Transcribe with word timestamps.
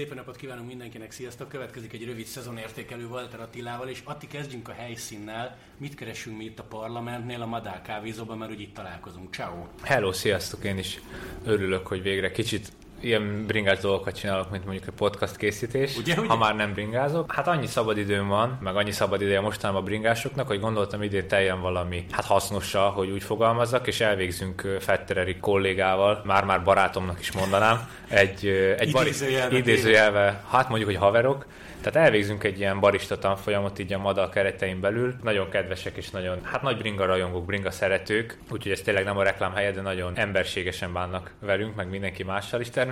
Szép 0.00 0.14
napot 0.14 0.36
kívánunk 0.36 0.68
mindenkinek, 0.68 1.10
sziasztok! 1.10 1.48
Következik 1.48 1.92
egy 1.92 2.04
rövid 2.04 2.26
szezonértékelő 2.26 3.06
Walter 3.06 3.40
Attilával, 3.40 3.88
és 3.88 4.00
Atti, 4.04 4.26
kezdjünk 4.26 4.68
a 4.68 4.72
helyszínnel. 4.72 5.58
Mit 5.78 5.94
keresünk 5.94 6.36
mi 6.36 6.44
itt 6.44 6.58
a 6.58 6.62
parlamentnél, 6.62 7.42
a 7.42 7.46
Madár 7.46 7.82
kávézóban, 7.82 8.38
mert 8.38 8.50
úgy 8.50 8.60
itt 8.60 8.74
találkozunk. 8.74 9.34
Ciao. 9.34 9.66
Hello, 9.82 10.12
sziasztok! 10.12 10.64
Én 10.64 10.78
is 10.78 11.00
örülök, 11.44 11.86
hogy 11.86 12.02
végre 12.02 12.30
kicsit 12.30 12.72
ilyen 13.00 13.46
bringás 13.46 13.78
dolgokat 13.78 14.18
csinálok, 14.18 14.50
mint 14.50 14.64
mondjuk 14.64 14.88
a 14.88 14.92
podcast 14.96 15.36
készítés, 15.36 15.96
ugye, 15.96 16.14
ugye? 16.18 16.28
ha 16.28 16.36
már 16.36 16.56
nem 16.56 16.72
bringázok. 16.72 17.32
Hát 17.32 17.46
annyi 17.46 17.66
szabadidőm 17.66 18.28
van, 18.28 18.58
meg 18.62 18.76
annyi 18.76 18.90
szabadideje 18.90 19.40
mostanában 19.40 19.82
a 19.82 19.84
bringásoknak, 19.84 20.46
hogy 20.46 20.60
gondoltam 20.60 21.02
idén 21.02 21.28
teljen 21.28 21.60
valami 21.60 22.06
hát 22.10 22.24
hasznossal, 22.24 22.90
hogy 22.90 23.10
úgy 23.10 23.22
fogalmazzak, 23.22 23.86
és 23.86 24.00
elvégzünk 24.00 24.76
Fettereri 24.80 25.36
kollégával, 25.36 26.22
már-már 26.24 26.62
barátomnak 26.62 27.20
is 27.20 27.32
mondanám, 27.32 27.88
egy, 28.08 28.46
egy 28.78 28.88
idézőjelve, 28.88 29.56
idézőjelve, 29.56 30.44
hát 30.50 30.68
mondjuk, 30.68 30.90
hogy 30.90 30.98
haverok, 30.98 31.46
tehát 31.80 32.06
elvégzünk 32.06 32.44
egy 32.44 32.58
ilyen 32.58 32.80
barista 32.80 33.18
tanfolyamot 33.18 33.78
így 33.78 33.92
a 33.92 33.98
Mada 33.98 34.28
keretein 34.28 34.80
belül. 34.80 35.14
Nagyon 35.22 35.48
kedvesek 35.48 35.96
és 35.96 36.10
nagyon, 36.10 36.38
hát 36.42 36.62
nagy 36.62 36.76
bringa 36.76 37.04
rajongók, 37.04 37.44
bringa 37.44 37.70
szeretők, 37.70 38.38
úgyhogy 38.50 38.72
ez 38.72 38.80
tényleg 38.80 39.04
nem 39.04 39.16
a 39.16 39.22
reklám 39.22 39.54
helye, 39.54 39.70
de 39.70 39.80
nagyon 39.80 40.12
emberségesen 40.16 40.92
bánnak 40.92 41.30
velünk, 41.38 41.74
meg 41.74 41.90
mindenki 41.90 42.22
mással 42.22 42.60
is 42.60 42.70
természetesen. 42.70 42.89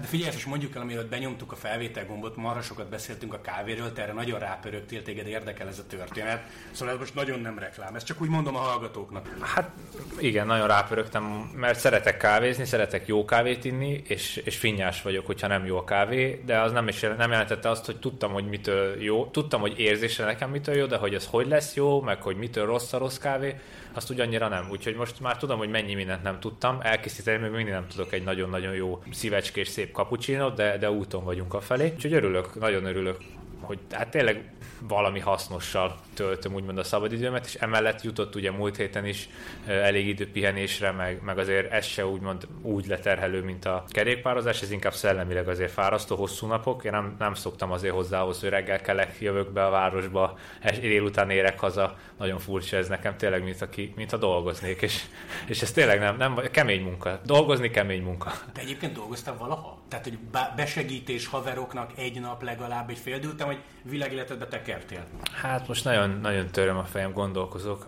De 0.00 0.06
figyelj, 0.06 0.34
és 0.36 0.44
mondjuk 0.44 0.74
el, 0.74 0.82
amiről 0.82 1.08
benyomtuk 1.08 1.52
a 1.52 1.56
felvétel 1.56 2.06
gombot, 2.06 2.36
marra 2.36 2.62
sokat 2.62 2.88
beszéltünk 2.88 3.34
a 3.34 3.40
kávéről, 3.40 3.92
te 3.92 4.02
erre 4.02 4.12
nagyon 4.12 4.38
rápörögtél, 4.38 5.02
téged 5.02 5.26
érdekel 5.26 5.68
ez 5.68 5.78
a 5.78 5.86
történet. 5.86 6.42
Szóval 6.70 6.94
ez 6.94 7.00
most 7.00 7.14
nagyon 7.14 7.40
nem 7.40 7.58
reklám, 7.58 7.94
ezt 7.94 8.06
csak 8.06 8.20
úgy 8.20 8.28
mondom 8.28 8.56
a 8.56 8.58
hallgatóknak. 8.58 9.28
Hát 9.40 9.70
igen, 10.18 10.46
nagyon 10.46 10.66
rápörögtem, 10.66 11.22
mert 11.54 11.78
szeretek 11.78 12.16
kávézni, 12.16 12.64
szeretek 12.64 13.06
jó 13.06 13.24
kávét 13.24 13.64
inni, 13.64 14.02
és, 14.06 14.36
és 14.36 14.56
finnyás 14.56 15.02
vagyok, 15.02 15.26
hogyha 15.26 15.46
nem 15.46 15.66
jó 15.66 15.76
a 15.76 15.84
kávé, 15.84 16.42
de 16.46 16.60
az 16.60 16.72
nem, 16.72 16.88
is, 16.88 17.00
nem 17.00 17.30
jelentette 17.30 17.70
azt, 17.70 17.86
hogy 17.86 17.98
tudtam, 17.98 18.32
hogy 18.32 18.48
mitől 18.48 19.02
jó, 19.02 19.26
tudtam, 19.26 19.60
hogy 19.60 19.78
érzésre 19.78 20.24
nekem 20.24 20.50
mitől 20.50 20.74
jó, 20.74 20.86
de 20.86 20.96
hogy 20.96 21.14
ez 21.14 21.26
hogy 21.26 21.46
lesz 21.46 21.74
jó, 21.74 22.00
meg 22.00 22.22
hogy 22.22 22.36
mitől 22.36 22.66
rossz 22.66 22.92
a 22.92 22.98
rossz 22.98 23.18
kávé, 23.18 23.54
azt 23.94 24.10
ugyannyira 24.10 24.48
nem. 24.48 24.66
Úgyhogy 24.70 24.94
most 24.94 25.20
már 25.20 25.36
tudom, 25.36 25.58
hogy 25.58 25.68
mennyi 25.68 25.94
mindent 25.94 26.22
nem 26.22 26.40
tudtam. 26.40 26.78
Elkészíteni 26.82 27.38
még 27.38 27.50
mindig 27.50 27.72
nem 27.72 27.86
tudok 27.88 28.12
egy 28.12 28.22
nagyon-nagyon 28.22 28.74
jó 28.74 29.02
szívecskés 29.34 29.68
szép 29.68 29.92
kapucsinot, 29.92 30.54
de, 30.54 30.78
de 30.78 30.90
úton 30.90 31.24
vagyunk 31.24 31.54
a 31.54 31.60
felé. 31.60 31.92
Úgyhogy 31.94 32.12
örülök, 32.12 32.54
nagyon 32.54 32.84
örülök 32.84 33.16
hogy 33.64 33.78
hát 33.90 34.08
tényleg 34.08 34.52
valami 34.88 35.20
hasznossal 35.20 35.96
töltöm 36.14 36.54
úgymond 36.54 36.78
a 36.78 36.82
szabadidőmet, 36.82 37.46
és 37.46 37.54
emellett 37.54 38.02
jutott 38.02 38.34
ugye 38.34 38.50
múlt 38.50 38.76
héten 38.76 39.06
is 39.06 39.28
elég 39.66 40.06
idő 40.06 40.30
pihenésre, 40.30 40.90
meg, 40.90 41.22
meg 41.22 41.38
azért 41.38 41.72
ez 41.72 41.84
se 41.84 42.06
úgymond 42.06 42.46
úgy 42.62 42.86
leterhelő, 42.86 43.42
mint 43.42 43.64
a 43.64 43.84
kerékpározás, 43.88 44.62
ez 44.62 44.70
inkább 44.70 44.92
szellemileg 44.92 45.48
azért 45.48 45.70
fárasztó, 45.70 46.16
hosszú 46.16 46.46
napok. 46.46 46.84
Én 46.84 46.90
nem, 46.90 47.16
nem 47.18 47.34
szoktam 47.34 47.70
azért 47.70 47.94
hozzá 47.94 48.20
hogy 48.20 48.48
reggel 48.48 48.80
kelek, 48.80 49.16
jövök 49.20 49.52
be 49.52 49.64
a 49.64 49.70
városba, 49.70 50.38
és 50.70 50.78
délután 50.78 51.30
érek 51.30 51.60
haza. 51.60 51.96
Nagyon 52.18 52.38
furcsa 52.38 52.76
ez 52.76 52.88
nekem, 52.88 53.16
tényleg, 53.16 53.44
mint, 53.44 53.62
aki, 53.62 53.92
mint 53.96 54.12
a 54.12 54.16
dolgoznék, 54.16 54.82
és, 54.82 55.02
és 55.46 55.62
ez 55.62 55.72
tényleg 55.72 55.98
nem, 55.98 56.16
nem, 56.16 56.40
kemény 56.50 56.82
munka. 56.82 57.20
Dolgozni 57.24 57.70
kemény 57.70 58.02
munka. 58.02 58.32
De 58.52 58.60
egyébként 58.60 58.92
dolgoztál 58.92 59.36
valaha? 59.36 59.78
Tehát, 59.88 60.04
hogy 60.04 60.18
besegítés 60.56 61.26
haveroknak 61.26 61.92
egy 61.96 62.20
nap 62.20 62.42
legalább 62.42 62.90
egy 62.90 62.98
fél 62.98 63.18
vagy 63.54 63.90
világéletedbe 63.92 64.46
tekertél? 64.46 65.04
Hát 65.32 65.68
most 65.68 65.84
nagyon, 65.84 66.10
nagyon 66.10 66.46
töröm 66.46 66.76
a 66.76 66.84
fejem, 66.84 67.12
gondolkozok. 67.12 67.86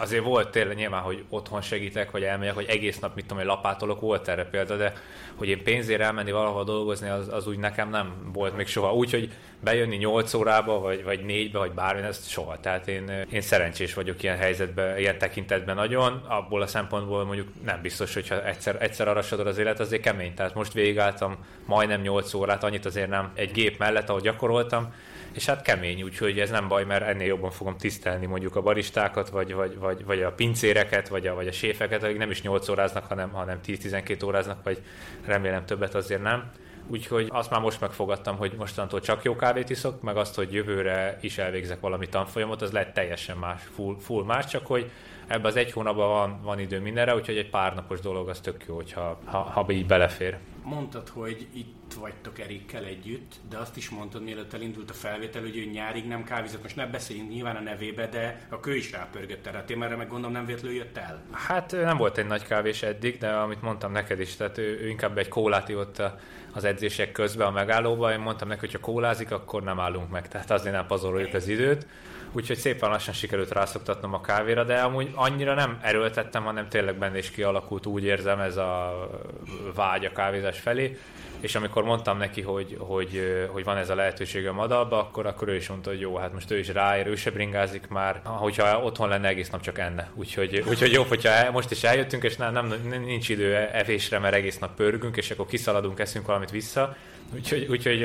Azért 0.00 0.24
volt 0.24 0.50
tényleg 0.50 0.76
nyilván, 0.76 1.02
hogy 1.02 1.24
otthon 1.28 1.60
segítek, 1.60 2.10
vagy 2.10 2.22
elmegyek, 2.22 2.54
hogy 2.54 2.66
egész 2.68 2.98
nap, 2.98 3.14
mit 3.14 3.26
tudom, 3.26 3.38
hogy 3.38 3.46
lapátolok, 3.46 4.00
volt 4.00 4.28
erre 4.28 4.44
példa, 4.44 4.76
de 4.76 4.92
hogy 5.34 5.48
én 5.48 5.62
pénzért 5.62 6.00
elmenni 6.00 6.30
valahol 6.30 6.64
dolgozni, 6.64 7.08
az, 7.08 7.28
az 7.28 7.46
úgy 7.46 7.58
nekem 7.58 7.90
nem 7.90 8.30
volt 8.32 8.56
még 8.56 8.66
soha. 8.66 8.94
Úgy, 8.94 9.10
hogy 9.10 9.30
bejönni 9.60 9.96
8 9.96 10.34
órába, 10.34 10.80
vagy, 10.80 11.04
vagy 11.04 11.20
4-be, 11.26 11.58
vagy 11.58 11.72
bármi, 11.72 12.02
ez 12.02 12.28
soha. 12.28 12.60
Tehát 12.60 12.88
én, 12.88 13.26
én 13.30 13.40
szerencsés 13.40 13.94
vagyok 13.94 14.22
ilyen 14.22 14.36
helyzetben, 14.36 14.98
ilyen 14.98 15.18
tekintetben 15.18 15.74
nagyon. 15.74 16.24
Abból 16.28 16.62
a 16.62 16.66
szempontból 16.66 17.24
mondjuk 17.24 17.48
nem 17.64 17.82
biztos, 17.82 18.14
hogyha 18.14 18.46
egyszer, 18.46 18.82
egyszer 18.82 19.08
arra 19.08 19.22
az 19.44 19.58
élet, 19.58 19.80
azért 19.80 20.02
kemény. 20.02 20.34
Tehát 20.34 20.54
most 20.54 20.72
végigálltam 20.72 21.36
majdnem 21.66 22.00
8 22.00 22.34
órát, 22.34 22.64
annyit 22.64 22.84
azért 22.84 23.08
nem 23.08 23.30
egy 23.34 23.52
gép 23.52 23.78
mellett, 23.78 24.08
ahogy 24.08 24.22
gyakoroltam, 24.22 24.92
és 25.32 25.46
hát 25.46 25.62
kemény, 25.62 26.02
úgyhogy 26.02 26.40
ez 26.40 26.50
nem 26.50 26.68
baj, 26.68 26.84
mert 26.84 27.06
ennél 27.06 27.26
jobban 27.26 27.50
fogom 27.50 27.76
tisztelni 27.76 28.26
mondjuk 28.26 28.56
a 28.56 28.62
baristákat, 28.62 29.28
vagy, 29.28 29.54
vagy, 29.54 29.78
vagy, 29.88 30.04
vagy 30.04 30.22
a 30.22 30.32
pincéreket, 30.32 31.08
vagy 31.08 31.26
a, 31.26 31.34
vagy 31.34 31.46
a 31.46 31.52
séfeket, 31.52 32.02
akik 32.02 32.18
nem 32.18 32.30
is 32.30 32.42
8 32.42 32.68
óráznak, 32.68 33.04
hanem, 33.04 33.30
hanem 33.30 33.58
10-12 33.66 34.24
óráznak, 34.24 34.62
vagy 34.64 34.82
remélem 35.24 35.64
többet 35.64 35.94
azért 35.94 36.22
nem. 36.22 36.50
Úgyhogy 36.86 37.26
azt 37.30 37.50
már 37.50 37.60
most 37.60 37.80
megfogadtam, 37.80 38.36
hogy 38.36 38.52
mostantól 38.56 39.00
csak 39.00 39.22
jó 39.22 39.36
kávét 39.36 39.70
iszok, 39.70 40.02
meg 40.02 40.16
azt, 40.16 40.34
hogy 40.34 40.52
jövőre 40.52 41.18
is 41.20 41.38
elvégzek 41.38 41.80
valami 41.80 42.08
tanfolyamot, 42.08 42.62
az 42.62 42.72
lehet 42.72 42.94
teljesen 42.94 43.36
más, 43.36 43.62
full, 43.74 43.96
full 44.00 44.24
más, 44.24 44.46
csak 44.46 44.66
hogy 44.66 44.90
ebbe 45.28 45.48
az 45.48 45.56
egy 45.56 45.72
hónapban 45.72 46.08
van, 46.08 46.40
van 46.42 46.58
idő 46.58 46.80
mindenre, 46.80 47.14
úgyhogy 47.14 47.36
egy 47.36 47.50
pár 47.50 47.74
napos 47.74 48.00
dolog 48.00 48.28
az 48.28 48.40
tök 48.40 48.64
jó, 48.66 48.74
hogyha, 48.74 49.18
ha, 49.24 49.38
ha 49.38 49.66
így 49.72 49.86
belefér. 49.86 50.38
Mondtad, 50.62 51.08
hogy 51.08 51.46
itt 51.52 51.94
vagytok 52.00 52.38
Erikkel 52.38 52.84
együtt, 52.84 53.34
de 53.50 53.56
azt 53.56 53.76
is 53.76 53.90
mondtad, 53.90 54.22
mielőtt 54.22 54.52
elindult 54.52 54.90
a 54.90 54.92
felvétel, 54.92 55.42
hogy 55.42 55.56
ő 55.56 55.64
nyárig 55.64 56.06
nem 56.06 56.24
kávézott. 56.24 56.62
Most 56.62 56.76
ne 56.76 56.86
beszéljünk 56.86 57.30
nyilván 57.30 57.56
a 57.56 57.60
nevébe, 57.60 58.06
de 58.06 58.46
a 58.48 58.60
kő 58.60 58.76
is 58.76 58.92
rápörgött 58.92 59.46
erre 59.46 59.58
a 59.58 59.64
témára, 59.64 59.96
meg 59.96 60.08
gondolom 60.08 60.32
nem 60.32 60.46
véletlenül 60.46 60.76
jött 60.76 60.96
el. 60.96 61.22
Hát 61.32 61.72
nem 61.72 61.96
volt 61.96 62.18
egy 62.18 62.26
nagy 62.26 62.44
kávés 62.44 62.82
eddig, 62.82 63.18
de 63.18 63.28
amit 63.28 63.62
mondtam 63.62 63.92
neked 63.92 64.20
is, 64.20 64.36
tehát 64.36 64.58
ő, 64.58 64.80
ő 64.80 64.88
inkább 64.88 65.18
egy 65.18 65.28
kólát 65.28 65.68
ivott 65.68 66.02
az 66.52 66.64
edzések 66.64 67.12
közben 67.12 67.46
a 67.46 67.50
megállóba. 67.50 68.12
Én 68.12 68.20
mondtam 68.20 68.48
neki, 68.48 68.60
hogy 68.60 68.72
ha 68.72 68.78
kólázik, 68.78 69.30
akkor 69.30 69.62
nem 69.62 69.80
állunk 69.80 70.10
meg, 70.10 70.28
tehát 70.28 70.50
azért 70.50 70.74
nem 70.74 70.86
pazaroljuk 70.86 71.34
az 71.34 71.48
időt 71.48 71.86
úgyhogy 72.32 72.56
szépen 72.56 72.90
lassan 72.90 73.14
sikerült 73.14 73.52
rászoktatnom 73.52 74.14
a 74.14 74.20
kávéra, 74.20 74.64
de 74.64 74.80
amúgy 74.80 75.10
annyira 75.14 75.54
nem 75.54 75.78
erőltettem, 75.82 76.44
hanem 76.44 76.68
tényleg 76.68 76.98
benne 76.98 77.18
is 77.18 77.30
kialakult, 77.30 77.86
úgy 77.86 78.04
érzem 78.04 78.40
ez 78.40 78.56
a 78.56 79.08
vágy 79.74 80.04
a 80.04 80.12
kávézás 80.12 80.58
felé, 80.58 80.98
és 81.40 81.54
amikor 81.54 81.84
mondtam 81.84 82.18
neki, 82.18 82.42
hogy, 82.42 82.76
hogy, 82.78 83.46
hogy 83.52 83.64
van 83.64 83.76
ez 83.76 83.90
a 83.90 83.94
lehetőség 83.94 84.46
a 84.46 84.52
madalba, 84.52 84.98
akkor, 84.98 85.26
akkor 85.26 85.48
ő 85.48 85.54
is 85.54 85.68
mondta, 85.68 85.90
hogy 85.90 86.00
jó, 86.00 86.16
hát 86.16 86.32
most 86.32 86.50
ő 86.50 86.58
is 86.58 86.68
ráér, 86.68 87.06
ő 87.06 87.14
se 87.14 87.30
bringázik 87.30 87.88
már, 87.88 88.20
hogyha 88.24 88.82
otthon 88.82 89.08
lenne 89.08 89.28
egész 89.28 89.50
nap 89.50 89.60
csak 89.60 89.78
enne. 89.78 90.10
Úgyhogy, 90.14 90.64
úgyhogy 90.68 90.92
jobb, 90.92 91.08
hogyha 91.08 91.50
most 91.50 91.70
is 91.70 91.84
eljöttünk, 91.84 92.22
és 92.22 92.36
nem, 92.36 92.52
nem, 92.52 92.74
nincs 93.04 93.28
idő 93.28 93.54
evésre, 93.54 94.18
mert 94.18 94.34
egész 94.34 94.58
nap 94.58 94.74
pörgünk, 94.74 95.16
és 95.16 95.30
akkor 95.30 95.46
kiszaladunk, 95.46 95.98
eszünk 95.98 96.26
valamit 96.26 96.50
vissza, 96.50 96.96
Úgyhogy, 97.34 97.66
úgyhogy 97.70 98.04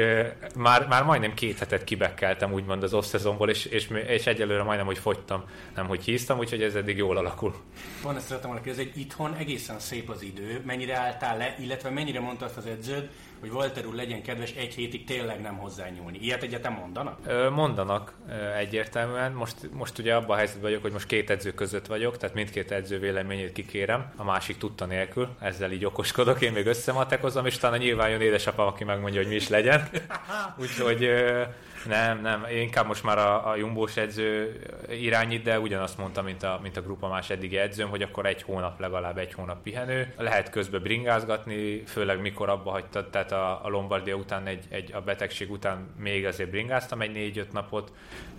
már, 0.55 0.87
már 0.87 1.03
majdnem 1.03 1.33
két 1.33 1.57
hetet 1.57 1.83
kibekkeltem 1.83 2.53
úgymond 2.53 2.83
az 2.83 2.93
off-szezonból, 2.93 3.49
és, 3.49 3.65
és, 3.65 3.89
és 4.07 4.25
egyelőre 4.25 4.63
majdnem, 4.63 4.85
hogy 4.85 4.97
fogytam, 4.97 5.43
nem 5.75 5.87
hogy 5.87 6.03
híztam, 6.03 6.37
úgyhogy 6.37 6.61
ez 6.61 6.75
eddig 6.75 6.97
jól 6.97 7.17
alakul. 7.17 7.55
Van, 8.01 8.15
ezt 8.15 8.25
szeretem 8.25 8.49
volna 8.49 8.63
kérdezni, 8.63 8.91
hogy 8.91 9.01
itthon 9.01 9.33
egészen 9.33 9.79
szép 9.79 10.09
az 10.09 10.21
idő, 10.21 10.61
mennyire 10.65 10.97
álltál 10.97 11.37
le, 11.37 11.55
illetve 11.59 11.89
mennyire 11.89 12.19
mondta 12.19 12.45
azt 12.45 12.57
az 12.57 12.65
edződ, 12.65 13.09
hogy 13.43 13.51
Walter 13.51 13.85
úr 13.85 13.93
legyen 13.93 14.21
kedves 14.21 14.51
egy 14.51 14.73
hétig 14.73 15.05
tényleg 15.05 15.41
nem 15.41 15.57
hozzányúlni. 15.57 16.17
Ilyet 16.17 16.43
egyetem 16.43 16.73
mondanak? 16.73 17.19
Ö, 17.25 17.49
mondanak 17.49 18.13
ö, 18.29 18.53
egyértelműen. 18.53 19.31
Most, 19.31 19.55
most 19.71 19.97
ugye 19.99 20.15
abban 20.15 20.29
a 20.29 20.35
helyzetben 20.35 20.63
vagyok, 20.63 20.81
hogy 20.81 20.91
most 20.91 21.05
két 21.05 21.29
edző 21.29 21.53
között 21.53 21.85
vagyok, 21.85 22.17
tehát 22.17 22.35
mindkét 22.35 22.71
edző 22.71 22.99
véleményét 22.99 23.51
kikérem, 23.51 24.11
a 24.15 24.23
másik 24.23 24.57
tudta 24.57 24.85
nélkül, 24.85 25.29
ezzel 25.39 25.71
így 25.71 25.85
okoskodok, 25.85 26.41
én 26.41 26.51
még 26.51 26.65
összematekozom, 26.65 27.45
és 27.45 27.55
utána 27.55 27.77
nyilván 27.77 28.09
jön 28.09 28.21
édesapám, 28.21 28.67
aki 28.67 28.83
megmondja, 28.83 29.19
hogy 29.19 29.29
mi 29.29 29.35
is 29.35 29.49
legyen. 29.49 29.89
Úgyhogy 30.61 31.03
ö, 31.03 31.41
nem, 31.85 32.21
nem, 32.21 32.45
inkább 32.51 32.87
most 32.87 33.03
már 33.03 33.17
a, 33.17 33.49
a 33.49 33.55
Jumbós 33.55 33.97
edző 33.97 34.61
irányít, 34.89 35.43
de 35.43 35.59
ugyanazt 35.59 35.97
mondta, 35.97 36.21
mint 36.21 36.43
a, 36.43 36.59
mint 36.61 36.77
a 36.77 36.81
grupa 36.81 37.07
más 37.07 37.29
eddigi 37.29 37.57
edzőm, 37.57 37.89
hogy 37.89 38.01
akkor 38.01 38.25
egy 38.25 38.41
hónap, 38.41 38.79
legalább 38.79 39.17
egy 39.17 39.33
hónap 39.33 39.61
pihenő. 39.61 40.13
Lehet 40.17 40.49
közben 40.49 40.81
bringázgatni, 40.81 41.83
főleg 41.85 42.21
mikor 42.21 42.49
abba 42.49 42.71
hagytad, 42.71 43.09
tehát 43.09 43.31
a, 43.31 43.65
a 43.65 43.69
Lombardia 43.69 44.15
után, 44.15 44.47
egy, 44.47 44.65
egy, 44.69 44.93
a 44.93 45.01
betegség 45.01 45.51
után 45.51 45.87
még 45.97 46.25
azért 46.25 46.49
bringáztam 46.49 47.01
egy 47.01 47.11
négy-öt 47.11 47.51
napot, 47.51 47.91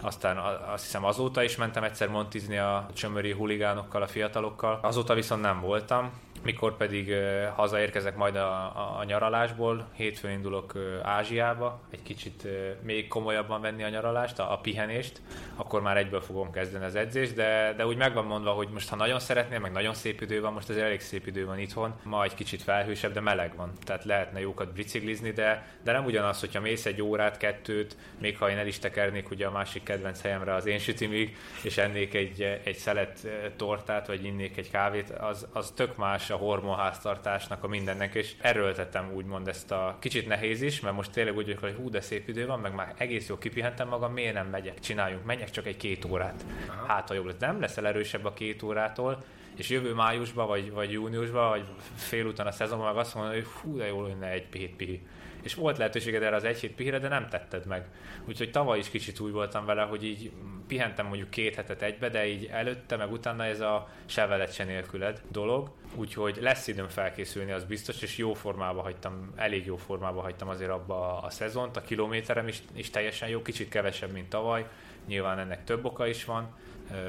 aztán 0.03 0.37
azt 0.73 0.85
hiszem 0.85 1.05
azóta 1.05 1.43
is 1.43 1.57
mentem 1.57 1.83
egyszer 1.83 2.09
montizni 2.09 2.59
a 2.59 2.89
csömöri 2.95 3.33
huligánokkal, 3.33 4.03
a 4.03 4.07
fiatalokkal. 4.07 4.79
Azóta 4.83 5.15
viszont 5.15 5.43
nem 5.43 5.61
voltam, 5.61 6.13
mikor 6.45 6.77
pedig 6.77 7.15
hazaérkezek 7.55 8.17
majd 8.17 8.37
a, 8.37 8.49
a, 8.51 8.97
a 8.99 9.05
nyaralásból, 9.05 9.89
hétfőn 9.93 10.31
indulok 10.31 10.73
Ázsiába, 11.03 11.81
egy 11.91 12.03
kicsit 12.03 12.49
még 12.83 13.09
komolyabban 13.09 13.61
venni 13.61 13.83
a 13.83 13.89
nyaralást, 13.89 14.39
a, 14.39 14.53
a 14.53 14.59
pihenést, 14.59 15.21
akkor 15.57 15.83
már 15.83 15.97
egyből 15.97 16.21
fogom 16.21 16.51
kezdeni 16.51 16.85
az 16.85 16.95
edzést, 16.95 17.35
de, 17.35 17.75
de 17.77 17.87
úgy 17.87 17.97
megvan 17.97 18.25
mondva, 18.25 18.51
hogy 18.51 18.69
most 18.69 18.89
ha 18.89 18.97
nagyon 18.97 19.19
szeretnél, 19.19 19.59
meg 19.59 19.73
nagyon 19.73 19.95
szép 19.95 20.21
idő 20.21 20.41
van, 20.41 20.53
most 20.53 20.69
az 20.69 20.77
elég 20.77 21.01
szép 21.01 21.27
idő 21.27 21.47
van 21.47 21.59
itthon, 21.59 21.95
ma 22.03 22.25
egy 22.25 22.35
kicsit 22.35 22.63
felhősebb, 22.63 23.13
de 23.13 23.21
meleg 23.21 23.57
van, 23.57 23.73
tehát 23.85 24.05
lehetne 24.05 24.41
jókat 24.41 24.73
biciklizni, 24.73 25.31
de, 25.31 25.67
de 25.83 25.93
nem 25.93 26.05
ugyanaz, 26.05 26.41
hogyha 26.41 26.61
mész 26.61 26.87
egy 26.87 27.03
órát, 27.03 27.37
kettőt, 27.37 27.97
még 28.19 28.39
ha 28.39 28.51
én 28.51 28.59
el 28.59 28.67
is 28.67 28.79
tekernék 28.79 29.31
ugye 29.31 29.47
a 29.47 29.51
másik 29.51 29.83
kedvenc 29.83 30.23
helyemre 30.23 30.55
az 30.55 30.67
én 30.67 30.79
sütimig, 30.79 31.37
és 31.63 31.79
ennék 31.79 32.15
egy, 32.15 32.61
egy 32.65 32.77
szelet 32.77 33.27
tortát, 33.57 34.07
vagy 34.07 34.25
innék 34.25 34.57
egy 34.57 34.71
kávét, 34.71 35.11
az, 35.11 35.47
az 35.53 35.73
tök 35.77 35.97
más 35.97 36.31
a 36.35 36.37
hormonháztartásnak, 36.37 37.65
a 37.65 37.69
mindennek, 37.69 38.15
és 38.15 38.35
erőltetem 38.41 39.13
úgymond 39.15 39.49
ezt 39.49 39.71
a 39.71 39.97
kicsit 40.01 40.27
nehéz 40.27 40.63
is, 40.63 40.81
mert 40.81 40.97
most 40.97 41.11
tényleg 41.11 41.37
úgy 41.37 41.45
vagyok, 41.45 41.61
hogy 41.61 41.75
hú, 41.75 41.91
de 41.91 42.01
szép 42.01 42.29
idő 42.29 42.47
van, 42.47 42.61
meg 42.61 42.75
már 42.75 42.95
egész 42.99 43.29
jó 43.29 43.39
kipihentem 43.39 43.89
magam, 43.89 44.13
miért 44.13 44.35
nem 44.35 44.47
megyek, 44.47 44.79
csináljunk, 44.79 45.25
menjek 45.25 45.51
csak 45.51 45.67
egy 45.67 45.77
két 45.77 46.05
órát. 46.05 46.45
Hát, 46.87 47.09
ha 47.09 47.15
jobb 47.15 47.27
lesz. 47.27 47.39
Nem 47.39 47.61
leszel 47.61 47.87
erősebb 47.87 48.25
a 48.25 48.33
két 48.33 48.63
órától, 48.63 49.25
és 49.57 49.69
jövő 49.69 49.95
májusban, 49.95 50.47
vagy, 50.47 50.73
vagy 50.73 50.93
júniusban, 50.93 51.49
vagy 51.49 51.65
félúton 51.95 52.47
a 52.47 52.51
szezonban 52.51 52.87
meg 52.87 52.97
azt 52.97 53.15
mondod, 53.15 53.35
hogy 53.35 53.47
hú, 53.47 53.77
de 53.77 53.87
jó 53.87 54.03
lenne 54.03 54.27
egy 54.27 54.47
pihi 54.77 55.03
és 55.45 55.55
volt 55.55 55.79
lehetőséged 55.79 56.23
erre 56.23 56.37
az 56.37 56.45
egy 56.45 56.59
hét 56.59 56.75
pihire, 56.75 56.99
de 56.99 57.09
nem 57.09 57.29
tetted 57.29 57.67
meg. 57.67 57.87
Úgyhogy 58.29 58.51
tavaly 58.51 58.79
is 58.79 58.89
kicsit 58.89 59.21
úgy 59.21 59.33
voltam 59.33 59.65
vele, 59.65 59.83
hogy 59.83 60.05
így 60.05 60.33
pihentem 60.67 61.07
mondjuk 61.07 61.31
két 61.31 61.55
hetet 61.55 61.83
egybe, 61.83 62.09
de 62.09 62.27
így 62.27 62.49
előtte, 62.53 62.97
meg 62.97 63.13
utána 63.13 63.45
ez 63.45 63.61
a 63.61 63.89
se 64.07 64.27
veled, 64.27 64.53
se 64.53 64.65
nélküled 64.65 65.23
dolog. 65.31 65.71
Úgyhogy 65.95 66.39
lesz 66.41 66.67
időm 66.67 66.89
felkészülni, 66.89 67.53
az 67.53 67.65
biztos, 67.65 68.03
és 68.03 68.17
jó 68.17 68.33
formába 68.33 68.83
hagytam, 68.83 69.33
elég 69.37 69.67
jó 69.67 69.77
formába 69.77 70.21
hagytam 70.21 70.49
azért 70.49 70.71
abba 70.71 71.19
a 71.19 71.31
szezont. 71.31 71.77
A 71.77 71.81
kilométerem 71.81 72.49
is, 72.49 72.63
is 72.73 72.91
teljesen 72.91 73.29
jó, 73.29 73.43
kicsit 73.43 73.69
kevesebb, 73.69 74.13
mint 74.13 74.29
tavaly. 74.29 74.67
Nyilván 75.07 75.39
ennek 75.39 75.65
több 75.65 75.85
oka 75.85 76.07
is 76.07 76.25
van, 76.25 76.55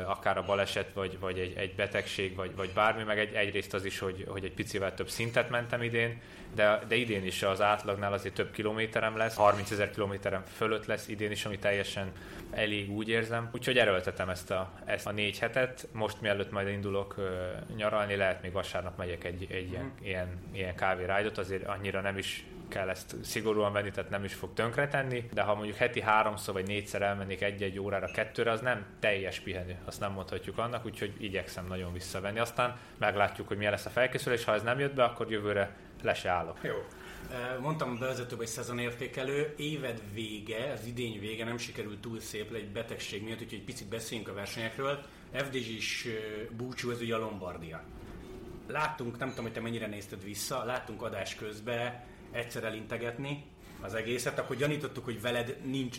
akár 0.05 0.37
a 0.37 0.43
baleset, 0.43 0.93
vagy, 0.93 1.19
vagy 1.19 1.39
egy, 1.39 1.53
egy 1.57 1.75
betegség, 1.75 2.35
vagy, 2.35 2.55
vagy 2.55 2.69
bármi, 2.73 3.03
meg 3.03 3.19
egy, 3.19 3.33
egyrészt 3.33 3.73
az 3.73 3.85
is, 3.85 3.99
hogy, 3.99 4.25
hogy 4.27 4.43
egy 4.43 4.53
picivel 4.53 4.93
több 4.93 5.09
szintet 5.09 5.49
mentem 5.49 5.81
idén, 5.81 6.21
de, 6.55 6.81
de 6.87 6.95
idén 6.95 7.25
is 7.25 7.43
az 7.43 7.61
átlagnál 7.61 8.13
azért 8.13 8.35
több 8.35 8.51
kilométerem 8.51 9.17
lesz, 9.17 9.35
30 9.35 9.71
ezer 9.71 9.89
kilométerem 9.89 10.43
fölött 10.55 10.85
lesz 10.85 11.07
idén 11.07 11.31
is, 11.31 11.45
ami 11.45 11.59
teljesen 11.59 12.11
elég 12.51 12.91
úgy 12.91 13.09
érzem. 13.09 13.49
Úgyhogy 13.53 13.77
erőltetem 13.77 14.29
ezt 14.29 14.51
a, 14.51 14.71
ezt 14.85 15.07
a 15.07 15.11
négy 15.11 15.39
hetet. 15.39 15.87
Most 15.91 16.21
mielőtt 16.21 16.51
majd 16.51 16.67
indulok 16.67 17.15
nyaralni, 17.75 18.15
lehet 18.15 18.41
még 18.41 18.51
vasárnap 18.51 18.97
megyek 18.97 19.23
egy, 19.23 19.47
egy 19.51 19.71
ilyen, 19.71 19.83
mm. 19.83 20.03
ilyen, 20.05 20.39
ilyen 20.51 20.75
kávérájdot, 20.75 21.37
azért 21.37 21.67
annyira 21.67 22.01
nem 22.01 22.17
is 22.17 22.45
kell 22.67 22.89
ezt 22.89 23.15
szigorúan 23.23 23.73
venni, 23.73 23.91
tehát 23.91 24.09
nem 24.09 24.23
is 24.23 24.33
fog 24.33 24.53
tönkretenni, 24.53 25.29
de 25.33 25.41
ha 25.41 25.55
mondjuk 25.55 25.75
heti 25.75 26.01
háromszor 26.01 26.53
vagy 26.53 26.67
négyszer 26.67 27.01
elmennék 27.01 27.41
egy-egy 27.41 27.79
órára, 27.79 28.07
kettőre, 28.11 28.51
az 28.51 28.61
nem 28.61 28.85
teljes 28.99 29.39
pihenő, 29.39 29.77
azt 29.85 29.99
nem 29.99 30.11
mondhatjuk 30.11 30.57
annak, 30.57 30.85
úgyhogy 30.85 31.13
igyekszem 31.19 31.67
nagyon 31.67 31.93
visszavenni. 31.93 32.39
Aztán 32.39 32.77
meglátjuk, 32.97 33.47
hogy 33.47 33.57
milyen 33.57 33.71
lesz 33.71 33.85
a 33.85 33.89
felkészülés, 33.89 34.43
ha 34.43 34.53
ez 34.53 34.63
nem 34.63 34.79
jött 34.79 34.93
be, 34.93 35.03
akkor 35.03 35.31
jövőre 35.31 35.75
le 36.01 36.13
se 36.13 36.29
állok. 36.29 36.57
Jó. 36.61 36.85
Mondtam 37.59 37.89
a 37.89 37.97
bevezetőben, 37.99 38.37
hogy 38.37 38.47
szezonértékelő, 38.47 39.53
éved 39.57 40.01
vége, 40.13 40.71
az 40.71 40.85
idény 40.85 41.19
vége 41.19 41.45
nem 41.45 41.57
sikerült 41.57 41.99
túl 41.99 42.19
szép 42.19 42.53
egy 42.53 42.67
betegség 42.67 43.23
miatt, 43.23 43.41
úgyhogy 43.41 43.57
egy 43.57 43.63
picit 43.63 43.87
beszéljünk 43.87 44.29
a 44.29 44.33
versenyekről. 44.33 45.03
FDZ 45.33 45.55
is 45.55 46.07
búcsú, 46.51 46.91
ez 46.91 47.01
ugye 47.01 47.15
a 47.15 47.19
Lombardia. 47.19 47.83
Láttunk, 48.67 49.17
nem 49.17 49.29
tudom, 49.29 49.43
hogy 49.43 49.53
te 49.53 49.61
mennyire 49.61 49.87
nézted 49.87 50.23
vissza, 50.23 50.63
láttunk 50.63 51.01
adás 51.01 51.35
közben 51.35 52.03
egyszer 52.31 52.63
elintegetni 52.63 53.43
az 53.81 53.93
egészet, 53.93 54.39
akkor 54.39 54.55
gyanítottuk, 54.55 55.05
hogy 55.05 55.21
veled 55.21 55.57
nincs 55.63 55.97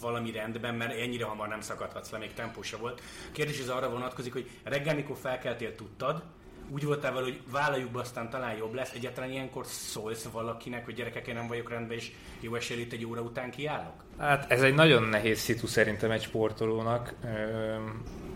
valami 0.00 0.30
rendben, 0.30 0.74
mert 0.74 1.00
ennyire 1.00 1.24
hamar 1.24 1.48
nem 1.48 1.60
szakadhatsz 1.60 2.10
le, 2.10 2.18
még 2.18 2.32
tempósa 2.32 2.78
volt. 2.78 3.00
A 3.00 3.32
kérdés 3.32 3.60
az 3.60 3.68
arra 3.68 3.90
vonatkozik, 3.90 4.32
hogy 4.32 4.50
reggel, 4.64 4.94
mikor 4.94 5.16
felkeltél, 5.16 5.74
tudtad, 5.74 6.22
úgy 6.70 6.84
voltál 6.84 7.12
vele, 7.12 7.24
hogy 7.24 7.40
vállaljuk 7.50 7.90
be, 7.90 8.00
aztán 8.00 8.30
talán 8.30 8.56
jobb 8.56 8.74
lesz. 8.74 8.92
Egyáltalán 8.92 9.30
ilyenkor 9.30 9.66
szólsz 9.66 10.24
valakinek, 10.32 10.84
hogy 10.84 10.94
gyerekek, 10.94 11.26
én 11.26 11.34
nem 11.34 11.46
vagyok 11.46 11.70
rendben, 11.70 11.96
és 11.96 12.12
jó 12.40 12.54
esély 12.54 12.80
itt 12.80 12.92
egy 12.92 13.04
óra 13.04 13.20
után 13.20 13.50
kiállok? 13.50 14.04
Hát 14.18 14.50
ez 14.50 14.62
egy 14.62 14.74
nagyon 14.74 15.02
nehéz 15.02 15.38
szitu 15.38 15.66
szerintem 15.66 16.10
egy 16.10 16.22
sportolónak, 16.22 17.14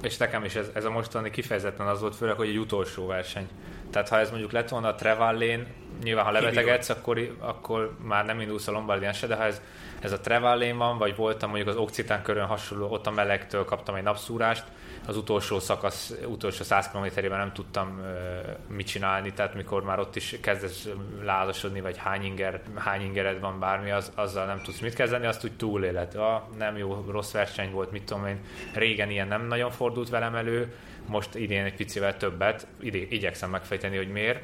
és 0.02 0.17
nekem 0.17 0.44
is 0.44 0.55
ez, 0.55 0.70
ez 0.75 0.85
a 0.85 0.90
mostani 0.90 1.31
kifejezetten 1.31 1.87
az 1.87 2.00
volt, 2.00 2.17
főleg, 2.17 2.37
hogy 2.37 2.49
egy 2.49 2.58
utolsó 2.58 3.06
verseny. 3.06 3.49
Tehát 3.90 4.08
ha 4.08 4.19
ez 4.19 4.31
mondjuk 4.31 4.52
lett 4.52 4.69
volna 4.69 4.88
a 4.88 4.94
Trevallén, 4.94 5.67
nyilván 6.02 6.25
ha 6.25 6.31
lebetegedsz, 6.31 6.88
akkor, 6.88 7.37
akkor 7.38 7.96
már 8.02 8.25
nem 8.25 8.40
indulsz 8.40 8.69
a 8.69 8.72
Lombardián 8.72 9.12
se, 9.12 9.26
de 9.26 9.34
ha 9.34 9.44
ez, 9.44 9.62
ez 10.00 10.12
a 10.12 10.20
Trevallén 10.20 10.76
van, 10.76 10.99
vagy 10.99 11.16
voltam 11.16 11.49
mondjuk 11.49 11.69
az 11.69 11.76
Occitán 11.76 12.22
körön 12.22 12.46
hasonló, 12.46 12.90
ott 12.90 13.06
a 13.06 13.10
melegtől 13.10 13.64
kaptam 13.64 13.94
egy 13.94 14.02
napszúrást, 14.02 14.64
az 15.06 15.16
utolsó 15.16 15.58
szakasz, 15.58 16.14
utolsó 16.26 16.64
100 16.64 16.90
km-ében 16.90 17.38
nem 17.38 17.52
tudtam 17.52 17.99
uh, 18.00 18.76
mit 18.76 18.87
csinálni, 18.87 19.32
tehát 19.32 19.54
mikor 19.54 19.82
már 19.82 19.99
ott 19.99 20.16
is 20.16 20.37
kezdesz 20.40 20.88
lázasodni, 21.22 21.81
vagy 21.81 21.96
hány, 21.96 22.25
inger, 22.25 22.60
hány 22.75 23.02
ingered 23.02 23.40
van 23.40 23.58
bármi, 23.58 23.90
az, 23.90 24.12
azzal 24.14 24.46
nem 24.46 24.60
tudsz 24.62 24.81
mit 24.81 24.94
kezdeni, 24.94 25.26
azt 25.26 25.44
úgy 25.44 25.56
túléled. 25.56 26.14
Ah, 26.14 26.43
nem 26.58 26.76
jó, 26.76 27.04
rossz 27.10 27.32
verseny 27.32 27.70
volt, 27.70 27.90
mit 27.90 28.04
tudom 28.04 28.26
én. 28.26 28.40
Régen 28.75 29.10
ilyen 29.10 29.28
nem 29.28 29.46
nagyon 29.46 29.70
fordult 29.70 30.08
velem 30.08 30.34
elő, 30.34 30.75
most 31.06 31.34
idén 31.34 31.64
egy 31.64 31.75
picivel 31.75 32.16
többet, 32.16 32.66
idén 32.81 33.06
igyekszem 33.10 33.50
megfejteni, 33.50 33.96
hogy 33.96 34.08
miért, 34.08 34.40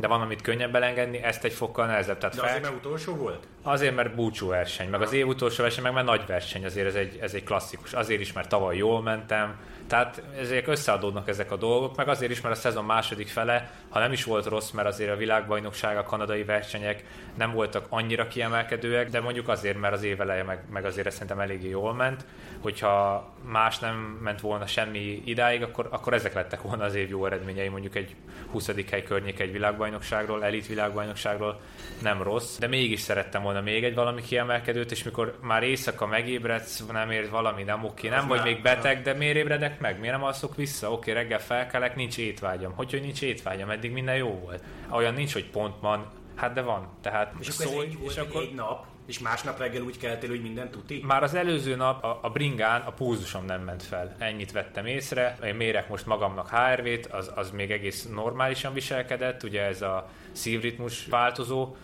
de 0.00 0.06
van, 0.06 0.20
amit 0.20 0.42
könnyebb 0.42 0.74
elengedni, 0.74 1.22
ezt 1.22 1.44
egy 1.44 1.52
fokkal 1.52 1.86
nehezebb. 1.86 2.18
Tehát 2.18 2.34
de 2.34 2.40
fel... 2.40 2.50
azért, 2.50 2.62
mert 2.62 2.76
utolsó 2.84 3.14
volt? 3.14 3.46
Azért, 3.62 3.94
mert 3.94 4.14
búcsú 4.14 4.48
verseny, 4.48 4.88
meg 4.88 5.02
az 5.02 5.12
év 5.12 5.26
utolsó 5.26 5.62
verseny, 5.62 5.82
meg 5.82 5.92
már 5.92 6.04
nagy 6.04 6.26
verseny, 6.26 6.64
azért 6.64 6.86
ez 6.86 6.94
egy, 6.94 7.18
ez 7.20 7.34
egy 7.34 7.44
klasszikus. 7.44 7.92
Azért 7.92 8.20
is, 8.20 8.32
mert 8.32 8.48
tavaly 8.48 8.76
jól 8.76 9.02
mentem, 9.02 9.56
tehát 9.86 10.22
ezek 10.38 10.68
összeadódnak 10.68 11.28
ezek 11.28 11.50
a 11.50 11.56
dolgok, 11.56 11.96
meg 11.96 12.08
azért 12.08 12.30
is, 12.30 12.40
mert 12.40 12.54
a 12.54 12.58
szezon 12.58 12.84
második 12.84 13.28
fele, 13.28 13.70
ha 13.88 13.98
nem 13.98 14.12
is 14.12 14.24
volt 14.24 14.46
rossz, 14.46 14.70
mert 14.70 14.88
azért 14.88 15.10
a 15.10 15.16
világbajnokság, 15.16 15.96
a 15.96 16.02
kanadai 16.02 16.44
versenyek 16.44 17.04
nem 17.34 17.52
voltak 17.52 17.86
annyira 17.88 18.28
kiemelkedőek, 18.28 19.10
de 19.10 19.20
mondjuk 19.20 19.48
azért, 19.48 19.80
mert 19.80 19.94
az 19.94 20.02
év 20.02 20.20
eleje 20.20 20.42
meg, 20.42 20.58
meg 20.70 20.84
azért 20.84 21.10
szerintem 21.10 21.40
eléggé 21.40 21.68
jól 21.68 21.94
ment. 21.94 22.24
Hogyha 22.60 23.28
más 23.46 23.78
nem 23.78 24.18
ment 24.22 24.40
volna 24.40 24.66
semmi 24.66 25.22
idáig, 25.24 25.62
akkor, 25.62 25.88
akkor 25.90 26.12
ezek 26.12 26.34
lettek 26.34 26.62
volna 26.62 26.84
az 26.84 26.94
év 26.94 27.08
jó 27.08 27.26
eredményei, 27.26 27.68
mondjuk 27.68 27.94
egy 27.94 28.14
20. 28.50 28.70
hely 28.90 29.02
környék 29.02 29.40
egy 29.40 29.52
világbajnokságról, 29.52 30.44
elit 30.44 30.66
világbajnokságról, 30.66 31.60
nem 32.02 32.22
rossz, 32.22 32.58
de 32.58 32.66
mégis 32.66 33.00
szerettem 33.00 33.42
volna 33.42 33.60
még 33.60 33.84
egy 33.84 33.94
valami 33.94 34.22
kiemelkedőt, 34.22 34.90
és 34.90 35.02
mikor 35.02 35.38
már 35.40 35.62
éjszaka 35.62 36.06
megébredsz, 36.06 36.86
nem 36.92 37.10
ér 37.10 37.30
valami, 37.30 37.62
nem 37.62 37.84
oké, 37.84 38.08
nem 38.08 38.26
vagy 38.26 38.42
még 38.42 38.62
beteg, 38.62 39.02
de 39.02 39.12
miért 39.12 39.36
ébredek 39.36 39.73
meg? 39.80 40.00
Miért 40.00 40.14
nem 40.14 40.24
alszok 40.24 40.56
vissza? 40.56 40.92
Oké, 40.92 41.12
reggel 41.12 41.40
felkelek, 41.40 41.96
nincs 41.96 42.18
étvágyam. 42.18 42.72
Hogy, 42.72 42.90
hogy 42.90 43.00
nincs 43.00 43.22
étvágyam? 43.22 43.70
Eddig 43.70 43.92
minden 43.92 44.16
jó 44.16 44.40
volt. 44.42 44.62
Olyan 44.90 45.14
nincs, 45.14 45.32
hogy 45.32 45.50
pont 45.50 45.74
van, 45.80 46.10
hát 46.34 46.52
de 46.52 46.60
van. 46.60 46.88
Tehát 47.00 47.34
és 47.40 47.46
szólj, 47.46 47.74
akkor 47.74 47.84
ez 47.84 47.92
egy, 47.92 48.04
és 48.04 48.16
akkor... 48.16 48.42
egy 48.42 48.54
nap, 48.54 48.86
és 49.06 49.18
másnap 49.18 49.58
reggel 49.58 49.82
úgy 49.82 49.98
keltél, 49.98 50.28
hogy 50.28 50.42
minden 50.42 50.70
tuti? 50.70 51.02
Már 51.06 51.22
az 51.22 51.34
előző 51.34 51.76
nap 51.76 52.04
a, 52.04 52.18
a 52.22 52.30
bringán 52.30 52.80
a 52.80 52.90
púzusom 52.90 53.44
nem 53.44 53.60
ment 53.60 53.82
fel. 53.82 54.14
Ennyit 54.18 54.52
vettem 54.52 54.86
észre. 54.86 55.38
Én 55.44 55.54
mérek 55.54 55.88
most 55.88 56.06
magamnak 56.06 56.48
HRV-t, 56.48 57.06
az, 57.06 57.30
az 57.34 57.50
még 57.50 57.70
egész 57.70 58.08
normálisan 58.14 58.72
viselkedett, 58.72 59.42
ugye 59.42 59.62
ez 59.62 59.82
a 59.82 60.08
szívritmus 60.32 61.06
változó, 61.06 61.74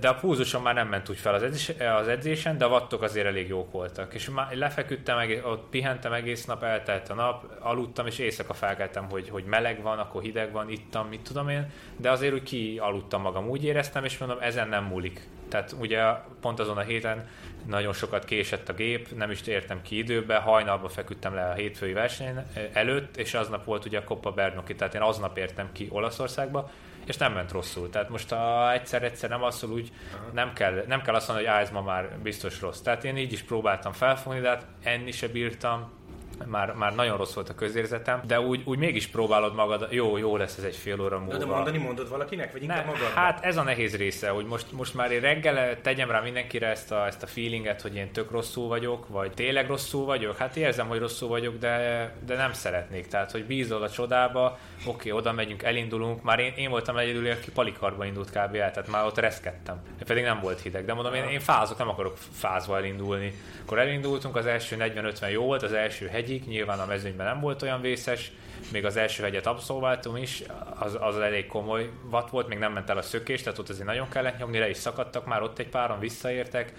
de 0.00 0.08
a 0.08 0.14
púzusom 0.14 0.62
már 0.62 0.74
nem 0.74 0.88
ment 0.88 1.08
úgy 1.08 1.18
fel 1.18 1.34
az, 1.34 1.42
edzés, 1.42 1.72
az 2.00 2.08
edzésen, 2.08 2.58
de 2.58 2.64
a 2.64 2.68
wattok 2.68 3.02
azért 3.02 3.26
elég 3.26 3.48
jók 3.48 3.72
voltak. 3.72 4.14
És 4.14 4.30
már 4.30 4.56
lefeküdtem, 4.56 5.18
ott 5.44 5.68
pihentem 5.70 6.12
egész 6.12 6.44
nap, 6.44 6.62
eltelt 6.62 7.08
a 7.08 7.14
nap, 7.14 7.44
aludtam, 7.60 8.06
és 8.06 8.18
éjszaka 8.18 8.54
felkeltem, 8.54 9.06
hogy, 9.10 9.28
hogy 9.28 9.44
meleg 9.44 9.82
van, 9.82 9.98
akkor 9.98 10.22
hideg 10.22 10.52
van, 10.52 10.70
ittam, 10.70 11.08
mit 11.08 11.20
tudom 11.20 11.48
én, 11.48 11.70
de 11.96 12.10
azért 12.10 12.32
úgy 12.32 12.42
kialudtam 12.42 13.22
magam, 13.22 13.48
úgy 13.48 13.64
éreztem, 13.64 14.04
és 14.04 14.18
mondom, 14.18 14.38
ezen 14.40 14.68
nem 14.68 14.84
múlik. 14.84 15.28
Tehát 15.48 15.74
ugye 15.78 16.02
pont 16.40 16.60
azon 16.60 16.76
a 16.76 16.80
héten 16.80 17.28
nagyon 17.66 17.92
sokat 17.92 18.24
késett 18.24 18.68
a 18.68 18.72
gép, 18.72 19.16
nem 19.16 19.30
is 19.30 19.46
értem 19.46 19.82
ki 19.82 19.98
időbe, 19.98 20.36
hajnalba 20.36 20.88
feküdtem 20.88 21.34
le 21.34 21.48
a 21.48 21.52
hétfői 21.52 21.92
verseny 21.92 22.36
előtt, 22.72 23.16
és 23.16 23.34
aznap 23.34 23.64
volt 23.64 23.84
ugye 23.84 23.98
a 23.98 24.04
Coppa 24.04 24.30
Bernoki, 24.30 24.74
tehát 24.74 24.94
én 24.94 25.00
aznap 25.00 25.38
értem 25.38 25.68
ki 25.72 25.88
Olaszországba, 25.90 26.70
és 27.08 27.16
nem 27.16 27.32
ment 27.32 27.52
rosszul. 27.52 27.90
Tehát 27.90 28.08
most 28.08 28.28
ha 28.28 28.72
egyszer-egyszer 28.72 29.30
nem 29.30 29.42
asszul 29.42 29.70
úgy, 29.70 29.92
nem 30.32 30.52
kell, 30.52 30.84
nem 30.86 31.02
kell 31.02 31.14
azt 31.14 31.28
mondani, 31.28 31.48
hogy 31.48 31.62
ez 31.62 31.70
ma 31.70 31.82
már 31.82 32.18
biztos 32.22 32.60
rossz. 32.60 32.80
Tehát 32.80 33.04
én 33.04 33.16
így 33.16 33.32
is 33.32 33.42
próbáltam 33.42 33.92
felfogni, 33.92 34.40
de 34.40 34.48
hát 34.48 34.66
enni 34.82 35.10
se 35.10 35.28
bírtam, 35.28 35.97
már, 36.46 36.72
már 36.72 36.94
nagyon 36.94 37.16
rossz 37.16 37.34
volt 37.34 37.48
a 37.48 37.54
közérzetem, 37.54 38.20
de 38.26 38.40
úgy, 38.40 38.62
úgy 38.64 38.78
mégis 38.78 39.06
próbálod 39.06 39.54
magad, 39.54 39.86
jó, 39.90 40.16
jó 40.16 40.36
lesz 40.36 40.56
ez 40.56 40.64
egy 40.64 40.76
fél 40.76 41.00
óra 41.00 41.18
múlva. 41.18 41.36
De, 41.36 41.44
mondani 41.44 41.78
mondod 41.78 42.08
valakinek, 42.08 42.52
vagy 42.52 42.62
inkább 42.62 42.86
magad? 42.86 43.08
Hát 43.14 43.44
ez 43.44 43.56
a 43.56 43.62
nehéz 43.62 43.96
része, 43.96 44.28
hogy 44.28 44.44
most, 44.44 44.72
most 44.72 44.94
már 44.94 45.10
én 45.10 45.20
reggel 45.20 45.80
tegyem 45.80 46.10
rá 46.10 46.20
mindenkire 46.20 46.66
ezt 46.66 46.92
a, 46.92 47.06
ezt 47.06 47.22
a 47.22 47.26
feelinget, 47.26 47.82
hogy 47.82 47.94
én 47.94 48.12
tök 48.12 48.30
rosszul 48.30 48.68
vagyok, 48.68 49.08
vagy 49.08 49.32
tényleg 49.32 49.66
rosszul 49.66 50.04
vagyok. 50.04 50.36
Hát 50.36 50.56
érzem, 50.56 50.88
hogy 50.88 50.98
rosszul 50.98 51.28
vagyok, 51.28 51.58
de, 51.58 52.12
de 52.26 52.36
nem 52.36 52.52
szeretnék. 52.52 53.06
Tehát, 53.06 53.30
hogy 53.30 53.44
bízol 53.44 53.82
a 53.82 53.90
csodába, 53.90 54.58
oké, 54.86 55.10
oda 55.10 55.32
megyünk, 55.32 55.62
elindulunk. 55.62 56.22
Már 56.22 56.38
én, 56.38 56.52
én 56.56 56.70
voltam 56.70 56.96
egyedül, 56.96 57.30
aki 57.30 57.50
palikarba 57.50 58.04
indult 58.04 58.30
kb. 58.30 58.54
El, 58.54 58.70
tehát 58.70 58.88
már 58.88 59.04
ott 59.04 59.18
reszkedtem. 59.18 59.82
Pedig 60.06 60.24
nem 60.24 60.40
volt 60.40 60.60
hideg, 60.60 60.84
de 60.84 60.94
mondom, 60.94 61.14
én, 61.14 61.24
én 61.24 61.40
fázok, 61.40 61.78
nem 61.78 61.88
akarok 61.88 62.16
fázva 62.32 62.76
elindulni. 62.76 63.32
Akkor 63.62 63.78
elindultunk, 63.78 64.36
az 64.36 64.46
első 64.46 64.76
40-50 64.78 65.30
jó 65.30 65.44
volt, 65.44 65.62
az 65.62 65.72
első 65.72 66.06
hegyig, 66.28 66.46
nyilván 66.46 66.78
a 66.78 66.86
mezőnyben 66.86 67.26
nem 67.26 67.40
volt 67.40 67.62
olyan 67.62 67.80
vészes, 67.80 68.32
még 68.72 68.84
az 68.84 68.96
első 68.96 69.22
hegyet 69.22 69.46
abszolváltum 69.46 70.16
is, 70.16 70.42
az, 70.78 70.96
az 71.00 71.16
elég 71.16 71.46
komoly 71.46 71.90
vat 72.02 72.30
volt, 72.30 72.48
még 72.48 72.58
nem 72.58 72.72
ment 72.72 72.90
el 72.90 72.98
a 72.98 73.02
szökés, 73.02 73.42
tehát 73.42 73.58
ott 73.58 73.68
azért 73.68 73.86
nagyon 73.86 74.08
kellett 74.08 74.38
nyomni, 74.38 74.58
le 74.58 74.68
is 74.68 74.76
szakadtak 74.76 75.26
már, 75.26 75.42
ott 75.42 75.58
egy 75.58 75.68
páran 75.68 75.98
visszaértek, 75.98 76.72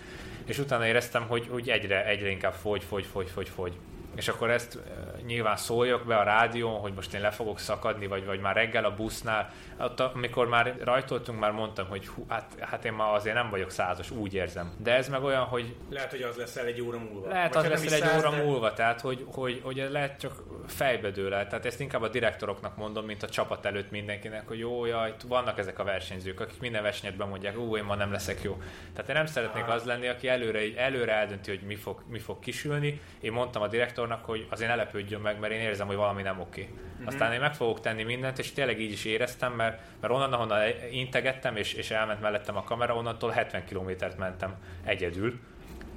és 0.45 0.57
utána 0.57 0.87
éreztem, 0.87 1.27
hogy, 1.27 1.47
hogy 1.49 1.69
egyre, 1.69 2.05
egyre 2.05 2.29
inkább 2.29 2.53
fogy, 2.53 2.83
fogy, 2.83 3.05
fogy, 3.05 3.29
fogy, 3.29 3.49
fogy. 3.49 3.73
És 4.19 4.27
akkor 4.27 4.49
ezt 4.49 4.79
nyilván 5.25 5.55
szóljak 5.55 6.05
be 6.05 6.17
a 6.17 6.23
rádión, 6.23 6.79
hogy 6.79 6.93
most 6.93 7.13
én 7.13 7.21
le 7.21 7.31
fogok 7.31 7.59
szakadni, 7.59 8.07
vagy, 8.07 8.25
vagy 8.25 8.39
már 8.39 8.55
reggel 8.55 8.85
a 8.85 8.95
busznál, 8.95 9.51
ott, 9.79 9.99
amikor 9.99 10.47
már 10.47 10.75
rajtoltunk, 10.83 11.39
már 11.39 11.51
mondtam, 11.51 11.87
hogy 11.87 12.07
hú, 12.07 12.25
hát, 12.27 12.55
hát 12.59 12.85
én 12.85 12.93
ma 12.93 13.11
azért 13.11 13.35
nem 13.35 13.49
vagyok 13.49 13.71
százas, 13.71 14.11
úgy 14.11 14.33
érzem. 14.33 14.73
De 14.77 14.93
ez 14.93 15.09
meg 15.09 15.23
olyan, 15.23 15.43
hogy... 15.43 15.75
Lehet, 15.89 16.09
hogy 16.09 16.21
az 16.21 16.35
lesz 16.35 16.55
el 16.55 16.65
egy 16.65 16.81
óra 16.81 16.97
múlva. 16.97 17.29
Lehet, 17.29 17.53
vagy 17.53 17.71
az 17.71 17.83
lesz 17.83 18.01
egy 18.01 18.17
óra 18.17 18.29
de... 18.29 18.43
múlva, 18.43 18.73
tehát 18.73 19.01
hogy, 19.01 19.25
hogy, 19.31 19.61
hogy 19.63 19.87
lehet 19.91 20.19
csak 20.19 20.43
fejbe 20.67 21.09
dől 21.09 21.33
el. 21.33 21.47
Tehát 21.47 21.65
ezt 21.65 21.79
inkább 21.79 22.01
a 22.01 22.07
direktoroknak 22.07 22.77
mondom, 22.77 23.05
mint 23.05 23.23
a 23.23 23.29
csapat 23.29 23.65
előtt 23.65 23.91
mindenkinek, 23.91 24.47
hogy 24.47 24.59
jó, 24.59 24.85
jaj, 24.85 25.13
vannak 25.27 25.57
ezek 25.57 25.79
a 25.79 25.83
versenyzők, 25.83 26.39
akik 26.39 26.59
minden 26.59 26.81
versenyet 26.81 27.17
bemondják, 27.17 27.57
ó, 27.57 27.77
én 27.77 27.83
ma 27.83 27.95
nem 27.95 28.11
leszek 28.11 28.41
jó. 28.41 28.61
Tehát 28.93 29.09
én 29.09 29.15
nem 29.15 29.25
szeretnék 29.25 29.67
az 29.67 29.83
lenni, 29.83 30.07
aki 30.07 30.27
előre, 30.27 30.59
előre 30.75 31.13
eldönti, 31.13 31.49
hogy 31.49 31.61
mi 31.61 31.75
fog, 31.75 32.03
mi 32.07 32.19
fog 32.19 32.39
kisülni. 32.39 33.01
Én 33.19 33.31
mondtam 33.31 33.61
a 33.61 33.67
direktornak, 34.09 34.25
hogy 34.25 34.47
azért 34.49 34.69
ne 34.69 34.75
lepődjön 34.75 35.21
meg, 35.21 35.39
mert 35.39 35.53
én 35.53 35.59
érzem, 35.59 35.87
hogy 35.87 35.95
valami 35.95 36.21
nem 36.21 36.39
oké. 36.39 36.69
Mm-hmm. 36.71 37.07
Aztán 37.07 37.33
én 37.33 37.39
meg 37.39 37.53
fogok 37.53 37.79
tenni 37.79 38.03
mindent, 38.03 38.39
és 38.39 38.51
tényleg 38.51 38.79
így 38.79 38.91
is 38.91 39.05
éreztem, 39.05 39.53
mert, 39.53 39.81
mert 40.01 40.13
onnan, 40.13 40.33
ahonnan 40.33 40.61
integettem, 40.91 41.55
és, 41.55 41.73
és 41.73 41.91
elment 41.91 42.21
mellettem 42.21 42.57
a 42.57 42.63
kamera, 42.63 42.95
onnantól 42.95 43.29
70 43.29 43.65
kilométert 43.65 44.17
mentem 44.17 44.55
egyedül, 44.83 45.39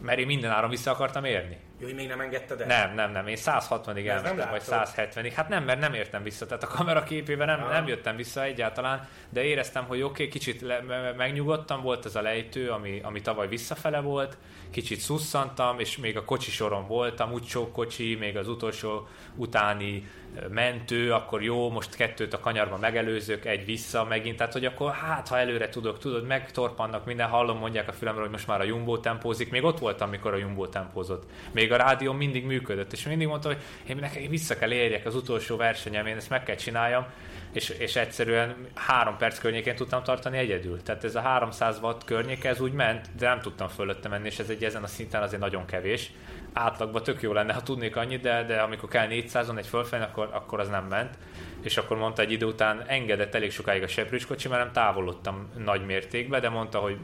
mert 0.03 0.19
én 0.19 0.27
minden 0.27 0.51
áron 0.51 0.71
vissza 0.71 0.91
akartam 0.91 1.25
érni. 1.25 1.59
Jó, 1.83 1.95
még 1.95 2.09
nem 2.09 2.21
engedted 2.21 2.61
el? 2.61 2.67
Nem, 2.67 2.95
nem, 2.95 3.11
nem. 3.11 3.27
Én 3.27 3.37
160-ig 3.39 4.07
elmentem, 4.07 4.51
vagy 4.51 4.63
170-ig. 4.67 5.33
Hát 5.35 5.49
nem, 5.49 5.65
mert 5.65 5.81
nem 5.81 5.95
értem 5.95 6.23
vissza. 6.23 6.47
Tehát 6.47 6.63
a 6.63 6.67
kamera 6.67 7.03
képében 7.03 7.47
nem, 7.47 7.69
nem 7.69 7.87
jöttem 7.87 8.17
vissza 8.17 8.43
egyáltalán, 8.43 9.09
de 9.29 9.43
éreztem, 9.43 9.85
hogy 9.85 10.03
oké, 10.03 10.11
okay, 10.11 10.29
kicsit 10.29 10.61
le, 10.61 10.81
megnyugodtam, 11.17 11.83
volt 11.83 12.05
ez 12.05 12.15
a 12.15 12.23
lejtő, 12.23 12.71
ami, 12.71 13.01
ami 13.03 13.21
tavaly 13.21 13.49
visszafele 13.49 14.01
volt, 14.01 14.37
kicsit 14.71 14.99
szusszantam, 14.99 15.79
és 15.79 15.97
még 15.97 16.17
a 16.17 16.25
kocsi 16.25 16.51
soron 16.51 16.87
voltam, 16.87 17.33
úgy 17.33 17.47
sok 17.47 17.73
kocsi, 17.73 18.15
még 18.15 18.37
az 18.37 18.49
utolsó 18.49 19.09
utáni 19.37 20.11
mentő, 20.51 21.13
akkor 21.13 21.43
jó, 21.43 21.71
most 21.71 21.95
kettőt 21.95 22.35
a 22.35 22.41
kanyarba 22.41 22.77
megelőzök, 22.77 23.45
egy 23.45 23.65
vissza 23.65 24.05
megint, 24.05 24.37
tehát 24.37 24.53
hogy 24.53 24.65
akkor 24.65 24.93
hát, 24.93 25.29
ha 25.29 25.39
előre 25.39 25.69
tudok, 25.69 25.99
tudod, 25.99 26.27
megtorpannak 26.27 27.05
minden, 27.05 27.29
hallom, 27.29 27.59
mondják 27.59 27.89
a 27.89 27.93
fülemre, 27.93 28.21
hogy 28.21 28.31
most 28.31 28.47
már 28.47 28.61
a 28.61 28.65
Jumbo 28.65 28.99
tempózik, 28.99 29.51
még 29.51 29.65
ott 29.65 29.79
voltam, 29.79 30.09
amikor 30.09 30.33
a 30.33 30.37
Jumbo 30.37 30.67
tempózott. 30.67 31.23
Még 31.53 31.72
a 31.73 31.77
rádió 31.77 32.13
mindig 32.13 32.45
működött, 32.45 32.93
és 32.93 33.07
mindig 33.07 33.27
mondta, 33.27 33.49
hogy 33.49 33.59
én 33.89 33.97
nekem 33.97 34.29
vissza 34.29 34.57
kell 34.59 34.73
érjek 34.73 35.07
az 35.07 35.15
utolsó 35.15 35.57
versenyem, 35.57 36.07
én 36.07 36.17
ezt 36.17 36.31
meg 36.31 36.43
kell 36.43 36.57
csináljam, 36.57 37.07
és, 37.53 37.69
és 37.69 37.97
egyszerűen 37.97 38.67
három 38.75 39.17
perc 39.17 39.39
környékén 39.39 39.77
tudtam 39.77 40.03
tartani 40.03 40.39
egyedül. 40.39 40.83
Tehát 40.83 41.05
ez 41.05 41.15
a 41.15 41.21
300 41.21 41.79
watt 41.83 42.05
környéke, 42.05 42.49
ez 42.49 42.61
úgy 42.61 42.73
ment, 42.73 43.07
de 43.19 43.29
nem 43.29 43.41
tudtam 43.41 43.69
fölötte 43.69 44.09
menni, 44.09 44.27
és 44.27 44.39
ez 44.39 44.49
egy 44.49 44.65
ezen 44.65 44.83
a 44.83 44.87
szinten 44.87 45.23
azért 45.23 45.41
nagyon 45.41 45.67
kevés 45.67 46.11
átlagban 46.53 47.03
tök 47.03 47.23
jó 47.23 47.33
lenne, 47.33 47.53
ha 47.53 47.63
tudnék 47.63 47.97
annyit, 47.97 48.21
de, 48.21 48.45
de 48.45 48.61
amikor 48.61 48.89
kell 48.89 49.07
400-on 49.11 49.59
egy 49.59 49.67
fölfelé, 49.67 50.03
akkor, 50.03 50.29
akkor 50.33 50.61
az 50.61 50.69
nem 50.69 50.85
ment. 50.85 51.19
És 51.63 51.77
akkor 51.77 51.97
mondta 51.97 52.23
egy 52.23 52.33
idő 52.33 52.47
után, 52.47 52.85
engedett 52.87 53.35
elég 53.35 53.53
sokáig 53.53 53.83
a 53.83 53.87
seprűskocsi, 53.87 54.49
mert 54.49 54.63
nem 54.63 54.73
távolodtam 54.73 55.51
nagy 55.65 55.87
mértékben, 55.87 56.41
de 56.41 56.49
mondta, 56.49 56.79
hogy 56.79 56.97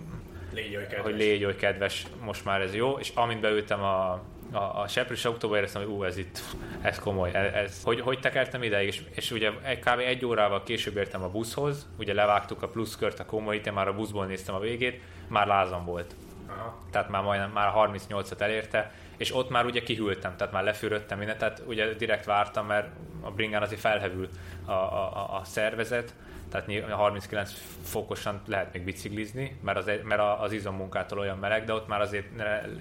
légy 0.54 0.76
oly 0.76 0.86
kedves. 0.86 1.02
hogy 1.02 1.16
légy 1.16 1.44
oly 1.44 1.56
kedves, 1.56 2.06
most 2.24 2.44
már 2.44 2.60
ez 2.60 2.74
jó, 2.74 2.98
és 2.98 3.12
amint 3.14 3.40
beültem 3.40 3.82
a, 3.82 4.22
a, 4.52 4.80
a 4.80 4.88
seprűs 4.88 5.24
autóba 5.24 5.56
éreztem, 5.56 5.82
hogy 5.82 5.90
ú, 5.90 6.04
ez 6.04 6.16
itt, 6.16 6.40
ez 6.80 6.98
komoly, 6.98 7.30
ez, 7.34 7.52
ez 7.52 7.82
hogy, 7.82 8.00
hogy 8.00 8.20
tekertem 8.20 8.62
ide, 8.62 8.84
és, 8.84 9.02
és 9.10 9.30
ugye 9.30 9.50
kb. 9.80 9.98
egy 9.98 10.24
órával 10.24 10.62
később 10.62 10.96
értem 10.96 11.22
a 11.22 11.28
buszhoz, 11.28 11.86
ugye 11.98 12.14
levágtuk 12.14 12.62
a 12.62 12.68
pluszkört, 12.68 13.20
a 13.20 13.24
komoly, 13.24 13.60
én 13.66 13.72
már 13.72 13.88
a 13.88 13.94
buszból 13.94 14.26
néztem 14.26 14.54
a 14.54 14.58
végét, 14.58 15.00
már 15.28 15.46
lázam 15.46 15.84
volt. 15.84 16.14
Aha. 16.46 16.78
Tehát 16.90 17.08
már 17.08 17.22
majdnem, 17.22 17.50
már 17.50 17.72
38-at 17.76 18.40
elérte, 18.40 18.92
és 19.16 19.34
ott 19.34 19.50
már 19.50 19.64
ugye 19.64 19.82
kihűltem, 19.82 20.36
tehát 20.36 20.52
már 20.52 20.64
lefűröttem 20.64 21.18
mindent, 21.18 21.38
tehát 21.38 21.62
ugye 21.66 21.92
direkt 21.92 22.24
vártam, 22.24 22.66
mert 22.66 22.88
a 23.20 23.30
bringán 23.30 23.62
azért 23.62 23.80
felhevül 23.80 24.28
a, 24.64 24.72
a, 24.72 25.38
a 25.40 25.44
szervezet, 25.44 26.14
tehát 26.50 26.90
39 26.90 27.52
fokosan 27.82 28.40
lehet 28.46 28.72
még 28.72 28.82
biciklizni, 28.82 29.58
mert 29.62 29.78
az, 29.78 29.90
mert 30.04 30.22
az 30.40 30.52
izommunkától 30.52 31.18
olyan 31.18 31.38
meleg, 31.38 31.64
de 31.64 31.72
ott 31.72 31.88
már 31.88 32.00
azért 32.00 32.26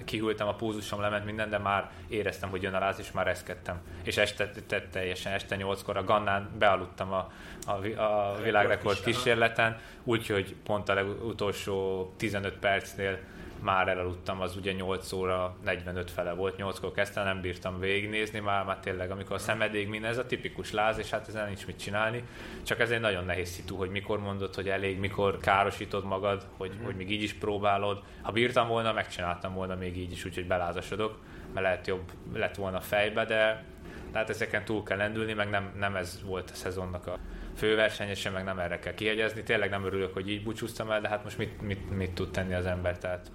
kihűltem 0.04 0.48
a 0.48 0.54
púzusom, 0.54 1.00
lement 1.00 1.24
minden, 1.24 1.50
de 1.50 1.58
már 1.58 1.90
éreztem, 2.08 2.50
hogy 2.50 2.62
jön 2.62 2.74
a 2.74 2.78
láz, 2.78 2.98
és 2.98 3.12
már 3.12 3.26
reszkedtem. 3.26 3.80
És 4.02 4.16
este, 4.16 4.50
te, 4.66 4.82
teljesen 4.82 5.32
este 5.32 5.56
8-kor 5.58 5.96
a 5.96 6.04
Gannán 6.04 6.50
bealudtam 6.58 7.12
a, 7.12 7.32
a, 7.66 8.00
a 8.02 8.36
világrekord 8.42 9.00
kísérleten, 9.00 9.78
úgyhogy 10.04 10.54
pont 10.64 10.88
a 10.88 10.94
legutolsó 10.94 12.06
15 12.16 12.58
percnél 12.58 13.18
már 13.60 13.88
elaludtam, 13.88 14.40
az 14.40 14.56
ugye 14.56 14.72
8 14.72 15.12
óra 15.12 15.56
45 15.64 16.10
fele 16.10 16.32
volt, 16.32 16.54
8-kor 16.58 16.92
kezdtem, 16.92 17.24
nem 17.24 17.40
bírtam 17.40 17.78
végignézni, 17.80 18.38
már, 18.38 18.64
már 18.64 18.78
tényleg, 18.80 19.10
amikor 19.10 19.36
a 19.36 19.38
szemedég 19.38 19.88
minden, 19.88 20.10
ez 20.10 20.18
a 20.18 20.26
tipikus 20.26 20.72
láz, 20.72 20.98
és 20.98 21.10
hát 21.10 21.28
ezen 21.28 21.46
nincs 21.46 21.66
mit 21.66 21.78
csinálni, 21.78 22.22
csak 22.62 22.80
ez 22.80 22.90
egy 22.90 23.00
nagyon 23.00 23.24
nehéz 23.24 23.48
szitu, 23.48 23.76
hogy 23.76 23.90
mikor 23.90 24.20
mondod, 24.20 24.54
hogy 24.54 24.68
elég, 24.68 24.98
mikor 24.98 25.38
károsítod 25.38 26.04
magad, 26.04 26.46
hogy, 26.56 26.72
mm. 26.80 26.84
hogy 26.84 26.94
még 26.94 27.10
így 27.10 27.22
is 27.22 27.34
próbálod. 27.34 28.02
Ha 28.22 28.32
bírtam 28.32 28.68
volna, 28.68 28.92
megcsináltam 28.92 29.54
volna 29.54 29.74
még 29.74 29.96
így 29.96 30.12
is, 30.12 30.24
úgyhogy 30.24 30.46
belázasodok, 30.46 31.18
mert 31.52 31.66
lehet 31.66 31.86
jobb 31.86 32.12
lett 32.32 32.54
volna 32.54 32.80
fejbe, 32.80 33.24
de 33.24 33.64
tehát 34.12 34.30
ezeken 34.30 34.64
túl 34.64 34.82
kell 34.82 34.96
lendülni, 34.96 35.32
meg 35.32 35.50
nem, 35.50 35.72
nem 35.78 35.96
ez 35.96 36.22
volt 36.24 36.50
a 36.50 36.54
szezonnak 36.54 37.06
a 37.06 37.18
főversenyesen, 37.56 38.32
meg 38.32 38.44
nem 38.44 38.58
erre 38.58 38.78
kell 38.78 38.94
kiegyezni. 38.94 39.42
Tényleg 39.42 39.70
nem 39.70 39.84
örülök, 39.84 40.12
hogy 40.12 40.30
így 40.30 40.42
búcsúztam 40.42 40.90
el, 40.90 41.00
de 41.00 41.08
hát 41.08 41.24
most 41.24 41.38
mit, 41.38 41.62
mit, 41.62 41.90
mit 41.90 42.10
tud 42.10 42.30
tenni 42.30 42.54
az 42.54 42.66
ember, 42.66 42.98
tehát 42.98 43.30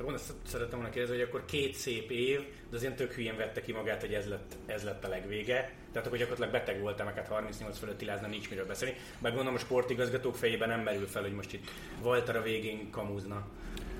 de 0.00 0.06
volna, 0.06 0.20
szerettem 0.46 0.78
volna 0.78 0.92
kérdezni, 0.92 1.18
hogy 1.18 1.28
akkor 1.28 1.44
két 1.44 1.74
szép 1.74 2.10
év, 2.10 2.40
de 2.70 2.76
azért 2.76 2.96
tök 2.96 3.12
hülyén 3.12 3.36
vette 3.36 3.60
ki 3.60 3.72
magát, 3.72 4.00
hogy 4.00 4.14
ez 4.14 4.28
lett, 4.28 4.56
ez 4.66 4.82
lett 4.82 5.04
a 5.04 5.08
legvége. 5.08 5.72
Tehát 5.92 6.06
akkor 6.06 6.18
gyakorlatilag 6.18 6.50
beteg 6.50 6.80
voltam, 6.80 7.06
meg 7.06 7.14
hát 7.14 7.28
38 7.28 7.78
fölött 7.78 8.02
ilázna, 8.02 8.26
nincs 8.26 8.50
miről 8.50 8.66
beszélni. 8.66 8.96
Meg 9.18 9.32
gondolom 9.32 9.54
a 9.54 9.58
sportigazgatók 9.58 10.36
fejében 10.36 10.68
nem 10.68 10.80
merül 10.80 11.06
fel, 11.06 11.22
hogy 11.22 11.32
most 11.32 11.52
itt 11.52 11.70
Walter 12.02 12.36
a 12.36 12.42
végén 12.42 12.90
kamúzna. 12.90 13.46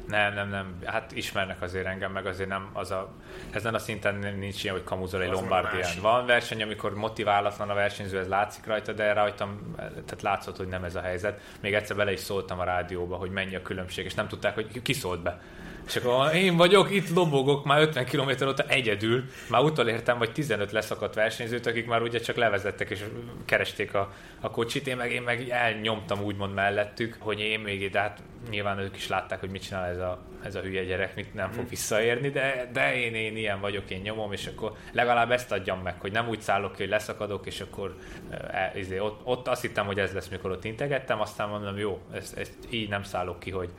Nem, 0.07 0.35
nem, 0.35 0.49
nem. 0.49 0.78
Hát 0.85 1.12
ismernek 1.12 1.62
azért 1.62 1.87
engem, 1.87 2.12
meg 2.12 2.26
azért 2.26 2.49
nem 2.49 2.71
az 2.73 2.90
a... 2.90 3.12
Ezen 3.50 3.75
a 3.75 3.78
szinten 3.78 4.14
nincs 4.38 4.62
ilyen, 4.62 4.75
hogy 4.75 4.85
kamuzol 4.85 5.23
egy 5.23 5.30
Lombardián. 5.30 5.90
Van 6.00 6.26
verseny, 6.26 6.62
amikor 6.62 6.95
motiválatlan 6.95 7.71
a 7.71 7.75
versenyző, 7.75 8.19
ez 8.19 8.28
látszik 8.28 8.66
rajta, 8.66 8.92
de 8.92 9.12
rajtam, 9.12 9.75
tehát 9.76 10.23
látszott, 10.23 10.57
hogy 10.57 10.69
nem 10.69 10.85
ez 10.85 10.95
a 10.95 11.00
helyzet. 11.00 11.40
Még 11.61 11.75
egyszer 11.75 11.97
bele 11.97 12.12
is 12.12 12.21
szóltam 12.21 12.59
a 12.59 12.64
rádióba, 12.64 13.16
hogy 13.16 13.30
mennyi 13.30 13.54
a 13.54 13.62
különbség, 13.62 14.04
és 14.04 14.14
nem 14.14 14.28
tudták, 14.28 14.54
hogy 14.54 14.83
ki 14.83 14.92
szólt 14.92 15.23
be. 15.23 15.40
És 15.87 15.97
akkor 15.97 16.35
én 16.35 16.57
vagyok, 16.57 16.91
itt 16.91 17.15
lobogok 17.15 17.65
már 17.65 17.81
50 17.81 18.05
km 18.05 18.47
óta 18.47 18.63
egyedül. 18.63 19.25
Már 19.49 19.63
utolértem, 19.63 20.19
vagy 20.19 20.33
15 20.33 20.73
leszakadt 20.73 21.15
versenyzőt, 21.15 21.67
akik 21.67 21.87
már 21.87 22.03
ugye 22.03 22.19
csak 22.19 22.37
levezettek 22.37 22.91
és 22.91 23.05
keresték 23.45 23.95
a, 23.95 24.13
a 24.41 24.51
kocsit. 24.51 24.87
Én 24.87 24.97
meg, 24.97 25.13
én 25.13 25.23
meg 25.23 25.49
elnyomtam 25.49 26.23
úgymond 26.23 26.55
mellettük, 26.55 27.17
hogy 27.19 27.41
én 27.41 27.61
még, 27.61 27.91
de 27.91 28.01
hát 28.01 28.23
nyilván 28.51 28.79
ők 28.79 28.97
is 28.97 29.09
látták, 29.09 29.41
hogy 29.41 29.51
mit 29.51 29.63
csinál 29.63 29.85
ez 29.85 29.99
a, 29.99 30.19
ez 30.43 30.55
a 30.55 30.61
hülye 30.61 30.85
gyerek, 30.85 31.15
mit 31.15 31.35
nem 31.35 31.51
fog 31.51 31.65
mm. 31.65 31.69
visszaérni, 31.69 32.29
de, 32.29 32.69
de 32.73 32.97
én, 32.97 33.15
én 33.15 33.37
ilyen 33.37 33.61
vagyok, 33.61 33.91
én 33.91 34.01
nyomom, 34.01 34.33
és 34.33 34.47
akkor 34.47 34.73
legalább 34.93 35.31
ezt 35.31 35.53
adjam 35.53 35.81
meg, 35.81 36.01
hogy 36.01 36.13
nem 36.13 36.29
úgy 36.29 36.41
szállok 36.41 36.73
ki, 36.73 36.83
hogy 36.83 36.91
leszakadok, 36.91 37.47
és 37.47 37.61
akkor 37.61 37.97
e, 38.31 38.73
izé, 38.75 38.99
ott, 38.99 39.21
ott, 39.25 39.49
azt 39.49 39.63
hittem, 39.63 39.87
hogy 39.87 39.99
ez 39.99 40.13
lesz, 40.13 40.29
mikor 40.29 40.51
ott 40.51 40.65
integettem, 40.65 41.21
aztán 41.21 41.49
mondom, 41.49 41.79
jó, 41.79 42.01
ezt, 42.13 42.39
ezt 42.39 42.53
így 42.71 42.89
nem 42.89 43.03
szállok 43.03 43.41
ki, 43.41 43.51
hogy, 43.51 43.71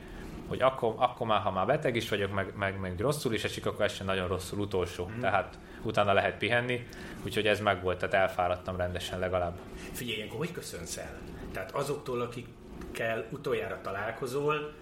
hogy 0.52 0.62
akkor, 0.62 0.94
akkor 0.96 1.26
már, 1.26 1.40
ha 1.40 1.50
már 1.50 1.66
beteg 1.66 1.96
is 1.96 2.08
vagyok, 2.08 2.32
meg, 2.32 2.52
meg, 2.56 2.80
meg 2.80 3.00
rosszul 3.00 3.34
is 3.34 3.44
esik, 3.44 3.66
akkor 3.66 3.84
ez 3.84 3.92
sem 3.92 4.06
nagyon 4.06 4.28
rosszul 4.28 4.58
utolsó. 4.58 5.10
Mm. 5.16 5.20
Tehát 5.20 5.58
utána 5.82 6.12
lehet 6.12 6.38
pihenni, 6.38 6.86
úgyhogy 7.24 7.46
ez 7.46 7.60
meg 7.60 7.82
volt, 7.82 7.98
tehát 7.98 8.14
elfáradtam 8.14 8.76
rendesen 8.76 9.18
legalább. 9.18 9.58
Figyelj, 9.92 10.16
ilyenkor 10.16 10.38
hogy 10.38 10.52
köszönsz 10.52 10.96
el? 10.96 11.18
Tehát 11.52 11.70
azoktól, 11.70 12.20
akikkel 12.20 13.26
utoljára 13.30 13.80
találkozol, 13.82 14.72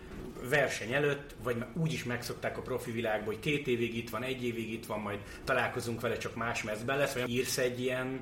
verseny 0.49 0.93
előtt, 0.93 1.35
vagy 1.43 1.65
úgy 1.75 1.93
is 1.93 2.05
megszokták 2.05 2.59
a 2.59 2.63
profi 2.63 2.91
világban, 2.91 3.27
hogy 3.27 3.41
két 3.41 3.67
évig 3.67 3.97
itt 3.97 4.11
van, 4.11 4.23
egy 4.23 4.45
évig 4.45 4.73
itt 4.73 4.87
van, 4.87 5.01
majd 5.01 5.19
találkozunk 5.45 6.01
vele, 6.01 6.17
csak 6.17 6.35
más 6.35 6.63
mezben 6.63 6.99
lesz, 6.99 7.15
vagy 7.15 7.31
írsz 7.31 7.59
egy 7.59 7.81
ilyen 7.81 8.21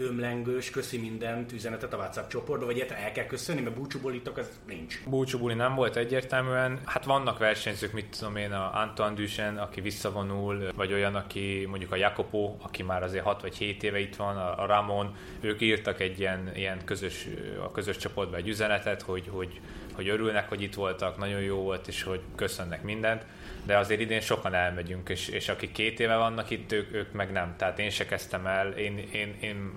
ömlengős, 0.00 0.70
köszi 0.70 0.98
mindent 0.98 1.52
üzenetet 1.52 1.92
a 1.92 1.96
WhatsApp 1.96 2.28
csoportba, 2.28 2.66
vagy 2.66 2.78
el 2.78 3.12
kell 3.12 3.26
köszönni, 3.26 3.60
mert 3.60 3.74
búcsúbólítok, 3.74 4.36
az 4.36 4.50
nincs. 4.66 5.00
Búcsúbuli 5.06 5.54
nem 5.54 5.74
volt 5.74 5.96
egyértelműen. 5.96 6.80
Hát 6.84 7.04
vannak 7.04 7.38
versenyzők, 7.38 7.92
mit 7.92 8.16
tudom 8.18 8.36
én, 8.36 8.52
a 8.52 8.74
Antoine 8.74 9.14
Duchen, 9.14 9.58
aki 9.58 9.80
visszavonul, 9.80 10.70
vagy 10.74 10.92
olyan, 10.92 11.14
aki 11.14 11.66
mondjuk 11.68 11.92
a 11.92 11.96
Jacopo, 11.96 12.54
aki 12.62 12.82
már 12.82 13.02
azért 13.02 13.24
6 13.24 13.40
vagy 13.40 13.56
7 13.56 13.82
éve 13.82 13.98
itt 13.98 14.16
van, 14.16 14.36
a 14.36 14.66
Ramon, 14.66 15.14
ők 15.40 15.60
írtak 15.60 16.00
egy 16.00 16.18
ilyen, 16.18 16.50
ilyen 16.54 16.84
közös, 16.84 17.28
a 17.64 17.70
közös 17.70 17.96
csoportba 17.96 18.36
egy 18.36 18.48
üzenetet, 18.48 19.02
hogy, 19.02 19.28
hogy, 19.30 19.60
hogy 19.96 20.08
örülnek, 20.08 20.48
hogy 20.48 20.62
itt 20.62 20.74
voltak, 20.74 21.18
nagyon 21.18 21.40
jó 21.40 21.56
volt, 21.56 21.88
és 21.88 22.02
hogy 22.02 22.20
köszönnek 22.34 22.82
mindent 22.82 23.24
de 23.66 23.76
azért 23.76 24.00
idén 24.00 24.20
sokan 24.20 24.54
elmegyünk, 24.54 25.08
és, 25.08 25.28
és 25.28 25.48
akik 25.48 25.72
két 25.72 26.00
éve 26.00 26.16
vannak 26.16 26.50
itt, 26.50 26.72
ők, 26.72 26.94
ők 26.94 27.12
meg 27.12 27.32
nem. 27.32 27.54
Tehát 27.56 27.78
én 27.78 27.90
se 27.90 28.06
kezdtem 28.06 28.46
el, 28.46 28.72
én, 28.72 28.98
én, 29.12 29.36
én 29.40 29.72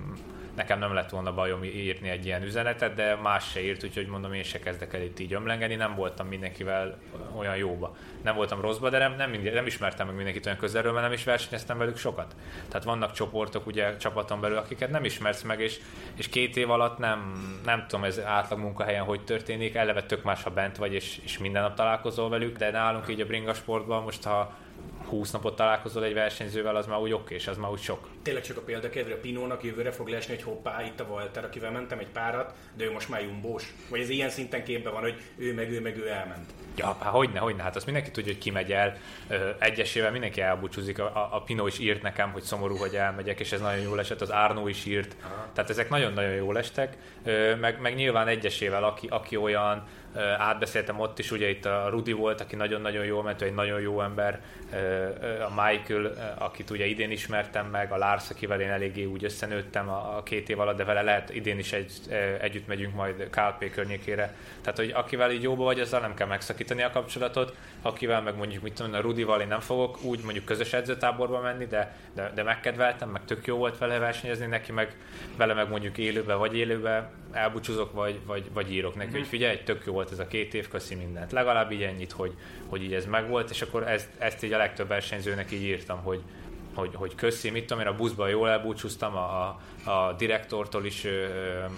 nekem 0.59 0.79
nem 0.79 0.93
lett 0.93 1.09
volna 1.09 1.33
bajom 1.33 1.63
írni 1.63 2.09
egy 2.09 2.25
ilyen 2.25 2.43
üzenetet, 2.43 2.93
de 2.93 3.15
más 3.15 3.49
se 3.49 3.61
írt, 3.61 3.83
úgyhogy 3.83 4.07
mondom, 4.07 4.33
én 4.33 4.43
se 4.43 4.59
kezdek 4.59 4.93
el 4.93 5.01
itt 5.01 5.19
így 5.19 5.33
ömlengeni, 5.33 5.75
nem 5.75 5.95
voltam 5.95 6.27
mindenkivel 6.27 6.97
olyan 7.37 7.55
jóba. 7.55 7.95
Nem 8.23 8.35
voltam 8.35 8.61
rosszba, 8.61 8.89
de 8.89 8.97
nem, 8.97 9.15
nem, 9.15 9.31
nem 9.31 9.65
ismertem 9.65 10.05
meg 10.07 10.15
mindenkit 10.15 10.45
olyan 10.45 10.57
közelről, 10.57 10.91
mert 10.91 11.03
nem 11.03 11.13
is 11.13 11.23
versenyeztem 11.23 11.77
velük 11.77 11.97
sokat. 11.97 12.35
Tehát 12.67 12.83
vannak 12.83 13.11
csoportok 13.11 13.67
ugye 13.67 13.97
csapaton 13.97 14.41
belül, 14.41 14.57
akiket 14.57 14.89
nem 14.89 15.03
ismersz 15.03 15.41
meg, 15.41 15.59
és, 15.59 15.79
és 16.15 16.29
két 16.29 16.57
év 16.57 16.69
alatt 16.69 16.97
nem, 16.97 17.33
nem 17.65 17.85
tudom, 17.87 18.05
ez 18.05 18.19
átlag 18.19 18.59
munkahelyen 18.59 19.03
hogy 19.03 19.23
történik, 19.23 19.75
eleve 19.75 20.03
tök 20.03 20.23
más, 20.23 20.43
ha 20.43 20.49
bent 20.49 20.77
vagy, 20.77 20.93
és, 20.93 21.19
és 21.23 21.37
minden 21.37 21.61
nap 21.61 21.75
találkozol 21.75 22.29
velük, 22.29 22.57
de 22.57 22.71
nálunk 22.71 23.09
így 23.09 23.21
a 23.21 23.25
bringa 23.25 23.53
sportban 23.53 24.03
most, 24.03 24.23
ha 24.23 24.53
20 25.05 25.31
napot 25.31 25.55
találkozol 25.55 26.03
egy 26.03 26.13
versenyzővel, 26.13 26.75
az 26.75 26.85
már 26.85 26.99
úgy 26.99 27.11
oké, 27.11 27.35
és 27.35 27.47
az 27.47 27.57
már 27.57 27.71
úgy 27.71 27.81
sok. 27.81 28.07
Tényleg 28.23 28.43
csak 28.43 28.57
a 28.57 28.61
példakedve, 28.61 29.13
a 29.13 29.17
Pinónak 29.17 29.63
jövőre 29.63 29.91
fog 29.91 30.07
lesni, 30.07 30.33
hogy 30.33 30.43
hoppá, 30.43 30.83
itt 30.83 30.99
a 30.99 31.03
Walter, 31.03 31.43
akivel 31.43 31.71
mentem 31.71 31.99
egy 31.99 32.07
párat, 32.07 32.53
de 32.73 32.83
ő 32.83 32.91
most 32.91 33.09
már 33.09 33.21
jumbós. 33.21 33.73
Vagy 33.89 33.99
ez 33.99 34.09
ilyen 34.09 34.29
szinten 34.29 34.63
képben 34.63 34.93
van, 34.93 35.01
hogy 35.01 35.21
ő 35.37 35.53
meg 35.53 35.71
ő 35.71 35.81
meg 35.81 35.97
ő 35.97 36.07
elment. 36.09 36.51
Ja, 36.75 36.85
hát 36.85 37.13
hogyne, 37.13 37.39
hogyne, 37.39 37.63
hát 37.63 37.75
azt 37.75 37.85
mindenki 37.85 38.11
tudja, 38.11 38.31
hogy 38.31 38.41
ki 38.41 38.51
megy 38.51 38.71
el. 38.71 38.97
Egyesével 39.59 40.11
mindenki 40.11 40.41
elbúcsúzik. 40.41 40.99
A, 40.99 41.03
a, 41.03 41.29
a 41.31 41.41
Pino 41.41 41.67
is 41.67 41.79
írt 41.79 42.01
nekem, 42.01 42.31
hogy 42.31 42.41
szomorú, 42.41 42.75
hogy 42.75 42.95
elmegyek, 42.95 43.39
és 43.39 43.51
ez 43.51 43.61
nagyon 43.61 43.83
jól 43.83 43.99
esett. 43.99 44.21
Az 44.21 44.31
Árnó 44.31 44.67
is 44.67 44.85
írt. 44.85 45.15
Aha. 45.23 45.47
Tehát 45.53 45.69
ezek 45.69 45.89
nagyon-nagyon 45.89 46.33
jól 46.33 46.57
estek. 46.57 46.97
Meg, 47.59 47.81
meg 47.81 47.95
nyilván 47.95 48.27
egyesével, 48.27 48.83
aki, 48.83 49.07
aki 49.07 49.35
olyan, 49.35 49.87
átbeszéltem 50.37 50.99
ott 50.99 51.19
is, 51.19 51.31
ugye 51.31 51.49
itt 51.49 51.65
a 51.65 51.87
Rudi 51.89 52.11
volt, 52.11 52.41
aki 52.41 52.55
nagyon-nagyon 52.55 53.05
jó 53.05 53.21
ment, 53.21 53.41
egy 53.41 53.53
nagyon 53.53 53.81
jó 53.81 54.01
ember, 54.01 54.41
a 55.47 55.61
Michael, 55.61 56.35
akit 56.37 56.69
ugye 56.69 56.85
idén 56.85 57.11
ismertem 57.11 57.65
meg, 57.65 57.91
a 57.91 57.97
Lars, 57.97 58.29
akivel 58.29 58.61
én 58.61 58.69
eléggé 58.69 59.05
úgy 59.05 59.23
összenőttem 59.23 59.89
a 59.89 60.23
két 60.23 60.49
év 60.49 60.59
alatt, 60.59 60.77
de 60.77 60.83
vele 60.83 61.01
lehet 61.01 61.35
idén 61.35 61.59
is 61.59 61.73
egy, 61.73 61.91
együtt 62.41 62.67
megyünk 62.67 62.95
majd 62.95 63.29
KLP 63.29 63.71
környékére. 63.71 64.35
Tehát, 64.61 64.77
hogy 64.77 64.91
akivel 64.95 65.31
így 65.31 65.43
jóba 65.43 65.63
vagy, 65.63 65.79
azzal 65.79 65.99
nem 65.99 66.13
kell 66.13 66.27
megszakítani 66.27 66.83
a 66.83 66.91
kapcsolatot, 66.91 67.55
akivel 67.81 68.21
meg 68.21 68.35
mondjuk, 68.35 68.63
mit 68.63 68.73
tudom, 68.73 68.93
a 68.93 68.99
Rudival 68.99 69.41
én 69.41 69.47
nem 69.47 69.59
fogok 69.59 70.03
úgy 70.03 70.23
mondjuk 70.23 70.45
közös 70.45 70.73
edzőtáborba 70.73 71.41
menni, 71.41 71.65
de, 71.65 71.95
de, 72.15 72.31
de 72.35 72.43
megkedveltem, 72.43 73.09
meg 73.09 73.25
tök 73.25 73.47
jó 73.47 73.57
volt 73.57 73.77
vele 73.77 73.99
versenyezni, 73.99 74.45
neki 74.45 74.71
meg 74.71 74.95
vele 75.37 75.53
meg 75.53 75.69
mondjuk 75.69 75.97
élőbe 75.97 76.33
vagy 76.33 76.57
élőbe 76.57 77.09
elbúcsúzok, 77.31 77.93
vagy, 77.93 78.19
vagy, 78.25 78.49
vagy 78.53 78.71
írok 78.71 78.95
neki, 78.95 79.09
mm. 79.09 79.17
hogy 79.17 79.27
figyelj, 79.27 79.57
tök 79.63 79.85
jó 79.85 79.93
volt 79.93 80.11
ez 80.11 80.19
a 80.19 80.27
két 80.27 80.53
év, 80.53 80.67
köszi 80.67 80.95
mindent. 80.95 81.31
Legalább 81.31 81.71
így 81.71 81.81
ennyit, 81.81 82.11
hogy, 82.11 82.33
hogy 82.67 82.83
így 82.83 82.93
ez 82.93 83.05
megvolt, 83.05 83.49
és 83.49 83.61
akkor 83.61 83.87
ezt, 83.87 84.09
ezt 84.17 84.43
így 84.43 84.53
a 84.53 84.57
legtöbb 84.57 84.87
versenyzőnek 84.87 85.51
így 85.51 85.63
írtam, 85.63 86.01
hogy, 86.03 86.21
hogy, 86.73 86.89
hogy 86.93 87.15
köszi, 87.15 87.49
mit 87.49 87.65
tudom 87.65 87.83
én, 87.83 87.89
a 87.89 87.95
buszban 87.95 88.29
jól 88.29 88.49
elbúcsúztam, 88.49 89.15
a, 89.15 89.47
a 89.47 89.59
direktortól 90.17 90.85
is, 90.85 91.05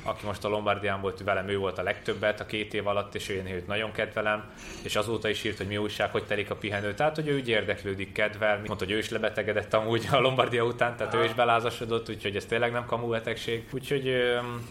aki 0.04 0.26
most 0.26 0.44
a 0.44 0.48
Lombardián 0.48 1.02
volt, 1.02 1.24
velem 1.24 1.48
ő 1.48 1.58
volt 1.58 1.78
a 1.78 1.84
legtöbbet 1.84 2.40
a 2.40 2.46
két 2.46 2.74
év 2.74 2.88
alatt, 2.88 3.16
és 3.16 3.28
én 3.28 3.48
őt 3.48 3.68
nagyon 3.68 3.92
kedvelem, 3.92 4.44
és 4.84 4.96
azóta 4.96 5.30
is 5.30 5.44
írt, 5.44 5.58
hogy 5.58 5.68
mi 5.68 5.78
újság, 5.78 6.12
hogy 6.12 6.26
telik 6.26 6.50
a 6.50 6.56
pihenő. 6.56 6.94
Tehát, 6.94 7.16
hogy 7.16 7.28
ő 7.28 7.36
úgy 7.36 7.48
érdeklődik, 7.48 8.12
kedvel, 8.12 8.56
mondta, 8.56 8.86
hogy 8.86 8.92
ő 8.92 8.98
is 8.98 9.10
lebetegedett 9.10 9.74
amúgy 9.74 10.08
a 10.12 10.20
Lombardia 10.20 10.64
után, 10.64 10.96
tehát 10.98 11.14
ő 11.14 11.24
is 11.24 11.34
belázasodott, 11.34 12.10
úgyhogy 12.10 12.36
ez 12.36 12.46
tényleg 12.46 12.72
nem 12.72 12.86
kamu 12.86 13.08
betegség. 13.08 13.68
Úgyhogy 13.72 14.14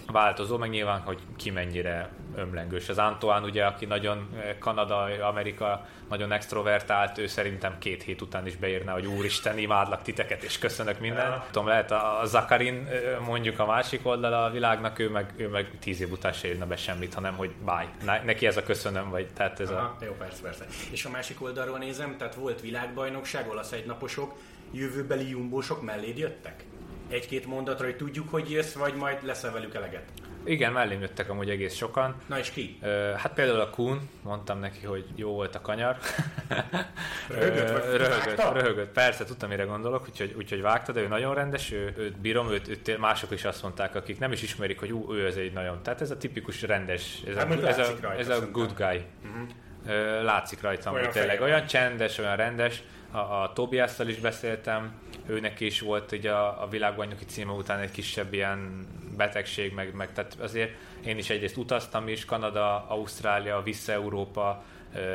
változó, 0.07 0.57
meg 0.57 0.71
nyilván, 0.71 1.01
hogy 1.01 1.19
ki 1.37 1.51
mennyire 1.51 2.09
ömlengős. 2.37 2.89
Az 2.89 2.99
Antoine 2.99 3.47
ugye, 3.47 3.65
aki 3.65 3.87
nagyon 3.87 4.29
Kanada, 4.59 5.27
Amerika, 5.27 5.87
nagyon 6.09 6.33
extrovertált, 6.33 7.19
ő 7.19 7.27
szerintem 7.27 7.79
két 7.79 8.03
hét 8.03 8.21
után 8.21 8.47
is 8.47 8.57
beírna, 8.57 8.93
hogy 8.93 9.07
úristen, 9.07 9.59
imádlak 9.59 10.03
titeket, 10.03 10.43
és 10.43 10.59
köszönök 10.59 11.01
mindent. 11.01 11.45
Tudom, 11.45 11.67
lehet 11.67 11.91
a 11.91 12.21
Zakarin 12.25 12.89
mondjuk 13.31 13.59
a 13.59 13.67
másik 13.67 14.07
oldala 14.07 14.45
a 14.45 14.51
világnak, 14.51 14.99
ő 14.99 15.09
meg, 15.09 15.33
ő 15.37 15.49
meg 15.49 15.71
tíz 15.81 16.01
év 16.01 16.11
után 16.11 16.33
se 16.33 16.49
írna 16.49 16.67
be 16.67 16.77
semmit, 16.77 17.15
hanem 17.15 17.37
hogy 17.37 17.51
bye. 17.65 18.21
Neki 18.25 18.47
ez 18.47 18.57
a 18.57 18.63
köszönöm, 18.63 19.11
vagy 19.11 19.29
tehát 19.35 19.61
ez 19.61 19.71
Aha, 19.71 19.97
a... 20.01 20.05
Jó, 20.05 20.13
persze, 20.13 20.43
persze. 20.43 20.67
És 20.91 21.05
a 21.05 21.11
másik 21.11 21.43
oldalról 21.43 21.79
nézem, 21.79 22.17
tehát 22.17 22.35
volt 22.35 22.61
világbajnokság, 22.61 23.49
olasz 23.49 23.73
egynaposok, 23.73 24.35
jövőbeli 24.73 25.29
jumbósok 25.29 25.83
melléd 25.83 26.19
jöttek? 26.19 26.65
Egy-két 27.09 27.47
mondatra, 27.47 27.85
hogy 27.85 27.97
tudjuk, 27.97 28.31
hogy 28.31 28.51
jössz, 28.51 28.75
vagy 28.75 28.95
majd 28.95 29.25
lesz 29.25 29.43
velük 29.43 29.75
eleget? 29.75 30.05
Igen, 30.45 30.73
mellém 30.73 31.01
jöttek 31.01 31.31
amúgy 31.31 31.51
egész 31.51 31.75
sokan. 31.75 32.15
Na 32.27 32.39
és 32.39 32.51
ki? 32.51 32.79
hát 33.17 33.33
például 33.35 33.61
a 33.61 33.71
Kuhn, 33.71 33.99
mondtam 34.23 34.59
neki, 34.59 34.87
hogy 34.87 35.05
jó 35.15 35.33
volt 35.33 35.55
a 35.55 35.61
kanyar. 35.61 35.97
röhögött, 37.29 37.71
vagy 37.71 37.97
röhögött, 37.97 38.53
röhögött, 38.53 38.93
persze, 38.93 39.25
tudtam, 39.25 39.49
mire 39.49 39.65
gondolok, 39.65 40.07
úgyhogy, 40.09 40.35
úgyhogy 40.39 40.61
vágta, 40.61 40.93
de 40.93 41.01
ő 41.01 41.09
nagyon 41.09 41.35
rendes, 41.35 41.73
ő, 41.73 41.95
őt 41.97 42.19
bírom, 42.19 42.51
őt, 42.51 42.69
őt, 42.69 42.99
mások 42.99 43.31
is 43.31 43.45
azt 43.45 43.63
mondták, 43.63 43.95
akik 43.95 44.19
nem 44.19 44.33
is 44.33 44.43
ismerik, 44.43 44.79
hogy 44.79 44.93
ú, 44.93 45.15
ő 45.15 45.27
ez 45.27 45.37
egy 45.37 45.53
nagyon, 45.53 45.83
tehát 45.83 46.01
ez 46.01 46.11
a 46.11 46.17
tipikus 46.17 46.63
rendes, 46.63 47.23
ez 47.29 47.37
hát, 47.37 47.51
a, 47.51 47.67
ez 47.67 47.79
a, 47.79 47.85
rajta, 48.01 48.15
ez 48.15 48.29
a 48.29 48.51
good 48.51 48.73
guy. 48.77 49.05
Uh-huh. 49.25 50.23
látszik 50.23 50.61
rajtam, 50.61 50.93
hogy 50.93 51.11
tényleg 51.11 51.41
olyan 51.41 51.67
csendes, 51.67 52.19
olyan 52.19 52.37
rendes, 52.37 52.83
a, 53.11 53.19
a 53.19 53.53
Tobiasszal 53.55 54.09
is 54.09 54.17
beszéltem, 54.17 54.93
őnek 55.27 55.61
is 55.61 55.81
volt 55.81 56.13
ugye 56.13 56.33
a, 56.33 56.63
a 56.63 56.69
világbajnoki 56.69 57.25
címe 57.25 57.53
után 57.53 57.79
egy 57.79 57.91
kisebb 57.91 58.33
ilyen 58.33 58.87
betegség, 59.17 59.75
meg, 59.75 59.95
meg 59.95 60.13
tehát 60.13 60.37
azért 60.41 60.71
én 61.05 61.19
is 61.19 61.31
egyrészt 61.31 61.57
utaztam 61.57 62.09
is, 62.09 62.25
Kanada, 62.25 62.87
Ausztrália, 62.89 63.63
vissza 63.63 63.93
Európa, 63.93 64.63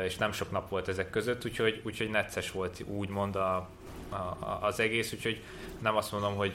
és 0.04 0.16
nem 0.16 0.32
sok 0.32 0.50
nap 0.50 0.68
volt 0.68 0.88
ezek 0.88 1.10
között, 1.10 1.44
úgyhogy, 1.44 1.80
úgyhogy 1.84 2.10
necces 2.10 2.50
volt 2.50 2.84
úgymond 2.86 3.36
a, 3.36 3.68
a, 4.08 4.58
az 4.60 4.80
egész, 4.80 5.12
úgyhogy 5.12 5.42
nem 5.78 5.96
azt 5.96 6.12
mondom, 6.12 6.34
hogy 6.34 6.52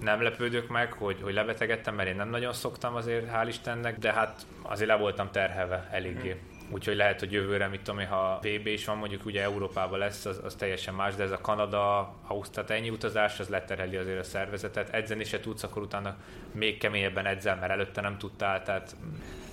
nem 0.00 0.22
lepődök 0.22 0.68
meg, 0.68 0.92
hogy, 0.92 1.16
hogy 1.22 1.34
lebetegedtem, 1.34 1.94
mert 1.94 2.08
én 2.08 2.16
nem 2.16 2.28
nagyon 2.28 2.52
szoktam 2.52 2.94
azért, 2.94 3.30
hál' 3.32 3.46
Istennek, 3.48 3.98
de 3.98 4.12
hát 4.12 4.46
azért 4.62 4.88
le 4.88 4.96
voltam 4.96 5.30
terhelve 5.30 5.88
eléggé. 5.92 6.30
Hmm. 6.30 6.55
Úgyhogy 6.70 6.96
lehet, 6.96 7.20
hogy 7.20 7.32
jövőre, 7.32 7.68
mit 7.68 7.80
tudom 7.80 8.00
én, 8.00 8.06
ha 8.06 8.40
VB 8.42 8.66
is 8.66 8.84
van, 8.84 8.96
mondjuk 8.96 9.24
ugye 9.24 9.42
Európában 9.42 9.98
lesz, 9.98 10.24
az, 10.24 10.40
az 10.44 10.54
teljesen 10.54 10.94
más, 10.94 11.14
de 11.14 11.22
ez 11.22 11.30
a 11.30 11.40
Kanada, 11.40 12.14
Ausztrál, 12.26 12.66
ennyi 12.68 12.90
utazás, 12.90 13.40
az 13.40 13.48
leterheli 13.48 13.96
azért 13.96 14.18
a 14.18 14.22
szervezetet. 14.22 14.94
Edzeni 14.94 15.24
se 15.24 15.40
tudsz, 15.40 15.62
akkor 15.62 15.82
utána 15.82 16.16
még 16.52 16.78
keményebben 16.78 17.26
edzel, 17.26 17.56
mert 17.56 17.72
előtte 17.72 18.00
nem 18.00 18.18
tudtál, 18.18 18.62
tehát 18.62 18.96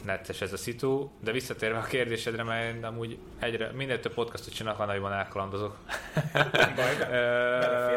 netes 0.05 0.41
ez 0.41 0.53
a 0.53 0.57
szitu, 0.57 1.09
de 1.19 1.31
visszatérve 1.31 1.77
a 1.77 1.83
kérdésedre, 1.83 2.43
mert 2.43 2.83
amúgy 2.83 3.17
egyre, 3.39 3.71
minél 3.71 3.99
több 3.99 4.13
podcastot 4.13 4.53
csinálok, 4.53 4.79
annál 4.79 4.95
jobban 4.95 5.13
elkalandozok. 5.13 5.77
Baj, 6.75 6.97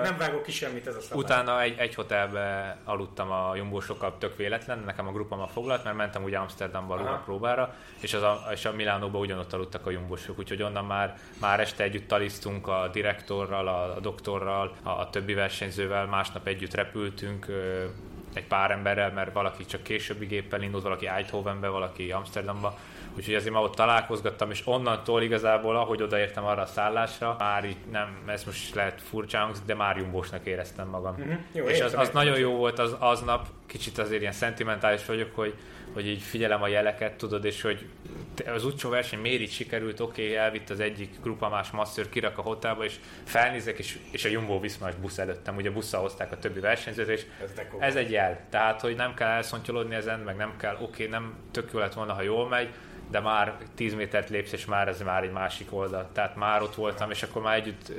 nem 0.02 0.16
vágok 0.18 0.42
ki 0.42 0.50
semmit 0.50 0.86
ez 0.86 0.96
a 0.96 1.00
szabály. 1.00 1.18
Utána 1.18 1.62
egy, 1.62 1.78
egy 1.78 1.94
hotelbe 1.94 2.76
aludtam 2.84 3.30
a 3.30 3.54
jumbósokkal, 3.56 4.16
tök 4.18 4.36
véletlen, 4.36 4.78
nekem 4.78 5.08
a 5.08 5.12
grupam 5.12 5.46
foglalt, 5.46 5.84
mert 5.84 5.96
mentem 5.96 6.22
ugye 6.22 6.38
Amsterdamba 6.38 6.94
a 6.94 7.22
próbára, 7.24 7.74
és, 8.00 8.14
az 8.14 8.22
a, 8.22 8.48
és 8.52 8.64
a 8.64 8.72
Milánóban 8.72 9.20
ugyanott 9.20 9.52
aludtak 9.52 9.86
a 9.86 9.90
jumbósok, 9.90 10.38
úgyhogy 10.38 10.62
onnan 10.62 10.84
már, 10.84 11.18
már 11.40 11.60
este 11.60 11.84
együtt 11.84 12.08
talisztunk 12.08 12.68
a 12.68 12.88
direktorral, 12.92 13.68
a, 13.68 13.96
a 13.96 14.00
doktorral, 14.00 14.76
a, 14.82 14.90
a 14.90 15.10
többi 15.10 15.34
versenyzővel, 15.34 16.06
másnap 16.06 16.46
együtt 16.46 16.74
repültünk, 16.74 17.46
egy 18.36 18.46
pár 18.46 18.70
emberrel, 18.70 19.12
mert 19.12 19.32
valaki 19.32 19.64
csak 19.64 19.82
későbbi 19.82 20.26
géppel 20.26 20.62
indult, 20.62 20.82
valaki 20.82 21.06
Eindhovenbe, 21.06 21.68
valaki 21.68 22.10
Amsterdamba, 22.10 22.78
úgyhogy 23.16 23.34
azért 23.34 23.52
már 23.52 23.62
ott 23.62 23.74
találkozgattam, 23.74 24.50
és 24.50 24.62
onnantól 24.64 25.22
igazából, 25.22 25.76
ahogy 25.76 26.02
odaértem 26.02 26.44
arra 26.44 26.62
a 26.62 26.66
szállásra, 26.66 27.36
már 27.38 27.64
így 27.64 27.76
nem, 27.90 28.22
ez 28.26 28.44
most 28.44 28.74
lehet 28.74 29.00
furcsa 29.00 29.50
de 29.66 29.74
már 29.74 29.96
jumbósnak 29.96 30.46
éreztem 30.46 30.88
magam. 30.88 31.16
Mm-hmm. 31.20 31.34
Jó, 31.52 31.64
és 31.64 31.80
az, 31.80 31.94
az 31.94 32.10
nagyon 32.10 32.38
jó 32.38 32.56
volt 32.56 32.78
az, 32.78 32.96
aznap, 32.98 33.46
kicsit 33.66 33.98
azért 33.98 34.20
ilyen 34.20 34.32
szentimentális 34.32 35.06
vagyok, 35.06 35.34
hogy 35.34 35.54
hogy 35.96 36.08
így 36.08 36.22
figyelem 36.22 36.62
a 36.62 36.68
jeleket, 36.68 37.12
tudod, 37.12 37.44
és 37.44 37.62
hogy 37.62 37.86
az 38.46 38.64
utcsó 38.64 38.90
verseny 38.90 39.18
miért 39.18 39.40
így 39.40 39.52
sikerült, 39.52 40.00
oké, 40.00 40.22
okay, 40.22 40.36
elvitt 40.36 40.70
az 40.70 40.80
egyik 40.80 41.20
grupa 41.22 41.48
más 41.48 41.70
masször, 41.70 42.08
kirak 42.08 42.38
a 42.38 42.42
hotelba, 42.42 42.84
és 42.84 42.94
felnézek, 43.24 43.78
és, 43.78 43.98
és 44.10 44.24
a 44.24 44.28
Jumbo 44.28 44.60
Viszmás 44.60 44.94
busz 44.94 45.18
előttem, 45.18 45.56
ugye 45.56 45.70
busszal 45.70 46.00
hozták 46.00 46.32
a 46.32 46.38
többi 46.38 46.60
versenyzőt, 46.60 47.08
és 47.08 47.26
ez, 47.42 47.50
ez 47.78 47.96
egy 47.96 48.10
jel. 48.10 48.40
Tehát, 48.50 48.80
hogy 48.80 48.96
nem 48.96 49.14
kell 49.14 49.28
elszontyolódni 49.28 49.94
ezen, 49.94 50.20
meg 50.20 50.36
nem 50.36 50.56
kell, 50.56 50.74
oké, 50.74 50.84
okay, 50.84 51.06
nem 51.06 51.34
tök 51.50 51.70
jó 51.72 51.78
lett 51.78 51.94
volna, 51.94 52.12
ha 52.12 52.22
jól 52.22 52.48
megy, 52.48 52.68
de 53.10 53.20
már 53.20 53.56
10 53.74 53.94
métert 53.94 54.28
lépsz, 54.30 54.52
és 54.52 54.64
már 54.64 54.88
ez 54.88 55.00
már 55.00 55.22
egy 55.22 55.32
másik 55.32 55.72
oldal. 55.72 56.08
Tehát 56.12 56.36
már 56.36 56.62
ott 56.62 56.74
voltam, 56.74 57.10
és 57.10 57.22
akkor 57.22 57.42
már 57.42 57.56
együtt 57.56 57.92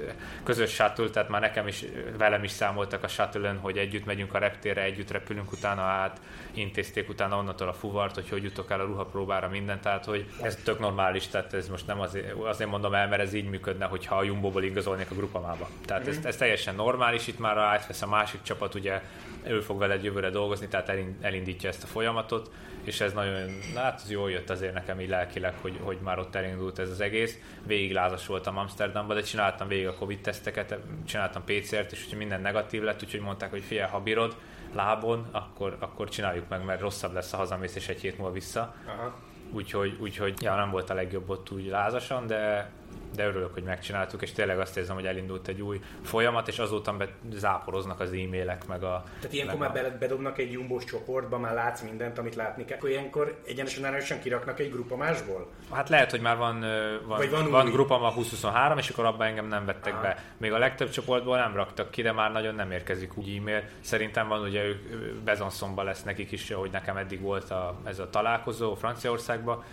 közös 0.44 0.74
shuttle, 0.74 1.10
tehát 1.10 1.30
már 1.30 1.42
nekem 1.42 1.68
is, 1.68 1.86
velem 2.18 2.44
is 2.44 2.52
számoltak 2.52 3.04
a 3.04 3.08
shuttle 3.08 3.56
hogy 3.62 3.78
együtt 3.78 4.06
megyünk 4.06 4.34
a 4.34 4.38
reptérre, 4.38 4.82
együtt 4.82 5.12
repülünk 5.12 5.52
utána 5.52 5.82
át, 5.82 6.22
intézték 6.54 7.10
utána 7.10 7.38
onnantól 7.38 7.68
a 7.68 7.74
fuvart, 7.74 8.16
hogy 8.16 8.30
hogy 8.30 8.44
jutok 8.44 8.72
el 8.72 8.80
a 8.80 8.86
ruhapróbára, 8.86 9.50
minden, 9.50 9.82
tehát 9.82 10.06
hogy 10.06 10.26
ez 10.42 10.56
tök 10.56 10.80
normális, 10.80 11.28
tehát 11.28 11.54
ez 11.54 11.70
most 11.70 11.88
nem 11.88 12.00
azért, 12.00 12.32
azért 12.44 12.70
mondom 12.70 12.94
el, 12.94 13.08
mert 13.08 13.22
ez 13.22 13.34
így 13.34 13.50
működne, 13.50 13.86
hogyha 13.86 14.16
a 14.16 14.24
Jumbo-ból 14.24 14.64
igazolnék 14.64 15.12
a 15.12 15.16
grupamába. 15.16 15.70
Tehát 15.86 16.04
mm-hmm. 16.04 16.18
ez, 16.18 16.26
ez, 16.26 16.36
teljesen 16.36 16.76
normális, 16.76 17.28
itt 17.28 17.40
már 17.40 17.58
átvesz 17.58 18.02
a 18.02 18.08
másik 18.08 18.42
csapat, 18.42 18.76
ugye 18.76 19.02
ő 19.50 19.60
fog 19.60 19.78
veled 19.78 20.04
jövőre 20.04 20.30
dolgozni, 20.30 20.68
tehát 20.68 20.92
elindítja 21.22 21.70
ezt 21.70 21.84
a 21.84 21.88
folyamatot, 21.88 22.52
és 22.84 23.02
ez 23.02 23.14
nagyon, 23.14 23.50
hát 23.76 24.02
az 24.04 24.12
jól 24.12 24.32
jött 24.32 24.50
azért 24.50 24.74
nekem 24.74 25.00
így 25.00 25.10
lelkileg, 25.10 25.54
hogy, 25.62 25.80
hogy 25.82 25.98
már 26.02 26.20
ott 26.20 26.36
elindult 26.36 26.80
ez 26.80 26.90
az 26.90 27.02
egész. 27.02 27.40
Végig 27.66 27.94
lázas 27.94 28.28
voltam 28.28 28.58
Amsterdamban, 28.58 29.16
de 29.16 29.22
csináltam 29.22 29.68
végig 29.68 29.88
a 29.88 29.94
Covid 29.94 30.20
teszteket, 30.20 30.78
csináltam 31.06 31.44
PCR-t, 31.44 31.92
és 31.92 32.04
úgyhogy 32.04 32.18
minden 32.18 32.42
negatív 32.42 32.82
lett, 32.82 33.04
úgyhogy 33.04 33.20
mondták, 33.20 33.50
hogy 33.50 33.64
figyelj, 33.64 33.90
ha 33.90 34.00
bírod 34.00 34.36
lábon, 34.74 35.28
akkor, 35.32 35.78
akkor 35.80 36.10
csináljuk 36.10 36.48
meg, 36.48 36.66
mert 36.66 36.82
rosszabb 36.82 37.14
lesz, 37.14 37.34
a 37.34 37.38
hazamész 37.38 37.76
és 37.76 37.88
egy 37.88 38.02
hét 38.02 38.18
múlva 38.18 38.34
vissza. 38.34 38.76
Aha. 38.88 39.16
Úgyhogy, 39.52 39.98
úgyhogy 40.00 40.42
ja, 40.42 40.56
nem 40.56 40.70
volt 40.70 40.90
a 40.90 40.94
legjobb 40.94 41.30
ott 41.30 41.52
úgy 41.52 41.66
lázasan, 41.66 42.28
de 42.28 42.72
de 43.16 43.26
örülök, 43.26 43.54
hogy 43.54 43.64
megcsináltuk, 43.64 44.22
és 44.22 44.32
tényleg 44.32 44.60
azt 44.60 44.78
érzem, 44.78 44.96
hogy 44.96 45.06
elindult 45.06 45.48
egy 45.48 45.62
új 45.62 45.82
folyamat, 46.04 46.48
és 46.48 46.60
azóta 46.60 46.94
be 46.94 47.08
záporoznak 47.34 48.00
az 48.00 48.12
e-mailek, 48.12 48.68
meg 48.68 48.84
a... 48.84 49.04
Tehát 49.20 49.34
ilyenkor 49.34 49.58
már 49.58 49.86
a... 49.86 49.98
bedobnak 50.00 50.38
egy 50.38 50.52
jumbos 50.52 50.84
csoportba, 50.84 51.38
már 51.38 51.54
látsz 51.54 51.82
mindent, 51.82 52.18
amit 52.18 52.36
látni 52.36 52.66
kell, 52.66 52.78
akkor 52.78 52.90
ilyenkor 52.90 53.42
egyenesen 53.46 54.20
kiraknak 54.22 54.60
egy 54.60 54.72
grupamásból? 54.72 55.48
Hát 55.72 55.90
lehet, 55.90 56.12
hogy 56.12 56.22
már 56.22 56.38
van, 56.38 56.60
van, 57.06 57.18
Vagy 57.18 57.30
van, 57.30 57.50
van 57.50 57.66
grupam 57.66 58.04
a 58.04 58.14
2023, 58.14 58.78
és 58.78 58.90
akkor 58.90 59.06
abban 59.06 59.28
engem 59.28 59.48
nem 59.48 59.66
vettek 59.66 59.94
Aha. 59.94 60.02
be. 60.02 60.24
Még 60.38 60.54
a 60.54 60.58
legtöbb 60.58 60.90
csoportból 60.90 61.38
nem 61.38 61.56
raktak 61.56 61.92
ki, 61.92 62.02
de 62.02 62.12
már 62.12 62.32
nagyon 62.32 62.56
nem 62.56 62.72
érkezik 62.72 63.18
úgy 63.18 63.36
e-mail. 63.38 63.64
Szerintem 63.80 64.28
van, 64.28 64.42
ugye 64.42 64.64
ők 64.64 64.80
Bezonszomba 65.24 65.84
lesz 65.84 66.04
nekik 66.04 66.32
is, 66.32 66.52
hogy 66.52 66.72
nekem 66.72 66.98
eddig 66.98 67.22
volt 67.22 67.52
a, 67.52 67.76
ez 67.84 68.00
a 68.00 68.10
találkozó 68.10 68.76
Franciaországban, 68.76 69.64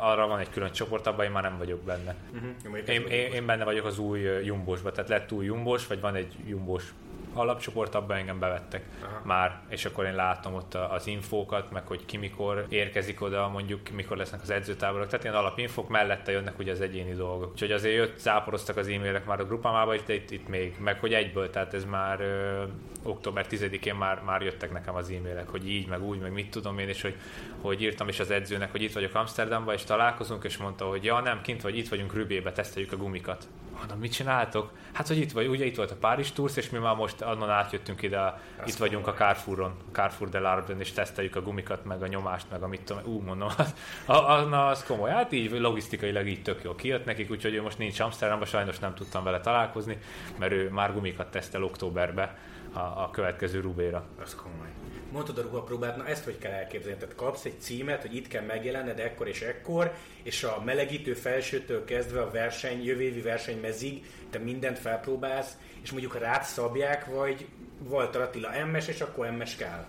arra 0.00 0.26
van 0.26 0.38
egy 0.38 0.50
külön 0.50 0.72
csoport, 0.72 1.06
abban 1.06 1.24
én 1.24 1.30
már 1.30 1.42
nem 1.42 1.58
vagyok 1.58 1.80
benne. 1.80 2.14
Uh-huh. 2.32 2.69
Én, 2.86 3.06
én, 3.06 3.32
én 3.32 3.46
benne 3.46 3.64
vagyok 3.64 3.84
az 3.84 3.98
új 3.98 4.20
jumbosba, 4.44 4.90
tehát 4.90 5.10
lett 5.10 5.32
új 5.32 5.44
jumbos, 5.44 5.86
vagy 5.86 6.00
van 6.00 6.14
egy 6.14 6.34
jumbos 6.46 6.94
alapcsoport, 7.34 7.94
abban 7.94 8.16
engem 8.16 8.38
bevettek 8.38 8.84
Aha. 9.04 9.20
már, 9.24 9.60
és 9.68 9.84
akkor 9.84 10.04
én 10.04 10.14
látom 10.14 10.54
ott 10.54 10.74
az 10.74 11.06
infókat, 11.06 11.70
meg 11.70 11.86
hogy 11.86 12.04
ki 12.04 12.16
mikor 12.16 12.66
érkezik 12.68 13.20
oda, 13.20 13.48
mondjuk 13.48 13.90
mikor 13.90 14.16
lesznek 14.16 14.42
az 14.42 14.50
edzőtáborok, 14.50 15.06
tehát 15.06 15.24
ilyen 15.24 15.36
alapinfok 15.36 15.88
mellette 15.88 16.32
jönnek 16.32 16.58
ugye 16.58 16.72
az 16.72 16.80
egyéni 16.80 17.14
dolgok. 17.14 17.50
Úgyhogy 17.50 17.72
azért 17.72 17.94
jött, 17.94 18.18
záporoztak 18.18 18.76
az 18.76 18.88
e-mailek 18.88 19.26
már 19.26 19.40
a 19.40 19.44
grupámába, 19.44 19.96
de 20.06 20.14
itt, 20.14 20.30
itt 20.30 20.48
még, 20.48 20.76
meg 20.78 20.98
hogy 21.00 21.12
egyből, 21.12 21.50
tehát 21.50 21.74
ez 21.74 21.84
már 21.84 22.20
ö, 22.20 22.62
október 23.02 23.46
10-én 23.50 23.94
már, 23.94 24.22
már 24.22 24.42
jöttek 24.42 24.72
nekem 24.72 24.94
az 24.94 25.10
e-mailek, 25.10 25.48
hogy 25.48 25.70
így, 25.70 25.88
meg 25.88 26.02
úgy, 26.02 26.20
meg 26.20 26.32
mit 26.32 26.50
tudom 26.50 26.78
én, 26.78 26.88
és 26.88 27.02
hogy, 27.02 27.14
hogy 27.60 27.82
írtam 27.82 28.08
is 28.08 28.20
az 28.20 28.30
edzőnek, 28.30 28.70
hogy 28.70 28.82
itt 28.82 28.92
vagyok 28.92 29.14
Amsterdamban, 29.14 29.74
és 29.74 29.84
találkozunk, 29.84 30.44
és 30.44 30.56
mondta, 30.56 30.84
hogy 30.84 31.04
ja, 31.04 31.20
nem, 31.20 31.40
kint 31.42 31.62
vagy, 31.62 31.76
itt 31.76 31.88
vagyunk 31.88 32.14
Rübébe, 32.14 32.52
teszteljük 32.52 32.92
a 32.92 32.96
gumikat. 32.96 33.48
Mondom, 33.80 33.98
mit 33.98 34.12
csináltok? 34.12 34.72
Hát, 34.92 35.08
hogy 35.08 35.18
itt 35.18 35.32
vagy, 35.32 35.46
ugye 35.46 35.64
itt 35.64 35.76
volt 35.76 35.90
a 35.90 35.96
Párizs 35.96 36.32
Tours, 36.32 36.56
és 36.56 36.70
mi 36.70 36.78
már 36.78 36.96
most 36.96 37.22
onnan 37.22 37.50
átjöttünk 37.50 38.02
ide, 38.02 38.20
Azt 38.20 38.68
itt 38.68 38.76
vagyunk 38.76 39.06
a 39.06 39.12
Carrefouron, 39.12 39.74
Carrefour 39.92 40.30
de 40.30 40.38
l'Arbre, 40.42 40.78
és 40.78 40.92
teszteljük 40.92 41.36
a 41.36 41.42
gumikat, 41.42 41.84
meg 41.84 42.02
a 42.02 42.06
nyomást, 42.06 42.46
meg 42.50 42.62
a 42.62 42.66
mit 42.66 42.80
tudom, 42.80 43.02
ú, 43.04 43.20
mondom, 43.20 43.48
az, 43.56 43.74
az, 44.06 44.48
na, 44.48 44.66
az 44.66 44.84
komoly. 44.84 45.10
Hát 45.10 45.32
így 45.32 45.50
logisztikailag 45.50 46.26
így 46.26 46.42
tök 46.42 46.62
jó 46.62 46.74
kijött 46.74 47.04
nekik, 47.04 47.30
úgyhogy 47.30 47.54
ő 47.54 47.62
most 47.62 47.78
nincs 47.78 48.00
Amsterdamban, 48.00 48.46
sajnos 48.46 48.78
nem 48.78 48.94
tudtam 48.94 49.24
vele 49.24 49.40
találkozni, 49.40 49.98
mert 50.38 50.52
ő 50.52 50.70
már 50.70 50.92
gumikat 50.92 51.30
tesztel 51.30 51.64
októberbe 51.64 52.38
a, 52.72 52.78
a 52.78 53.08
következő 53.12 53.60
Rubéra. 53.60 54.04
Az 54.22 54.34
komoly 54.34 54.79
mondtad 55.12 55.38
a 55.38 55.42
ruhapróbát, 55.42 55.96
na 55.96 56.06
ezt 56.06 56.24
hogy 56.24 56.38
kell 56.38 56.52
elképzelni? 56.52 56.98
Tehát 56.98 57.14
kapsz 57.14 57.44
egy 57.44 57.60
címet, 57.60 58.00
hogy 58.00 58.14
itt 58.14 58.28
kell 58.28 58.44
megjelenned 58.44 58.98
ekkor 58.98 59.28
és 59.28 59.40
ekkor, 59.42 59.94
és 60.22 60.44
a 60.44 60.62
melegítő 60.64 61.14
felsőtől 61.14 61.84
kezdve 61.84 62.20
a 62.20 62.30
verseny, 62.30 62.84
jövő 62.84 63.02
évi 63.02 63.20
versenymezig 63.20 64.04
te 64.30 64.38
mindent 64.38 64.78
felpróbálsz, 64.78 65.56
és 65.82 65.90
mondjuk 65.90 66.18
rád 66.18 66.42
szabják, 66.42 67.06
vagy 67.06 67.46
Walter 67.88 68.20
Attila 68.20 68.66
MS, 68.66 68.88
és 68.88 69.00
akkor 69.00 69.30
MS 69.30 69.56
kell. 69.56 69.86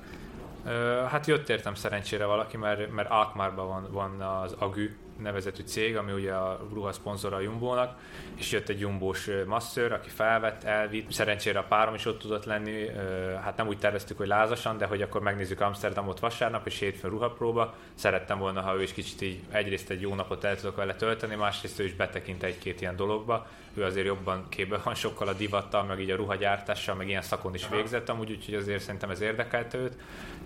Hát 1.07 1.27
jött 1.27 1.49
értem 1.49 1.75
szerencsére 1.75 2.25
valaki, 2.25 2.57
mert, 2.57 2.91
mert 2.91 3.09
Alkmárban 3.09 3.67
van, 3.67 3.87
van 3.91 4.21
az 4.21 4.55
Agü 4.59 4.89
nevezetű 5.21 5.63
cég, 5.63 5.97
ami 5.97 6.11
ugye 6.11 6.33
a 6.33 6.67
ruha 6.73 6.91
szponzora 6.91 7.35
a 7.35 7.39
Jumbo-nak, 7.39 7.97
és 8.35 8.51
jött 8.51 8.69
egy 8.69 8.79
Jumbós 8.79 9.29
masször, 9.45 9.91
aki 9.91 10.09
felvett, 10.09 10.63
elvitt. 10.63 11.11
Szerencsére 11.11 11.59
a 11.59 11.63
párom 11.63 11.93
is 11.93 12.05
ott 12.05 12.19
tudott 12.19 12.45
lenni, 12.45 12.87
hát 13.43 13.57
nem 13.57 13.67
úgy 13.67 13.77
terveztük, 13.77 14.17
hogy 14.17 14.27
lázasan, 14.27 14.77
de 14.77 14.85
hogy 14.85 15.01
akkor 15.01 15.21
megnézzük 15.21 15.61
Amsterdamot 15.61 16.19
vasárnap, 16.19 16.67
és 16.67 16.79
hétfőn 16.79 17.09
ruhapróba. 17.09 17.75
Szerettem 17.93 18.39
volna, 18.39 18.61
ha 18.61 18.75
ő 18.75 18.81
is 18.81 18.93
kicsit 18.93 19.21
így 19.21 19.39
egyrészt 19.51 19.89
egy 19.89 20.01
jó 20.01 20.15
napot 20.15 20.43
el 20.43 20.55
tudok 20.55 20.75
vele 20.75 20.95
tölteni, 20.95 21.35
másrészt 21.35 21.79
ő 21.79 21.83
is 21.83 21.93
betekint 21.93 22.43
egy-két 22.43 22.81
ilyen 22.81 22.95
dologba. 22.95 23.47
Ő 23.73 23.83
azért 23.83 24.05
jobban 24.05 24.45
képbe 24.49 24.79
van 24.83 24.95
sokkal 24.95 25.27
a 25.27 25.33
divattal, 25.33 25.83
meg 25.83 25.99
így 25.99 26.09
a 26.09 26.15
ruhagyártással, 26.15 26.95
meg 26.95 27.07
ilyen 27.07 27.21
szakon 27.21 27.53
is 27.53 27.67
végzett 27.67 28.09
amúgy, 28.09 28.31
úgyhogy 28.31 28.55
azért 28.55 28.81
szerintem 28.81 29.09
ez 29.09 29.21
érdekelte 29.21 29.77
őt 29.77 29.97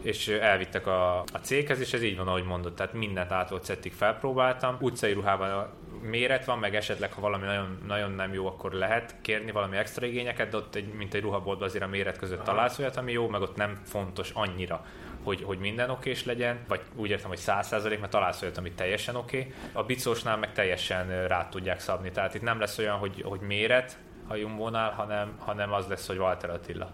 és 0.06 0.28
elvittek 0.28 0.88
a, 0.88 1.20
a 1.20 1.38
céghez, 1.42 1.80
és 1.80 1.94
ez 1.94 2.04
így 2.04 2.18
van, 2.18 2.28
ahogy 2.28 2.44
mondott, 2.44 2.76
tehát 2.76 2.94
mindent 2.94 3.32
át 3.32 3.50
volt 3.50 3.64
szettig 3.64 3.94
felpróbáltam. 3.94 4.65
Utcai 4.80 5.14
ruhában 5.14 5.52
a 5.52 5.70
méret 6.02 6.46
van, 6.46 6.60
meg 6.60 6.76
esetleg, 6.76 7.14
ha 7.14 7.22
valami 7.22 7.46
nagyon, 7.46 7.80
nagyon 7.88 8.12
nem 8.12 8.34
jó, 8.34 8.48
akkor 8.48 8.72
lehet 8.72 9.16
kérni 9.22 9.52
valami 9.52 9.78
extra 9.78 10.06
igényeket, 10.06 10.50
de 10.50 10.58
ott 10.58 10.76
egy, 10.76 10.94
mint 10.94 11.14
egy 11.14 11.22
ruhaboltban 11.22 11.68
azért 11.68 11.84
a 11.84 11.88
méret 11.88 12.18
között 12.18 12.38
Aha. 12.38 12.46
találsz 12.46 12.80
olyat, 12.80 12.98
ami 12.98 13.12
jó, 13.12 13.28
meg 13.28 13.42
ott 13.42 13.56
nem 13.56 13.80
fontos 13.84 14.32
annyira 14.34 14.86
hogy, 15.26 15.44
hogy 15.44 15.58
minden 15.58 15.90
okés 15.90 16.26
legyen, 16.26 16.60
vagy 16.68 16.82
úgy 16.96 17.10
értem, 17.10 17.30
hogy 17.30 17.40
100% 17.46 18.00
mert 18.00 18.10
találsz 18.10 18.42
olyat, 18.42 18.58
ami 18.58 18.72
teljesen 18.72 19.16
oké. 19.16 19.38
Okay. 19.38 19.54
A 19.74 19.84
bicósnál 19.84 20.38
meg 20.38 20.54
teljesen 20.54 21.28
rá 21.28 21.50
tudják 21.50 21.80
szabni, 21.80 22.12
tehát 22.12 22.34
itt 22.34 22.42
nem 22.42 22.60
lesz 22.60 22.78
olyan, 22.78 22.98
hogy, 22.98 23.22
hogy 23.22 23.40
méret 23.40 23.98
a 24.28 24.36
Jumbo-nál, 24.36 24.92
hanem, 24.92 25.36
hanem 25.40 25.74
az 25.74 25.88
lesz, 25.88 26.08
hogy 26.08 26.18
Walter 26.18 26.50
Attila 26.50 26.92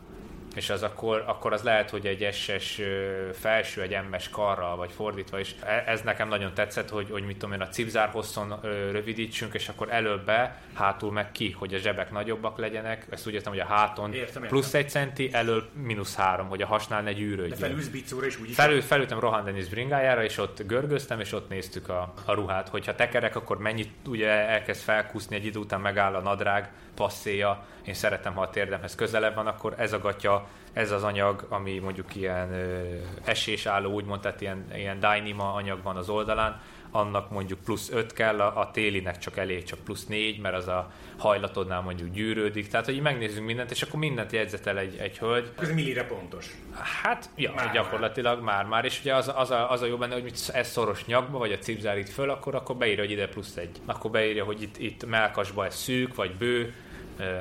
és 0.56 0.70
az 0.70 0.84
akkor, 0.84 1.24
akkor 1.28 1.54
az 1.54 1.62
lehet, 1.62 1.90
hogy 1.90 2.06
egy 2.06 2.34
SS 2.34 2.82
felső, 3.34 3.82
egy 3.82 3.98
MS 4.10 4.30
karral, 4.30 4.76
vagy 4.76 4.92
fordítva, 4.92 5.40
és 5.40 5.56
e, 5.64 5.84
ez 5.88 6.02
nekem 6.02 6.28
nagyon 6.28 6.54
tetszett, 6.54 6.90
hogy, 6.90 7.08
hogy 7.12 7.26
mit 7.26 7.38
tudom 7.38 7.56
én, 7.56 7.62
a 7.62 7.70
cipzár 7.70 8.10
hosszon 8.10 8.60
rövidítsünk, 8.92 9.54
és 9.54 9.70
akkor 9.70 9.88
előbb 9.92 10.26
be, 10.26 10.62
hátul 10.74 11.12
meg 11.12 11.32
ki, 11.32 11.52
hogy 11.52 11.74
a 11.74 11.78
zsebek 11.78 12.12
nagyobbak 12.12 12.58
legyenek, 12.58 13.06
ezt 13.10 13.28
úgy 13.28 13.34
értem, 13.34 13.52
hogy 13.52 13.62
a 13.62 13.66
háton 13.66 14.14
értem, 14.14 14.42
plusz 14.42 14.66
értem. 14.66 14.82
egy 14.82 14.90
centi, 14.90 15.30
elől 15.34 15.70
mínusz 15.74 16.16
három, 16.16 16.48
hogy 16.48 16.62
a 16.62 16.66
hasnál 16.66 17.02
ne 17.02 17.14
gyűrődjön. 17.14 17.60
De 17.60 17.68
felülsz 17.68 17.88
bicóra 17.88 18.26
is 18.26 18.40
úgy 18.40 18.52
Felül, 18.52 18.82
felültem 18.82 19.20
Rohan 19.20 19.44
Dennis 19.44 19.68
bringájára, 19.68 20.24
és 20.24 20.38
ott 20.38 20.64
görgöztem, 20.68 21.20
és 21.20 21.34
ott 21.34 21.50
néztük 21.50 21.90
a, 21.90 22.14
a 22.26 22.34
ruhát, 22.34 22.70
hogyha 22.70 22.96
tekerek, 22.96 23.36
akkor 23.36 23.58
mennyit 23.58 23.90
ugye 24.08 24.30
elkezd 24.30 24.82
felkúszni, 24.82 25.36
egy 25.36 25.46
idő 25.46 25.60
után 25.60 25.82
megáll 25.82 26.16
a 26.16 26.22
nadrág, 26.22 26.72
passzéja, 26.96 27.66
én 27.86 27.94
szeretem, 27.94 28.34
ha 28.34 28.42
a 28.42 28.50
térdemhez 28.50 28.96
közelebb 28.96 29.36
van, 29.36 29.48
akkor 29.48 29.74
ez 29.78 29.94
a 30.42 30.60
ez 30.74 30.92
az 30.92 31.04
anyag, 31.04 31.46
ami 31.50 31.80
mondjuk 31.80 32.16
ilyen 32.16 32.54
ö, 32.54 32.82
esésálló, 33.24 33.92
úgymond, 33.92 34.22
tehát 34.22 34.42
ilyen, 34.42 34.66
ilyen 34.76 35.00
dynima 35.00 35.54
anyag 35.54 35.84
van 35.84 35.96
az 35.96 36.10
oldalán, 36.10 36.62
annak 36.92 37.30
mondjuk 37.30 37.60
plusz 37.60 37.90
5 37.90 38.14
kell, 38.14 38.42
a, 38.42 38.60
a 38.60 38.72
télinek 38.72 39.18
csak 39.18 39.38
elég, 39.38 39.64
csak 39.64 39.80
plusz 39.80 40.06
4, 40.06 40.40
mert 40.40 40.56
az 40.56 40.68
a 40.68 40.92
hajlatodnál 41.18 41.82
mondjuk 41.82 42.10
gyűrődik. 42.10 42.68
Tehát, 42.68 42.86
hogy 42.86 43.02
megnézzünk 43.02 43.46
mindent, 43.46 43.72
és 43.72 43.82
akkor 43.82 44.00
mindent 44.00 44.32
jegyzetel 44.32 44.78
egy, 44.78 44.98
egy 44.98 45.18
hölgy. 45.18 45.52
Ez 45.60 45.72
millire 45.72 46.06
pontos? 46.06 46.56
Hát, 47.04 47.30
ja, 47.36 47.54
már, 47.56 47.72
gyakorlatilag 47.72 48.44
már, 48.44 48.66
már. 48.66 48.86
És 48.86 49.00
ugye 49.00 49.16
az, 49.16 49.32
az, 49.36 49.52
a, 49.52 49.72
az 49.72 49.82
a 49.82 49.86
jó 49.86 49.98
benne, 49.98 50.14
hogy 50.14 50.34
ez 50.54 50.68
szoros 50.68 51.06
nyakba, 51.06 51.38
vagy 51.38 51.52
a 51.52 51.58
cipzár 51.58 51.98
itt 51.98 52.10
föl, 52.10 52.30
akkor, 52.30 52.56
akkor 52.56 52.76
beírja, 52.76 53.04
hogy 53.04 53.12
ide 53.12 53.28
plusz 53.28 53.58
egy. 53.58 53.78
Akkor 53.86 54.12
beírja, 54.12 54.44
hogy 54.44 54.62
itt, 54.62 54.78
itt 54.78 55.06
melkasba 55.06 55.66
ez 55.66 55.76
szűk, 55.76 56.16
vagy 56.16 56.36
bő, 56.36 56.74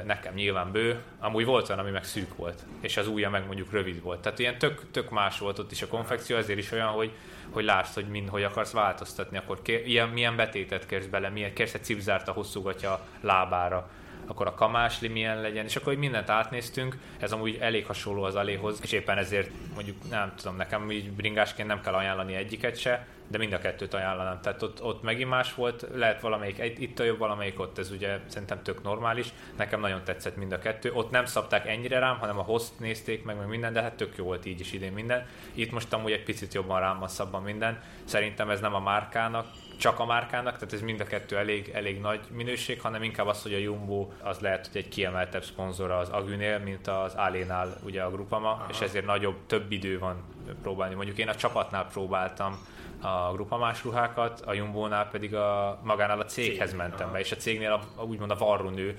nekem 0.05 0.35
nyilván 0.35 0.73
bő, 0.73 1.03
amúgy 1.19 1.45
volt 1.45 1.69
olyan, 1.69 1.81
ami 1.81 1.91
meg 1.91 2.05
szűk 2.05 2.37
volt, 2.37 2.65
és 2.81 2.97
az 2.97 3.09
ujja 3.09 3.31
meg 3.31 3.47
mondjuk 3.47 3.73
rövid 3.73 4.03
volt. 4.03 4.21
Tehát 4.21 4.39
ilyen 4.39 4.59
tök, 4.59 4.91
tök 4.91 5.11
más 5.11 5.39
volt 5.39 5.59
ott 5.59 5.73
is 5.73 5.83
a 5.83 5.87
konfekció, 5.87 6.37
ezért 6.37 6.59
is 6.59 6.73
olyan, 6.73 6.89
hogy, 6.89 7.13
hogy 7.51 7.65
lásd, 7.65 7.95
hogy 7.95 8.09
mind, 8.09 8.29
hogy 8.29 8.43
akarsz 8.43 8.73
változtatni, 8.73 9.37
akkor 9.37 9.63
kér, 9.63 9.87
ilyen, 9.87 10.09
milyen 10.09 10.37
betétet 10.37 10.87
kérsz 10.87 11.07
bele, 11.07 11.29
milyen, 11.29 11.53
kérsz 11.53 11.75
egy 11.75 11.85
cipzárt 11.85 12.29
a 12.29 12.33
hosszúgatja 12.33 13.07
lábára, 13.21 13.91
akkor 14.27 14.47
a 14.47 14.55
kamásli 14.55 15.09
milyen 15.09 15.41
legyen, 15.41 15.65
és 15.65 15.77
akkor 15.77 15.93
hogy 15.93 16.03
mindent 16.03 16.31
átnéztünk, 16.31 16.99
ez 17.19 17.33
amúgy 17.33 17.57
elég 17.61 17.87
hasonló 17.87 18.23
az 18.23 18.35
aléhoz, 18.35 18.79
és 18.83 18.93
éppen 18.93 19.19
ezért 19.19 19.51
mondjuk 19.75 19.97
nem 20.11 20.33
tudom, 20.37 20.57
nekem 20.57 20.91
így 20.91 21.11
bringásként 21.11 21.69
nem 21.69 21.81
kell 21.81 21.95
ajánlani 21.95 22.35
egyiket 22.35 22.79
se, 22.79 23.07
de 23.31 23.39
mind 23.39 23.53
a 23.53 23.59
kettőt 23.59 23.95
ajánlanám. 23.95 24.41
Tehát 24.41 24.63
ott, 24.63 24.83
ott 24.83 25.03
megint 25.03 25.29
más 25.29 25.55
volt, 25.55 25.87
lehet 25.95 26.21
valamelyik, 26.21 26.79
itt 26.79 26.99
a 26.99 27.05
jobb, 27.05 27.19
valamelyik 27.19 27.61
ott, 27.61 27.79
ez 27.79 27.91
ugye 27.91 28.19
szerintem 28.27 28.63
tök 28.63 28.83
normális. 28.83 29.33
Nekem 29.57 29.81
nagyon 29.81 30.05
tetszett 30.05 30.37
mind 30.37 30.53
a 30.53 30.59
kettő. 30.59 30.93
Ott 30.93 31.11
nem 31.11 31.25
szabták 31.25 31.67
ennyire 31.67 31.99
rám, 31.99 32.19
hanem 32.19 32.39
a 32.39 32.43
host 32.43 32.79
nézték 32.79 33.25
meg, 33.25 33.37
meg 33.37 33.49
minden, 33.49 33.73
de 33.73 33.83
hát 33.83 33.95
tök 33.95 34.17
jó 34.17 34.25
volt 34.25 34.47
így 34.47 34.61
is 34.61 34.73
idén 34.73 34.93
minden. 34.93 35.27
Itt 35.55 35.73
most 35.73 35.93
amúgy 35.93 36.13
egy 36.13 36.23
picit 36.23 36.55
jobban 36.55 36.81
rám 36.81 37.05
szabban 37.07 37.43
minden. 37.43 37.83
Szerintem 38.05 38.51
ez 38.51 38.61
nem 38.61 38.75
a 38.75 38.81
márkának, 38.81 39.47
csak 39.79 39.99
a 39.99 40.07
márkának, 40.07 40.55
tehát 40.55 40.73
ez 40.73 40.81
mind 40.81 41.01
a 41.01 41.05
kettő 41.05 41.37
elég, 41.37 41.71
elég 41.75 42.01
nagy 42.01 42.21
minőség, 42.31 42.81
hanem 42.81 43.03
inkább 43.03 43.27
az, 43.27 43.43
hogy 43.43 43.55
a 43.55 43.59
Jumbo 43.59 44.09
az 44.23 44.39
lehet, 44.39 44.67
hogy 44.67 44.81
egy 44.81 44.89
kiemeltebb 44.89 45.45
szponzora 45.45 45.99
az 45.99 46.09
Agünél, 46.09 46.59
mint 46.59 46.87
az 46.87 47.15
Alénál 47.15 47.77
ugye 47.85 48.03
a 48.03 48.11
Grupama, 48.11 48.51
Aha. 48.51 48.67
és 48.71 48.81
ezért 48.81 49.07
nagyobb, 49.07 49.37
több 49.47 49.73
idő 49.73 49.99
van 49.99 50.23
próbálni. 50.63 50.95
Mondjuk 50.95 51.19
én 51.19 51.29
a 51.29 51.35
csapatnál 51.35 51.87
próbáltam 51.87 52.59
a 53.01 53.33
grupamás 53.33 53.85
ruhákat, 53.85 54.41
a 54.41 54.53
Jumbo-nál 54.53 55.09
pedig 55.09 55.35
a, 55.35 55.81
magánál 55.83 56.21
a 56.21 56.25
céghez 56.25 56.69
Cég. 56.69 56.79
mentem 56.79 57.13
be, 57.13 57.19
és 57.19 57.33
a 57.33 57.37
cégnél 57.37 57.73
a, 57.73 58.03
úgymond 58.03 58.31
a 58.31 58.37
varronő 58.37 58.99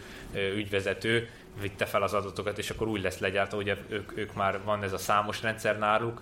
ügyvezető 0.55 1.29
vitte 1.61 1.85
fel 1.85 2.01
az 2.01 2.13
adatokat, 2.13 2.57
és 2.57 2.69
akkor 2.69 2.87
úgy 2.87 3.01
lesz 3.01 3.19
legyártva, 3.19 3.57
ugye 3.57 3.77
ők, 3.89 4.17
ők 4.17 4.33
már 4.33 4.59
van 4.63 4.83
ez 4.83 4.93
a 4.93 4.97
számos 4.97 5.41
rendszer 5.41 5.77
náluk, 5.77 6.21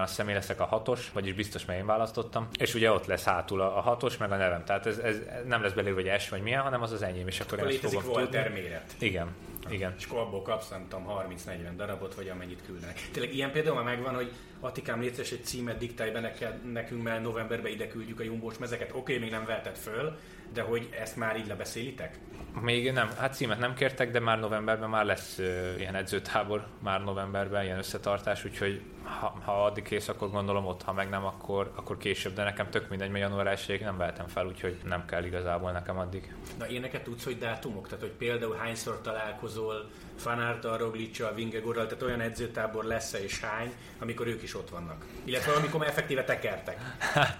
azt 0.00 0.08
hiszem 0.08 0.28
én 0.28 0.34
leszek 0.34 0.60
a 0.60 0.64
hatos, 0.64 1.10
vagyis 1.12 1.32
biztos, 1.32 1.64
mert 1.64 1.78
én 1.78 1.86
választottam, 1.86 2.48
és 2.58 2.74
ugye 2.74 2.92
ott 2.92 3.06
lesz 3.06 3.24
hátul 3.24 3.60
a, 3.60 3.68
hatos, 3.68 4.16
meg 4.16 4.32
a 4.32 4.36
nevem, 4.36 4.64
tehát 4.64 4.86
ez, 4.86 4.98
ez 4.98 5.20
nem 5.46 5.62
lesz 5.62 5.72
belőle, 5.72 5.94
hogy 5.94 6.20
S 6.20 6.28
vagy 6.28 6.42
milyen, 6.42 6.62
hanem 6.62 6.82
az 6.82 6.92
az 6.92 7.02
enyém, 7.02 7.26
és 7.26 7.40
akkor, 7.40 7.58
akkor 7.58 7.70
én 7.70 7.78
ezt 7.82 7.94
fogom 7.94 8.30
tudni. 8.30 8.48
méret. 8.52 8.94
Igen, 8.98 9.28
igen. 9.68 9.94
És 9.98 10.04
akkor 10.04 10.18
abból 10.18 10.42
kapsz, 10.42 10.68
nem 10.68 10.86
tudom, 10.88 11.06
30-40 11.46 11.76
darabot, 11.76 12.14
vagy 12.14 12.28
amennyit 12.28 12.62
küldenek. 12.66 13.08
Tényleg 13.12 13.34
ilyen 13.34 13.52
például 13.52 13.74
már 13.74 13.84
megvan, 13.84 14.14
hogy 14.14 14.32
Attikám 14.60 15.00
létszeres 15.00 15.32
egy 15.32 15.44
címet 15.44 15.78
diktálj 15.78 16.10
be 16.10 16.32
nekünk, 16.72 17.02
mert 17.02 17.22
novemberben 17.22 17.72
ide 17.72 17.88
küldjük 17.88 18.20
a 18.20 18.22
jumbós 18.22 18.58
mezeket. 18.58 18.90
Oké, 18.90 18.98
okay, 18.98 19.18
még 19.18 19.30
nem 19.30 19.44
vehetett 19.44 19.78
föl, 19.78 20.18
de 20.52 20.62
hogy 20.62 20.88
ezt 21.00 21.16
már 21.16 21.36
így 21.36 21.46
lebeszélitek? 21.46 22.18
Még 22.60 22.92
nem, 22.92 23.10
hát 23.16 23.34
címet 23.34 23.58
nem 23.58 23.74
kértek, 23.74 24.10
de 24.10 24.20
már 24.20 24.38
novemberben 24.38 24.88
már 24.88 25.04
lesz 25.04 25.38
uh, 25.38 25.46
ilyen 25.78 25.94
edzőtábor, 25.94 26.66
már 26.78 27.04
novemberben 27.04 27.64
ilyen 27.64 27.78
összetartás, 27.78 28.44
úgyhogy 28.44 28.82
ha, 29.20 29.38
ha 29.44 29.64
addig 29.64 29.84
kész, 29.84 30.08
akkor 30.08 30.30
gondolom 30.30 30.66
ott, 30.66 30.82
ha 30.82 30.92
meg 30.92 31.08
nem, 31.08 31.24
akkor, 31.24 31.72
akkor 31.74 31.96
később, 31.96 32.34
de 32.34 32.42
nekem 32.42 32.70
tök 32.70 32.88
mindegy, 32.88 33.10
mert 33.10 33.24
január 33.24 33.46
1 33.46 33.80
nem 33.80 33.96
vehetem 33.96 34.26
fel, 34.26 34.46
úgyhogy 34.46 34.78
nem 34.84 35.04
kell 35.06 35.24
igazából 35.24 35.72
nekem 35.72 35.98
addig. 35.98 36.34
Na 36.58 36.66
ilyeneket 36.66 37.02
tudsz, 37.02 37.24
hogy 37.24 37.38
dátumok? 37.38 37.88
Tehát, 37.88 38.00
hogy 38.00 38.12
például 38.12 38.56
hányszor 38.56 39.00
találkozol 39.00 39.90
Fanárta, 40.18 40.76
Roglicsa, 40.76 41.34
Vingegorral, 41.34 41.86
tehát 41.86 42.02
olyan 42.02 42.20
edzőtábor 42.20 42.84
lesz 42.84 43.12
és 43.12 43.40
hány, 43.40 43.72
amikor 43.98 44.26
ők 44.26 44.42
is 44.42 44.54
ott 44.54 44.70
vannak. 44.70 45.04
Illetve 45.24 45.52
amikor 45.52 45.80
már 45.80 45.88
effektíve 45.88 46.24
tekertek. 46.24 46.78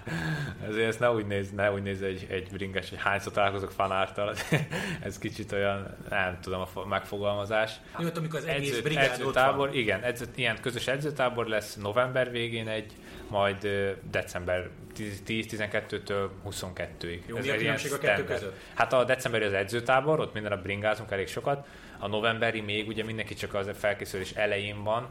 Ezért 0.67 0.87
ezt 0.87 0.99
ne 0.99 1.11
úgy 1.11 1.25
néz, 1.25 1.51
ne 1.51 1.71
úgy 1.71 1.81
néz 1.81 2.01
egy, 2.01 2.27
egy 2.29 2.49
bringes, 2.51 2.89
hogy 2.89 2.99
hányszor 3.01 3.31
találkozok 3.31 3.71
Fanártal. 3.71 4.35
Ez 5.07 5.17
kicsit 5.17 5.51
olyan, 5.51 5.97
nem 6.09 6.37
tudom 6.41 6.65
a 6.73 6.85
megfogalmazás. 6.85 7.71
Jó, 7.97 8.07
amikor 8.15 8.39
az 8.39 8.45
egész 8.45 8.77
Edző, 8.77 8.97
edzőtábor, 8.97 9.75
igen, 9.75 10.01
edző, 10.01 10.25
ilyen 10.35 10.61
közös 10.61 10.87
edzőtábor 10.87 11.47
lesz 11.47 11.58
november 11.81 12.31
végén 12.31 12.67
egy, 12.67 12.93
majd 13.27 13.67
december 14.11 14.69
10-12-től 14.97 16.29
22-ig. 16.49 17.19
Jó, 17.25 17.37
Ez 17.37 17.45
mi 17.45 17.51
a 17.51 17.55
különbség 17.55 17.93
a 17.93 17.97
kettő 17.97 18.23
között? 18.23 18.55
Hát 18.73 18.93
a 18.93 19.03
decemberi 19.03 19.43
az 19.43 19.53
edzőtábor, 19.53 20.19
ott 20.19 20.33
minden 20.33 20.51
nap 20.51 20.63
bringázunk 20.63 21.11
elég 21.11 21.27
sokat, 21.27 21.67
a 21.99 22.07
novemberi 22.07 22.61
még 22.61 22.87
ugye 22.87 23.03
mindenki 23.03 23.33
csak 23.33 23.53
az 23.53 23.69
felkészülés 23.73 24.31
elején 24.31 24.83
van, 24.83 25.09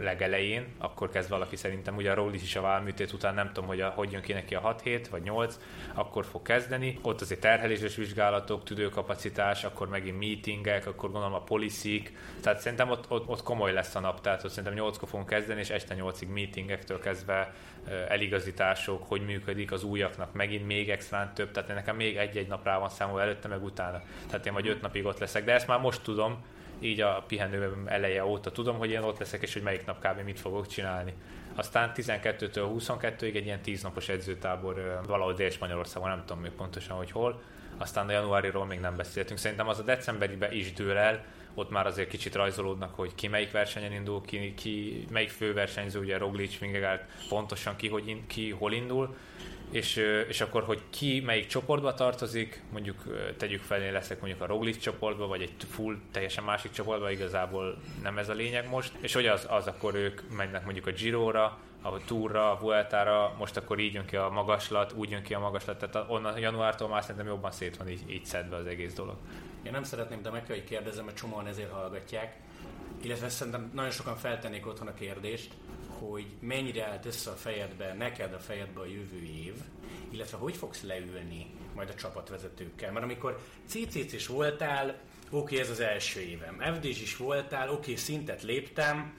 legelején, 0.00 0.66
akkor 0.78 1.10
kezd 1.10 1.28
valaki 1.28 1.56
szerintem, 1.56 1.96
ugye 1.96 2.10
a 2.10 2.14
Rollis 2.14 2.42
is 2.42 2.56
a 2.56 2.60
válműtét 2.60 3.12
után 3.12 3.34
nem 3.34 3.46
tudom, 3.46 3.68
hogy 3.68 3.80
a, 3.80 3.88
hogy 3.88 4.12
jön 4.12 4.22
ki 4.22 4.32
neki 4.32 4.54
a 4.54 4.60
6 4.60 4.80
hét 4.80 5.08
vagy 5.08 5.22
8, 5.22 5.58
akkor 5.94 6.24
fog 6.24 6.42
kezdeni. 6.42 6.98
Ott 7.02 7.20
azért 7.20 7.40
terheléses 7.40 7.96
vizsgálatok, 7.96 8.64
tüdőkapacitás, 8.64 9.64
akkor 9.64 9.88
megint 9.88 10.18
meetingek, 10.18 10.86
akkor 10.86 11.10
gondolom 11.10 11.34
a 11.34 11.42
poliszik, 11.42 12.12
tehát 12.42 12.60
szerintem 12.60 12.90
ott, 12.90 13.10
ott, 13.10 13.28
ott 13.28 13.42
komoly 13.42 13.72
lesz 13.72 13.94
a 13.94 14.00
nap, 14.00 14.20
tehát 14.20 14.44
ott 14.44 14.50
szerintem 14.50 14.84
8-kor 14.86 15.08
fogunk 15.08 15.28
kezdeni, 15.28 15.60
és 15.60 15.70
este 15.70 15.94
8-ig 15.98 16.32
meetingektől 16.32 17.00
kezdve 17.00 17.54
eligazítások, 18.08 19.02
hogy 19.08 19.24
működik 19.24 19.72
az 19.72 19.84
újaknak, 19.84 20.32
megint 20.32 20.66
még 20.66 20.90
extrán 20.90 21.34
több, 21.34 21.50
tehát 21.50 21.74
nekem 21.74 21.96
még 21.96 22.16
egy-egy 22.16 22.48
nap 22.48 22.64
rá 22.64 22.78
van 22.78 22.88
számolva 22.88 23.22
előtte, 23.22 23.48
meg 23.48 23.62
utána. 23.62 24.02
Tehát 24.26 24.46
én 24.46 24.52
vagy 24.52 24.68
öt 24.68 24.80
napig 24.80 25.04
ott 25.04 25.18
leszek, 25.18 25.44
de 25.44 25.52
ezt 25.52 25.66
már 25.66 25.80
most 25.80 26.02
tudom, 26.02 26.44
így 26.80 27.00
a 27.00 27.24
pihenő 27.26 27.82
eleje 27.86 28.24
óta 28.24 28.50
tudom, 28.50 28.78
hogy 28.78 28.90
én 28.90 29.02
ott 29.02 29.18
leszek, 29.18 29.42
és 29.42 29.52
hogy 29.52 29.62
melyik 29.62 29.86
nap 29.86 30.06
kb. 30.06 30.24
mit 30.24 30.40
fogok 30.40 30.66
csinálni. 30.66 31.14
Aztán 31.54 31.92
12-től 31.94 32.68
22-ig 32.78 33.34
egy 33.34 33.44
ilyen 33.44 33.60
10 33.60 33.82
napos 33.82 34.08
edzőtábor 34.08 35.00
valahol 35.06 35.34
Dél-Spanyolországon, 35.34 36.08
nem 36.08 36.22
tudom 36.26 36.42
még 36.42 36.50
pontosan, 36.50 36.96
hogy 36.96 37.10
hol. 37.10 37.42
Aztán 37.78 38.08
a 38.08 38.12
januáriról 38.12 38.66
még 38.66 38.80
nem 38.80 38.96
beszéltünk. 38.96 39.38
Szerintem 39.38 39.68
az 39.68 39.78
a 39.78 39.82
decemberibe 39.82 40.52
is 40.52 40.72
dől 40.72 40.96
el, 40.96 41.24
ott 41.54 41.70
már 41.70 41.86
azért 41.86 42.08
kicsit 42.08 42.34
rajzolódnak, 42.34 42.94
hogy 42.94 43.14
ki 43.14 43.28
melyik 43.28 43.50
versenyen 43.50 43.92
indul, 43.92 44.20
ki, 44.24 44.54
ki 44.54 45.04
melyik 45.10 45.30
főversenyző, 45.30 46.00
ugye 46.00 46.18
Roglic, 46.18 46.58
Vingegaard, 46.58 47.00
pontosan 47.28 47.76
ki, 47.76 47.88
hogy 47.88 48.08
in, 48.08 48.26
ki 48.26 48.50
hol 48.50 48.72
indul, 48.72 49.16
és, 49.70 49.96
és 50.28 50.40
akkor, 50.40 50.62
hogy 50.62 50.82
ki 50.90 51.20
melyik 51.20 51.46
csoportba 51.46 51.94
tartozik, 51.94 52.62
mondjuk 52.72 53.04
tegyük 53.36 53.62
fel, 53.62 53.82
én 53.82 53.92
leszek 53.92 54.20
mondjuk 54.20 54.42
a 54.42 54.46
Roglic 54.46 54.78
csoportba, 54.78 55.26
vagy 55.26 55.42
egy 55.42 55.52
full, 55.70 55.96
teljesen 56.10 56.44
másik 56.44 56.70
csoportba, 56.70 57.10
igazából 57.10 57.78
nem 58.02 58.18
ez 58.18 58.28
a 58.28 58.32
lényeg 58.32 58.68
most, 58.68 58.92
és 59.00 59.12
hogy 59.12 59.26
az, 59.26 59.46
az 59.48 59.66
akkor 59.66 59.94
ők 59.94 60.20
mennek 60.36 60.64
mondjuk 60.64 60.86
a 60.86 60.90
Giro-ra, 60.90 61.58
a 61.82 62.04
Tourra, 62.04 62.50
a 62.50 62.58
Vueltára, 62.58 63.34
most 63.38 63.56
akkor 63.56 63.78
így 63.78 63.94
jön 63.94 64.04
ki 64.04 64.16
a 64.16 64.28
magaslat, 64.28 64.92
úgy 64.92 65.10
jön 65.10 65.22
ki 65.22 65.34
a 65.34 65.38
magaslat, 65.38 65.78
tehát 65.78 66.10
onnan 66.10 66.38
januártól 66.38 66.88
már 66.88 67.02
szerintem 67.02 67.26
jobban 67.26 67.50
szét 67.50 67.76
van 67.76 67.88
így, 67.88 68.02
így 68.06 68.24
szedve 68.24 68.56
az 68.56 68.66
egész 68.66 68.94
dolog. 68.94 69.16
Én 69.62 69.72
nem 69.72 69.82
szeretném, 69.82 70.22
de 70.22 70.30
meg 70.30 70.44
kell, 70.46 70.56
hogy 70.56 70.64
kérdezem, 70.64 71.04
mert 71.04 71.16
csomóan 71.16 71.46
ezért 71.46 71.70
hallgatják. 71.70 72.36
Illetve 73.02 73.28
szerintem 73.28 73.70
nagyon 73.74 73.90
sokan 73.90 74.16
feltennék 74.16 74.66
otthon 74.66 74.86
a 74.86 74.94
kérdést, 74.94 75.52
hogy 76.00 76.26
mennyire 76.40 76.86
állt 76.86 77.06
össze 77.06 77.30
a 77.30 77.34
fejedbe, 77.34 77.94
neked 77.94 78.32
a 78.32 78.38
fejedbe 78.38 78.80
a 78.80 78.86
jövő 78.86 79.22
év, 79.22 79.54
illetve 80.10 80.36
hogy 80.36 80.56
fogsz 80.56 80.82
leülni 80.82 81.46
majd 81.74 81.88
a 81.88 81.94
csapatvezetőkkel. 81.94 82.92
Mert 82.92 83.04
amikor 83.04 83.40
CCC 83.66 84.12
is 84.12 84.26
voltál, 84.26 84.98
oké, 85.30 85.58
ez 85.58 85.70
az 85.70 85.80
első 85.80 86.20
évem. 86.20 86.74
FD 86.74 86.84
is 86.84 87.16
voltál, 87.16 87.70
oké, 87.70 87.94
szintet 87.94 88.42
léptem, 88.42 89.14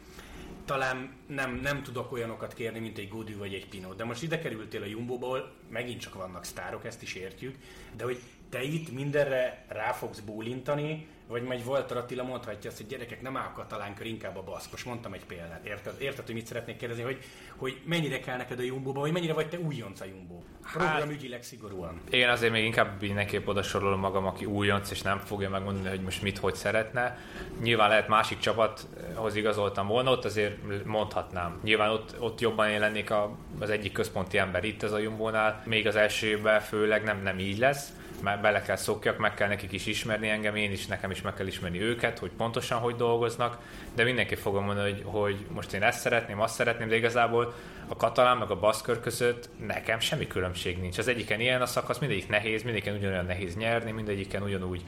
talán 0.65 1.13
nem, 1.28 1.60
nem 1.63 1.84
tudok 1.84 2.12
olyanokat 2.12 2.54
kérni, 2.54 2.80
mint 2.80 2.98
egy 2.98 3.10
Gudi 3.10 3.34
vagy 3.34 3.54
egy 3.54 3.67
Pinot. 3.67 3.96
De 3.96 4.04
most 4.04 4.24
ide 4.24 4.39
kerültél 4.39 4.82
a 4.82 4.86
Jumbo-ból, 4.86 5.52
megint 5.70 6.02
csak 6.02 6.13
vannak 6.13 6.44
sztárok, 6.44 6.86
ezt 6.86 7.02
is 7.02 7.15
értjük, 7.15 7.56
de 7.96 8.04
hogy 8.04 8.20
te 8.52 8.64
itt 8.64 8.94
mindenre 8.94 9.66
rá 9.68 9.92
fogsz 9.92 10.20
bólintani, 10.20 11.08
vagy 11.28 11.44
majd 11.44 11.66
Walter 11.66 11.98
Attila 11.98 12.24
mondhatja 12.24 12.70
azt, 12.70 12.80
hogy 12.80 12.88
gyerekek, 12.88 13.22
nem 13.22 13.36
a 13.36 13.52
katalánkör, 13.56 14.06
inkább 14.06 14.38
a 14.38 14.44
baszkos. 14.44 14.84
Mondtam 14.84 15.14
egy 15.14 15.26
példát. 15.26 15.66
Érted, 15.66 15.94
érted 16.00 16.26
hogy 16.26 16.36
mit 16.36 16.46
szeretnék 16.46 16.78
kérdezni, 16.78 17.04
hogy, 17.04 17.18
hogy 17.56 17.82
mennyire 17.86 18.20
kell 18.20 18.38
neked 18.38 18.60
a 18.60 18.62
jumbo 18.62 18.92
vagy 18.92 19.12
mennyire 19.12 19.34
vagy 19.34 19.50
te 19.50 19.60
újonc 19.60 20.02
a 20.02 20.06
Jumbo? 20.06 20.42
Programügyileg 20.74 21.44
szigorúan. 21.44 22.02
Én 22.10 22.30
azért 22.30 22.52
még 22.52 22.66
inkább 22.66 23.02
mindenképp 23.02 23.48
oda 23.48 23.64
sorolom 23.64 24.00
magam, 24.00 24.26
aki 24.26 24.46
újonc, 24.46 24.92
és 24.92 25.02
nem 25.02 25.18
fogja 25.18 25.50
megmondani, 25.50 25.90
hogy 25.90 26.02
most 26.02 26.22
mit, 26.22 26.38
hogy 26.38 26.56
szeretne. 26.56 27.18
Nyilván 27.62 27.90
lehet 27.90 28.08
másik 28.08 28.40
csapathoz 28.40 29.36
igazoltam 29.36 29.88
volna, 29.88 30.12
ott 30.12 30.26
azért 30.26 30.86
mondhatnám. 30.86 31.60
Nyilván 31.64 31.90
ott, 31.90 32.16
ott 32.20 32.40
jobban 32.40 32.70
én 32.70 32.80
lennék 32.80 33.12
a, 33.12 33.36
az 33.60 33.70
egyik 33.70 33.92
központi 33.92 34.38
ember 34.38 34.64
itt 34.64 34.84
ez 34.84 34.92
a 34.92 34.98
Jumbo-nál. 34.98 35.64
Még 35.66 35.88
az 35.88 35.96
elsőben 35.96 36.60
főleg 36.60 37.04
nem, 37.04 37.22
nem 37.22 37.40
így 37.40 37.58
lesz 37.58 37.92
bele 38.22 38.62
kell 38.62 38.76
szokjak, 38.76 39.18
meg 39.18 39.34
kell 39.34 39.48
nekik 39.48 39.72
is 39.72 39.86
ismerni 39.86 40.30
engem, 40.30 40.56
én 40.56 40.72
is, 40.72 40.88
nekem 40.88 41.12
is 41.12 41.22
meg 41.22 41.34
kell 41.34 41.48
ismerni 41.48 41.82
őket, 41.82 42.20
hogy 42.20 42.32
pontosan 42.38 42.80
hogy 42.80 42.96
dolgoznak, 42.96 43.58
de 43.96 44.04
mindenki 44.04 44.36
fogom 44.36 44.66
mondani, 44.66 44.92
hogy, 44.92 45.04
hogy 45.06 45.46
most 45.54 45.74
én 45.74 45.84
ezt 45.84 46.00
szeretném, 46.00 46.42
azt 46.42 46.56
szeretném, 46.56 46.88
de 46.88 46.96
igazából 46.96 47.54
a 47.88 47.96
katalán 47.96 48.38
meg 48.38 48.52
a 48.52 48.60
baszkör 48.60 49.00
között 49.00 49.50
nekem 49.66 50.00
semmi 50.00 50.28
különbség 50.28 50.78
nincs. 50.82 50.98
Az 50.98 51.08
egyiken 51.08 51.40
ilyen 51.40 51.62
a 51.62 51.66
szakasz, 51.66 52.00
mindegyik 52.00 52.30
nehéz, 52.30 52.64
mindegyiken 52.64 52.96
ugyanolyan 52.96 53.26
nehéz 53.26 53.56
nyerni, 53.56 53.92
mindegyiken 53.92 54.44
ugyanúgy 54.44 54.84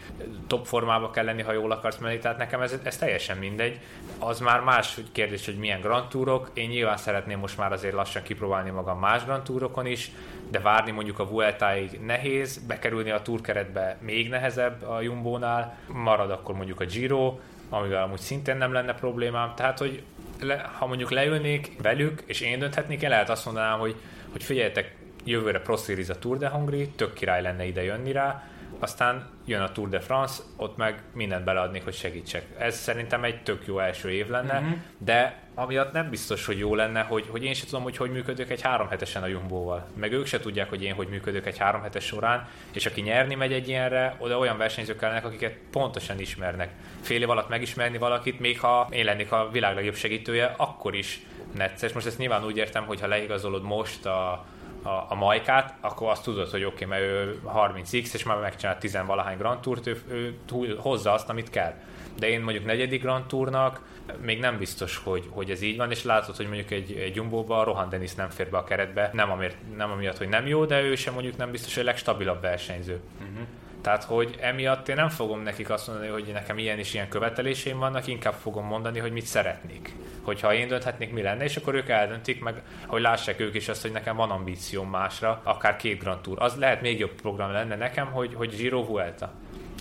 top 0.47 0.65
formába 0.65 1.11
kell 1.11 1.25
lenni, 1.25 1.41
ha 1.41 1.51
jól 1.51 1.71
akarsz 1.71 1.97
menni, 1.97 2.17
tehát 2.17 2.37
nekem 2.37 2.61
ez, 2.61 2.75
ez 2.83 2.97
teljesen 2.97 3.37
mindegy. 3.37 3.79
Az 4.19 4.39
már 4.39 4.59
más 4.59 4.97
kérdés, 5.11 5.45
hogy 5.45 5.57
milyen 5.57 5.81
Grand 5.81 6.07
Tourok. 6.07 6.51
Én 6.53 6.69
nyilván 6.69 6.97
szeretném 6.97 7.39
most 7.39 7.57
már 7.57 7.71
azért 7.71 7.93
lassan 7.93 8.23
kipróbálni 8.23 8.69
magam 8.69 8.99
más 8.99 9.23
Grand 9.23 9.87
is, 9.87 10.11
de 10.53 10.59
várni 10.59 10.91
mondjuk 10.91 11.19
a 11.19 11.27
Vueltáig 11.27 11.99
nehéz, 12.05 12.57
bekerülni 12.67 13.09
a 13.09 13.21
túrkeretbe 13.21 13.97
még 14.01 14.29
nehezebb 14.29 14.83
a 14.83 15.01
Jumbo-nál, 15.01 15.77
marad 15.87 16.31
akkor 16.31 16.55
mondjuk 16.55 16.79
a 16.79 16.85
Giro, 16.85 17.39
amivel 17.69 18.03
amúgy 18.03 18.19
szintén 18.19 18.57
nem 18.57 18.73
lenne 18.73 18.93
problémám. 18.93 19.53
Tehát, 19.55 19.77
hogy 19.79 20.03
le, 20.39 20.71
ha 20.77 20.85
mondjuk 20.85 21.11
leülnék 21.11 21.71
velük, 21.81 22.23
és 22.25 22.41
én 22.41 22.59
dönthetnék, 22.59 23.01
én 23.01 23.09
lehet 23.09 23.29
azt 23.29 23.45
mondanám, 23.45 23.79
hogy, 23.79 23.95
hogy 24.31 24.43
figyeljetek, 24.43 24.95
jövőre 25.23 25.59
Pro 25.59 25.75
Series 25.75 26.09
a 26.09 26.19
Tour 26.19 26.37
de 26.37 26.47
Hongrie, 26.47 26.87
tök 26.95 27.13
király 27.13 27.41
lenne 27.41 27.65
ide 27.65 27.83
jönni 27.83 28.11
rá, 28.11 28.47
aztán 28.79 29.29
jön 29.45 29.61
a 29.61 29.71
Tour 29.71 29.89
de 29.89 29.99
France, 29.99 30.41
ott 30.55 30.77
meg 30.77 31.01
mindent 31.13 31.43
beleadnék, 31.43 31.83
hogy 31.83 31.93
segítsek. 31.93 32.45
Ez 32.57 32.75
szerintem 32.75 33.23
egy 33.23 33.43
tök 33.43 33.65
jó 33.65 33.79
első 33.79 34.11
év 34.11 34.29
lenne, 34.29 34.59
uh-huh. 34.59 34.77
de 34.97 35.41
amiatt 35.55 35.91
nem 35.91 36.09
biztos, 36.09 36.45
hogy 36.45 36.57
jó 36.57 36.75
lenne, 36.75 37.01
hogy, 37.01 37.25
hogy 37.29 37.43
én 37.43 37.53
sem 37.53 37.65
tudom, 37.65 37.83
hogy 37.83 37.97
hogy 37.97 38.11
működök 38.11 38.49
egy 38.49 38.61
három 38.61 38.87
hetesen 38.87 39.23
a 39.23 39.27
Jumbo-val. 39.27 39.87
Meg 39.95 40.11
ők 40.11 40.25
se 40.25 40.39
tudják, 40.39 40.69
hogy 40.69 40.83
én 40.83 40.93
hogy 40.93 41.07
működök 41.07 41.45
egy 41.45 41.57
három 41.57 41.81
hetes 41.81 42.05
során, 42.05 42.47
és 42.73 42.85
aki 42.85 43.01
nyerni 43.01 43.35
megy 43.35 43.53
egy 43.53 43.67
ilyenre, 43.67 44.15
oda 44.19 44.37
olyan 44.37 44.57
versenyzők 44.57 44.97
kellenek, 44.97 45.25
akiket 45.25 45.57
pontosan 45.71 46.19
ismernek. 46.19 46.69
Fél 47.01 47.21
év 47.21 47.29
alatt 47.29 47.49
megismerni 47.49 47.97
valakit, 47.97 48.39
még 48.39 48.59
ha 48.59 48.87
én 48.91 49.05
lennék 49.05 49.31
a 49.31 49.49
világ 49.51 49.75
legjobb 49.75 49.95
segítője, 49.95 50.53
akkor 50.57 50.95
is 50.95 51.21
necces. 51.55 51.93
Most 51.93 52.05
ezt 52.05 52.17
nyilván 52.17 52.45
úgy 52.45 52.57
értem, 52.57 52.85
hogy 52.85 52.99
ha 52.99 53.07
leigazolod 53.07 53.63
most 53.63 54.05
a, 54.05 54.45
a, 54.83 55.05
a 55.09 55.15
majkát, 55.15 55.73
akkor 55.81 56.09
azt 56.09 56.23
tudod, 56.23 56.49
hogy 56.49 56.63
oké, 56.63 56.85
okay, 56.85 56.87
mert 56.87 57.11
ő 57.11 57.41
30x, 57.55 58.13
és 58.13 58.23
már 58.23 58.39
megcsinált 58.39 58.79
10 58.79 58.97
valahány 59.05 59.37
Grand 59.37 59.59
Tourt, 59.59 59.87
ő, 59.87 60.01
ő, 60.07 60.37
ő 60.61 60.75
hozza 60.79 61.11
azt, 61.13 61.29
amit 61.29 61.49
kell. 61.49 61.73
De 62.19 62.29
én 62.29 62.41
mondjuk 62.41 62.65
negyedik 62.65 63.01
Grand 63.01 63.25
Tournak 63.25 63.81
még 64.21 64.39
nem 64.39 64.57
biztos, 64.57 64.97
hogy, 65.03 65.27
hogy 65.29 65.49
ez 65.49 65.61
így 65.61 65.77
van, 65.77 65.91
és 65.91 66.03
látod, 66.03 66.35
hogy 66.35 66.47
mondjuk 66.47 66.71
egy, 66.71 66.91
egy 66.91 67.15
Jumbo-ba 67.15 67.63
Rohan 67.63 67.89
Dennis 67.89 68.13
nem 68.13 68.29
fér 68.29 68.49
be 68.49 68.57
a 68.57 68.63
keretbe, 68.63 69.09
nem, 69.13 69.31
amiatt, 69.31 69.55
nem 69.75 69.91
amiatt, 69.91 70.17
hogy 70.17 70.29
nem 70.29 70.47
jó, 70.47 70.65
de 70.65 70.81
ő 70.81 70.95
sem 70.95 71.13
mondjuk 71.13 71.37
nem 71.37 71.51
biztos, 71.51 71.73
hogy 71.73 71.83
a 71.83 71.85
legstabilabb 71.85 72.41
versenyző. 72.41 72.99
Uh-huh. 73.21 73.47
Tehát, 73.83 74.03
hogy 74.03 74.35
emiatt 74.39 74.87
én 74.87 74.95
nem 74.95 75.09
fogom 75.09 75.41
nekik 75.41 75.69
azt 75.69 75.87
mondani, 75.87 76.09
hogy 76.09 76.29
nekem 76.33 76.57
ilyen 76.57 76.79
és 76.79 76.93
ilyen 76.93 77.09
követeléseim 77.09 77.77
vannak, 77.77 78.07
inkább 78.07 78.33
fogom 78.33 78.65
mondani, 78.65 78.99
hogy 78.99 79.11
mit 79.11 79.25
szeretnék. 79.25 79.93
Hogyha 80.21 80.53
én 80.53 80.67
dönthetnék, 80.67 81.11
mi 81.11 81.21
lenne, 81.21 81.43
és 81.43 81.57
akkor 81.57 81.75
ők 81.75 81.89
eldöntik 81.89 82.43
meg, 82.43 82.61
hogy 82.87 83.01
lássák 83.01 83.39
ők 83.39 83.55
is 83.55 83.67
azt, 83.67 83.81
hogy 83.81 83.91
nekem 83.91 84.15
van 84.15 84.29
ambícióm 84.29 84.89
másra, 84.89 85.41
akár 85.43 85.75
két 85.75 85.99
Grand 85.99 86.21
Tour. 86.21 86.41
Az 86.41 86.55
lehet 86.55 86.81
még 86.81 86.99
jobb 86.99 87.13
program 87.21 87.51
lenne 87.51 87.75
nekem, 87.75 88.11
hogy, 88.11 88.33
hogy 88.33 88.55
Giro 88.55 88.85
Vuelta. 88.85 89.31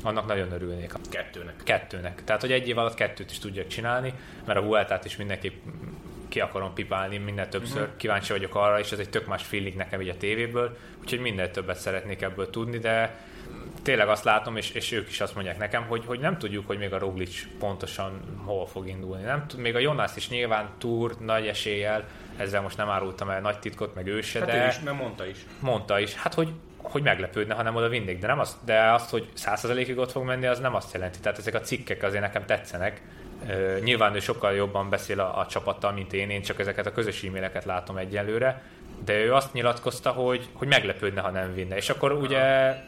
Annak 0.03 0.27
nagyon 0.27 0.53
örülnék. 0.53 0.93
Kettőnek. 1.11 1.55
Kettőnek. 1.65 2.25
Tehát, 2.25 2.41
hogy 2.41 2.53
egy 2.53 2.69
év 2.69 2.79
alatt 2.79 2.95
kettőt 2.95 3.31
is 3.31 3.39
tudjak 3.39 3.67
csinálni, 3.67 4.13
mert 4.47 4.59
a 4.59 4.63
Vueltát 4.63 5.05
is 5.05 5.17
mindenképp 5.17 5.55
ki 6.29 6.41
akarom 6.41 6.75
pipálni 6.75 7.19
minden 7.19 7.51
többször. 7.51 7.81
Uh-huh. 7.81 7.97
Kíváncsi 7.97 8.33
vagyok 8.33 8.55
arra, 8.55 8.79
és 8.79 8.93
ez 8.93 8.99
egy 8.99 9.11
tök 9.11 9.27
más 9.27 9.43
feeling 9.43 9.77
nekem 9.77 10.01
így 10.01 10.09
a 10.09 10.17
tévéből, 10.17 10.77
úgyhogy 11.01 11.21
minden 11.21 11.53
többet 11.53 11.79
szeretnék 11.79 12.23
ebből 12.23 12.51
tudni, 12.51 12.79
de 12.79 13.15
tényleg 13.83 14.09
azt 14.09 14.25
látom, 14.25 14.57
és, 14.57 14.71
és 14.71 14.93
ők 14.93 15.09
is 15.09 15.21
azt 15.21 15.35
mondják 15.35 15.59
nekem, 15.59 15.85
hogy, 15.89 16.03
hogy 16.07 16.21
nem 16.21 16.39
tudjuk, 16.39 16.67
hogy 16.67 16.79
még 16.79 16.93
a 16.93 16.99
Roglic 16.99 17.47
pontosan 17.59 18.21
hol 18.45 18.67
fog 18.67 18.89
indulni. 18.89 19.23
Nem 19.23 19.47
tud, 19.47 19.61
még 19.61 19.75
a 19.75 19.79
Jonas 19.79 20.17
is 20.17 20.29
nyilván 20.29 20.69
túr 20.79 21.17
nagy 21.19 21.47
eséllyel, 21.47 22.05
ezzel 22.37 22.61
most 22.61 22.77
nem 22.77 22.89
árultam 22.89 23.31
el 23.31 23.41
nagy 23.41 23.59
titkot, 23.59 23.95
meg 23.95 24.07
ő 24.07 24.21
se, 24.21 24.39
hát 24.39 24.49
de... 24.49 24.65
Ő 24.65 24.69
is, 24.69 24.81
mert 24.81 24.99
mondta 24.99 25.27
is. 25.27 25.37
Mondta 25.61 25.99
is. 25.99 26.15
Hát, 26.15 26.35
hogy 26.35 26.53
hogy 26.83 27.03
meglepődne, 27.03 27.55
ha 27.55 27.63
nem 27.63 27.77
oda 27.77 27.89
vinnék, 27.89 28.19
de, 28.19 28.27
nem 28.27 28.39
azt, 28.39 28.57
de 28.65 28.93
azt, 28.93 29.11
hogy 29.11 29.29
százszerzelékig 29.33 29.99
ott 29.99 30.11
fog 30.11 30.25
menni, 30.25 30.47
az 30.47 30.59
nem 30.59 30.75
azt 30.75 30.93
jelenti. 30.93 31.19
Tehát 31.19 31.39
ezek 31.39 31.55
a 31.55 31.61
cikkek 31.61 32.03
azért 32.03 32.23
nekem 32.23 32.47
tetszenek. 32.47 33.03
Uh, 33.43 33.79
nyilván 33.81 34.15
ő 34.15 34.19
sokkal 34.19 34.53
jobban 34.53 34.91
beszél 34.91 35.21
a, 35.21 35.39
a 35.39 35.47
csapattal, 35.47 35.93
mint 35.93 36.13
én, 36.13 36.31
én 36.31 36.43
csak 36.43 36.61
ezeket 36.61 36.87
a 36.87 36.93
közös 36.93 37.23
e-maileket 37.23 37.65
látom 37.65 37.97
egyelőre, 37.97 38.63
de 39.05 39.25
ő 39.25 39.35
azt 39.35 39.53
nyilatkozta, 39.53 40.11
hogy, 40.11 40.49
hogy 40.53 40.69
meglepődne, 40.69 41.21
ha 41.21 41.31
nem 41.31 41.55
vinne. 41.55 41.77
És 41.77 41.91
akkor 41.91 42.13
ugye 42.13 42.41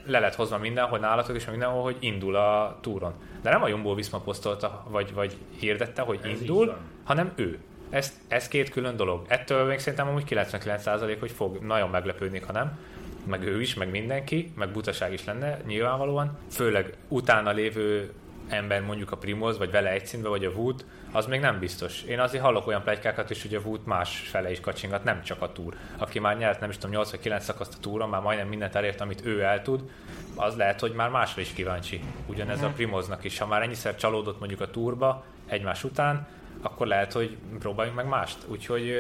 le 0.07 0.18
lett 0.18 0.35
hozva 0.35 0.59
mindenhol 0.59 0.98
nálatok 0.98 1.37
és 1.37 1.44
mindenhol, 1.50 1.83
hogy 1.83 1.96
indul 2.00 2.37
a 2.37 2.79
túron. 2.81 3.12
De 3.42 3.50
nem 3.50 3.62
a 3.62 3.68
Jumbo 3.68 3.94
Visma 3.94 4.18
posztolta, 4.18 4.85
vagy, 4.88 5.14
vagy 5.14 5.37
hirdette, 5.59 6.03
hogy 6.03 6.20
ez 6.22 6.40
indul, 6.40 6.77
hanem 7.05 7.33
ő. 7.35 7.59
Ez, 7.90 8.20
ez 8.29 8.48
két 8.48 8.68
külön 8.68 8.96
dolog. 8.96 9.24
Ettől 9.29 9.64
még 9.64 9.79
szerintem 9.79 10.09
amúgy 10.09 10.24
99% 10.29 11.16
hogy 11.20 11.31
fog 11.31 11.59
nagyon 11.59 11.90
meglepődni, 11.90 12.40
ha 12.46 12.53
nem. 12.53 12.79
Meg 13.27 13.42
ő 13.42 13.61
is, 13.61 13.74
meg 13.74 13.90
mindenki, 13.90 14.53
meg 14.57 14.68
butaság 14.68 15.12
is 15.12 15.24
lenne 15.24 15.59
nyilvánvalóan. 15.66 16.38
Főleg 16.50 16.96
utána 17.09 17.50
lévő 17.50 18.12
ember 18.48 18.83
mondjuk 18.83 19.12
a 19.12 19.16
Primoz, 19.16 19.59
vagy 19.59 19.70
vele 19.70 19.90
egy 19.90 20.07
szintben, 20.07 20.30
vagy 20.30 20.44
a 20.44 20.50
Wood, 20.50 20.85
az 21.12 21.26
még 21.26 21.40
nem 21.40 21.59
biztos. 21.59 22.02
Én 22.02 22.20
azért 22.20 22.42
hallok 22.42 22.66
olyan 22.66 22.83
plegykákat 22.83 23.30
is, 23.30 23.42
hogy 23.42 23.54
a 23.54 23.61
Wood 23.64 23.80
más 23.85 24.18
fele 24.18 24.50
is 24.50 24.61
kacsingat, 24.61 25.04
nem 25.04 25.22
csak 25.22 25.42
a 25.42 25.52
túr. 25.52 25.74
Aki 25.96 26.18
már 26.18 26.37
nyert, 26.37 26.61
nem 26.61 26.70
is 26.70 26.76
tudom, 26.76 26.90
8 26.90 27.11
vagy 27.11 27.20
9 27.20 27.44
szakaszt 27.44 27.74
a 27.74 27.80
túron, 27.80 28.09
már 28.09 28.20
majdnem 28.20 28.48
mindent 28.48 28.74
elért, 28.74 29.00
amit 29.00 29.26
ő 29.26 29.42
el 29.42 29.62
tud, 29.62 29.90
az 30.35 30.57
lehet, 30.57 30.80
hogy 30.80 30.92
már 30.92 31.11
másra 31.11 31.40
is 31.40 31.52
kíváncsi. 31.52 32.00
Ugyanez 32.26 32.62
a 32.62 32.66
mhm. 32.66 32.74
Primoznak 32.74 33.24
is. 33.24 33.38
Ha 33.38 33.46
már 33.46 33.62
ennyiszer 33.62 33.96
csalódott 33.96 34.38
mondjuk 34.38 34.61
a 34.61 34.70
túrba 34.70 35.24
egymás 35.46 35.85
után, 35.85 36.26
akkor 36.64 36.87
lehet, 36.87 37.12
hogy 37.12 37.37
próbáljunk 37.59 37.96
meg 37.96 38.09
mást. 38.09 38.37
Úgyhogy 38.46 38.94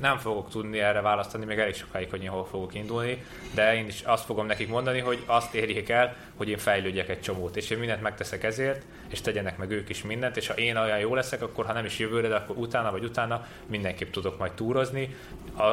nem 0.00 0.18
fogok 0.18 0.50
tudni 0.50 0.78
erre 0.78 1.00
választani 1.00 1.44
még 1.44 1.58
elég 1.58 1.74
sokáig, 1.74 2.10
hogy 2.10 2.22
én 2.22 2.30
hol 2.30 2.44
fogok 2.44 2.74
indulni, 2.74 3.24
de 3.54 3.74
én 3.74 3.86
is 3.86 4.00
azt 4.00 4.24
fogom 4.24 4.46
nekik 4.46 4.68
mondani, 4.68 5.00
hogy 5.00 5.22
azt 5.26 5.54
érjék 5.54 5.88
el, 5.88 6.16
hogy 6.36 6.48
én 6.48 6.58
fejlődjek 6.58 7.08
egy 7.08 7.20
csomót, 7.20 7.56
és 7.56 7.70
én 7.70 7.78
mindent 7.78 8.02
megteszek 8.02 8.42
ezért, 8.42 8.84
és 9.08 9.20
tegyenek 9.20 9.58
meg 9.58 9.70
ők 9.70 9.88
is 9.88 10.02
mindent, 10.02 10.36
és 10.36 10.46
ha 10.46 10.54
én 10.54 10.76
olyan 10.76 10.98
jó 10.98 11.14
leszek, 11.14 11.42
akkor 11.42 11.66
ha 11.66 11.72
nem 11.72 11.84
is 11.84 11.98
jövőre, 11.98 12.28
de 12.28 12.34
akkor 12.34 12.56
utána 12.56 12.90
vagy 12.90 13.04
utána 13.04 13.46
mindenképp 13.66 14.10
tudok 14.10 14.38
majd 14.38 14.52
túrozni. 14.52 15.16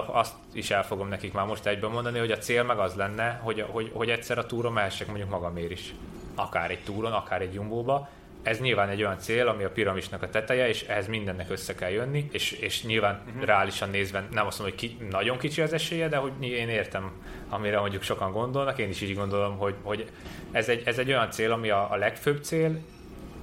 Azt 0.05 0.33
is 0.53 0.71
el 0.71 0.83
fogom 0.83 1.07
nekik 1.07 1.33
már 1.33 1.45
most 1.45 1.65
egyben 1.65 1.91
mondani, 1.91 2.19
hogy 2.19 2.31
a 2.31 2.37
cél 2.37 2.63
meg 2.63 2.77
az 2.77 2.93
lenne, 2.93 3.39
hogy, 3.43 3.65
hogy, 3.67 3.91
hogy 3.93 4.09
egyszer 4.09 4.37
a 4.37 4.45
túron 4.45 4.73
mehessek 4.73 5.07
mondjuk 5.07 5.29
magamért 5.29 5.71
is. 5.71 5.93
Akár 6.35 6.71
egy 6.71 6.83
túron, 6.83 7.11
akár 7.11 7.41
egy 7.41 7.53
jumbóba, 7.53 8.09
ez 8.43 8.59
nyilván 8.59 8.89
egy 8.89 9.01
olyan 9.01 9.19
cél, 9.19 9.47
ami 9.47 9.63
a 9.63 9.69
piramisnak 9.69 10.21
a 10.21 10.29
teteje, 10.29 10.67
és 10.67 10.83
ehhez 10.83 11.07
mindennek 11.07 11.49
össze 11.49 11.75
kell 11.75 11.89
jönni, 11.89 12.27
és, 12.31 12.51
és 12.51 12.83
nyilván 12.83 13.21
uh-huh. 13.27 13.43
reálisan 13.43 13.89
nézve 13.89 14.27
nem 14.31 14.45
azt 14.47 14.59
mondom, 14.59 14.77
hogy 14.77 14.87
ki, 14.87 14.97
nagyon 15.09 15.37
kicsi 15.37 15.61
az 15.61 15.73
esélye, 15.73 16.07
de 16.07 16.17
hogy 16.17 16.31
én 16.41 16.69
értem, 16.69 17.11
amire 17.49 17.79
mondjuk 17.79 18.03
sokan 18.03 18.31
gondolnak, 18.31 18.77
én 18.77 18.89
is 18.89 19.01
így 19.01 19.15
gondolom, 19.15 19.57
hogy, 19.57 19.75
hogy 19.81 20.09
ez, 20.51 20.69
egy, 20.69 20.81
ez 20.85 20.97
egy 20.97 21.09
olyan 21.09 21.31
cél, 21.31 21.51
ami 21.51 21.69
a, 21.69 21.91
a 21.91 21.95
legfőbb 21.95 22.43
cél, 22.43 22.79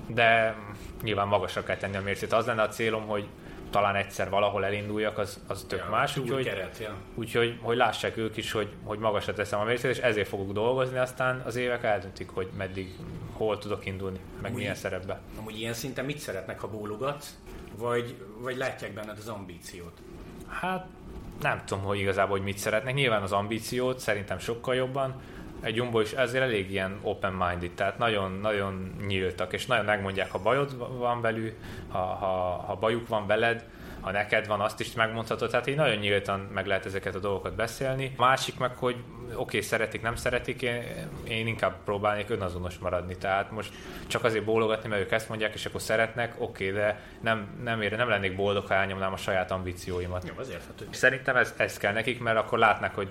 de 0.07 0.57
nyilván 1.02 1.28
magasra 1.28 1.62
kell 1.62 1.76
tenni 1.76 1.96
a 1.96 2.02
mércét. 2.02 2.33
Az 2.33 2.46
lenne 2.46 2.62
a 2.62 2.68
célom, 2.68 3.07
hogy 3.07 3.26
talán 3.74 3.94
egyszer 3.94 4.30
valahol 4.30 4.64
elinduljak, 4.64 5.18
az, 5.18 5.40
az 5.46 5.64
tök 5.68 5.78
ja, 5.78 5.90
más. 5.90 6.16
Úgyhogy, 6.16 6.44
keret, 6.44 6.78
ja. 6.78 6.94
úgyhogy 7.14 7.58
hogy 7.62 7.76
lássák 7.76 8.16
ők 8.16 8.37
is, 8.37 8.52
hogy, 8.52 8.68
hogy 8.84 8.98
magasra 8.98 9.32
teszem 9.32 9.60
a 9.60 9.64
mércét, 9.64 9.90
és 9.90 9.98
ezért 9.98 10.28
fogok 10.28 10.52
dolgozni, 10.52 10.98
aztán 10.98 11.42
az 11.44 11.56
évek 11.56 11.82
eldöntik, 11.82 12.28
hogy 12.28 12.48
meddig, 12.56 12.94
hol 13.32 13.58
tudok 13.58 13.87
indulni, 13.87 14.18
meg 14.34 14.44
amúgy, 14.44 14.58
milyen 14.58 14.74
szerepbe. 14.74 15.20
Amúgy 15.38 15.58
ilyen 15.58 15.72
szinten 15.72 16.04
mit 16.04 16.18
szeretnek, 16.18 16.60
ha 16.60 16.68
bólogatsz, 16.68 17.34
vagy, 17.76 18.16
vagy 18.38 18.56
látják 18.56 18.92
benned 18.92 19.18
az 19.18 19.28
ambíciót? 19.28 19.98
Hát 20.48 20.87
nem 21.40 21.62
tudom, 21.64 21.84
hogy 21.84 21.98
igazából 21.98 22.37
hogy 22.37 22.46
mit 22.46 22.58
szeretnek. 22.58 22.94
Nyilván 22.94 23.22
az 23.22 23.32
ambíciót 23.32 23.98
szerintem 23.98 24.38
sokkal 24.38 24.74
jobban, 24.74 25.20
egy 25.64 25.77
Jumbo 25.77 26.00
is 26.00 26.12
ezért 26.12 26.44
elég 26.44 26.70
ilyen 26.70 26.98
open-minded, 27.03 27.70
tehát 27.70 27.98
nagyon-nagyon 27.98 28.94
nyíltak, 29.07 29.53
és 29.53 29.66
nagyon 29.66 29.85
megmondják, 29.85 30.31
ha 30.31 30.38
bajod 30.38 30.98
van 30.98 31.20
velük, 31.20 31.55
ha, 31.88 31.98
ha, 31.98 32.64
ha 32.66 32.74
bajuk 32.74 33.09
van 33.09 33.27
veled, 33.27 33.64
ha 34.04 34.10
neked 34.10 34.46
van, 34.46 34.60
azt 34.60 34.80
is 34.80 34.92
megmondhatod, 34.92 35.50
tehát 35.50 35.66
így 35.66 35.76
nagyon 35.76 35.96
nyíltan 35.96 36.40
meg 36.40 36.66
lehet 36.66 36.86
ezeket 36.86 37.14
a 37.14 37.18
dolgokat 37.18 37.54
beszélni. 37.54 38.14
A 38.16 38.22
másik 38.22 38.58
meg, 38.58 38.76
hogy 38.76 38.96
oké, 39.24 39.36
okay, 39.36 39.60
szeretik, 39.60 40.02
nem 40.02 40.16
szeretik, 40.16 40.62
én, 40.62 40.82
én 41.28 41.46
inkább 41.46 41.74
próbálnék 41.84 42.30
önazonos 42.30 42.78
maradni, 42.78 43.16
tehát 43.16 43.50
most 43.50 43.72
csak 44.06 44.24
azért 44.24 44.44
bólogatni, 44.44 44.88
mert 44.88 45.02
ők 45.02 45.12
ezt 45.12 45.28
mondják, 45.28 45.54
és 45.54 45.66
akkor 45.66 45.80
szeretnek, 45.80 46.34
oké, 46.38 46.68
okay, 46.68 46.80
de 46.80 47.00
nem, 47.20 47.60
nem, 47.62 47.82
ér, 47.82 47.96
nem 47.96 48.08
lennék 48.08 48.36
boldog, 48.36 48.66
ha 48.66 48.74
elnyomnám 48.74 49.12
a 49.12 49.16
saját 49.16 49.50
ambícióimat. 49.50 50.28
Jó, 50.28 50.34
azért 50.38 50.64
hát, 50.66 50.86
Szerintem 50.90 51.36
ez, 51.36 51.54
ez 51.56 51.76
kell 51.76 51.92
nekik, 51.92 52.20
mert 52.20 52.38
akkor 52.38 52.58
látnak, 52.58 52.94
hogy 52.94 53.08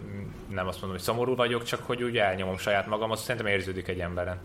nem 0.49 0.67
azt 0.67 0.81
mondom, 0.81 0.97
hogy 0.97 1.05
szomorú 1.05 1.35
vagyok, 1.35 1.63
csak 1.63 1.83
hogy 1.85 2.03
úgy 2.03 2.17
elnyomom 2.17 2.57
saját 2.57 2.87
magam, 2.87 3.11
azt 3.11 3.23
szerintem 3.23 3.51
érződik 3.51 3.87
egy 3.87 3.99
emberen. 3.99 4.37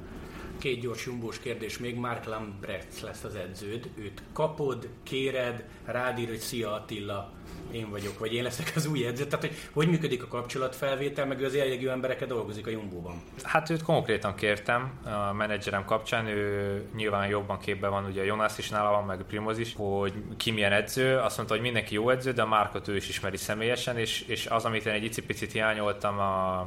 Két 0.59 0.81
gyors 0.81 1.07
jumbós 1.07 1.38
kérdés 1.38 1.79
még. 1.79 1.97
Mark 1.97 2.25
Lambrecht 2.25 3.01
lesz 3.01 3.25
az 3.25 3.35
edződ. 3.35 3.90
Őt 3.94 4.23
kapod, 4.33 4.88
kéred, 5.03 5.64
rádír, 5.85 6.29
hogy 6.29 6.38
szia 6.38 6.73
Attila, 6.73 7.33
én 7.71 7.90
vagyok, 7.90 8.18
vagy 8.18 8.35
én 8.35 8.42
leszek 8.42 8.73
az 8.75 8.87
új 8.87 9.07
edző. 9.07 9.25
Tehát, 9.25 9.47
hogy 9.47 9.57
hogy 9.73 9.88
működik 9.88 10.23
a 10.23 10.27
kapcsolatfelvétel, 10.27 11.27
meg 11.27 11.42
az 11.42 11.55
jellegű 11.55 11.88
emberekkel 11.88 12.27
dolgozik 12.27 12.66
a 12.66 12.71
Jumbóban? 12.71 13.23
Hát 13.42 13.71
őt 13.71 13.83
konkrétan 13.83 14.35
kértem 14.35 14.92
a 15.05 15.33
menedzserem 15.33 15.85
kapcsán, 15.85 16.27
ő 16.27 16.83
nyilván 16.97 17.29
jobban 17.29 17.59
képben 17.59 17.90
van, 17.90 18.05
ugye 18.05 18.25
Jonas 18.25 18.59
is 18.59 18.68
nála 18.68 18.90
van, 18.90 19.05
meg 19.05 19.23
Primoz 19.23 19.59
is, 19.59 19.75
hogy 19.77 20.12
ki 20.37 20.51
milyen 20.51 20.73
edző. 20.73 21.16
Azt 21.16 21.37
mondta, 21.37 21.55
hogy 21.55 21.64
mindenki 21.64 21.94
jó 21.94 22.11
edző, 22.11 22.33
de 22.33 22.42
a 22.42 22.47
Márkot 22.47 22.88
ő 22.88 22.97
is 22.97 23.09
ismeri 23.09 23.37
személyesen, 23.37 23.99
és, 23.99 24.21
és 24.21 24.47
az, 24.47 24.64
amit 24.64 24.87
én 24.87 24.92
egy 24.92 25.05
icipicit 25.05 25.53
hiányoltam 25.53 26.18
a 26.18 26.66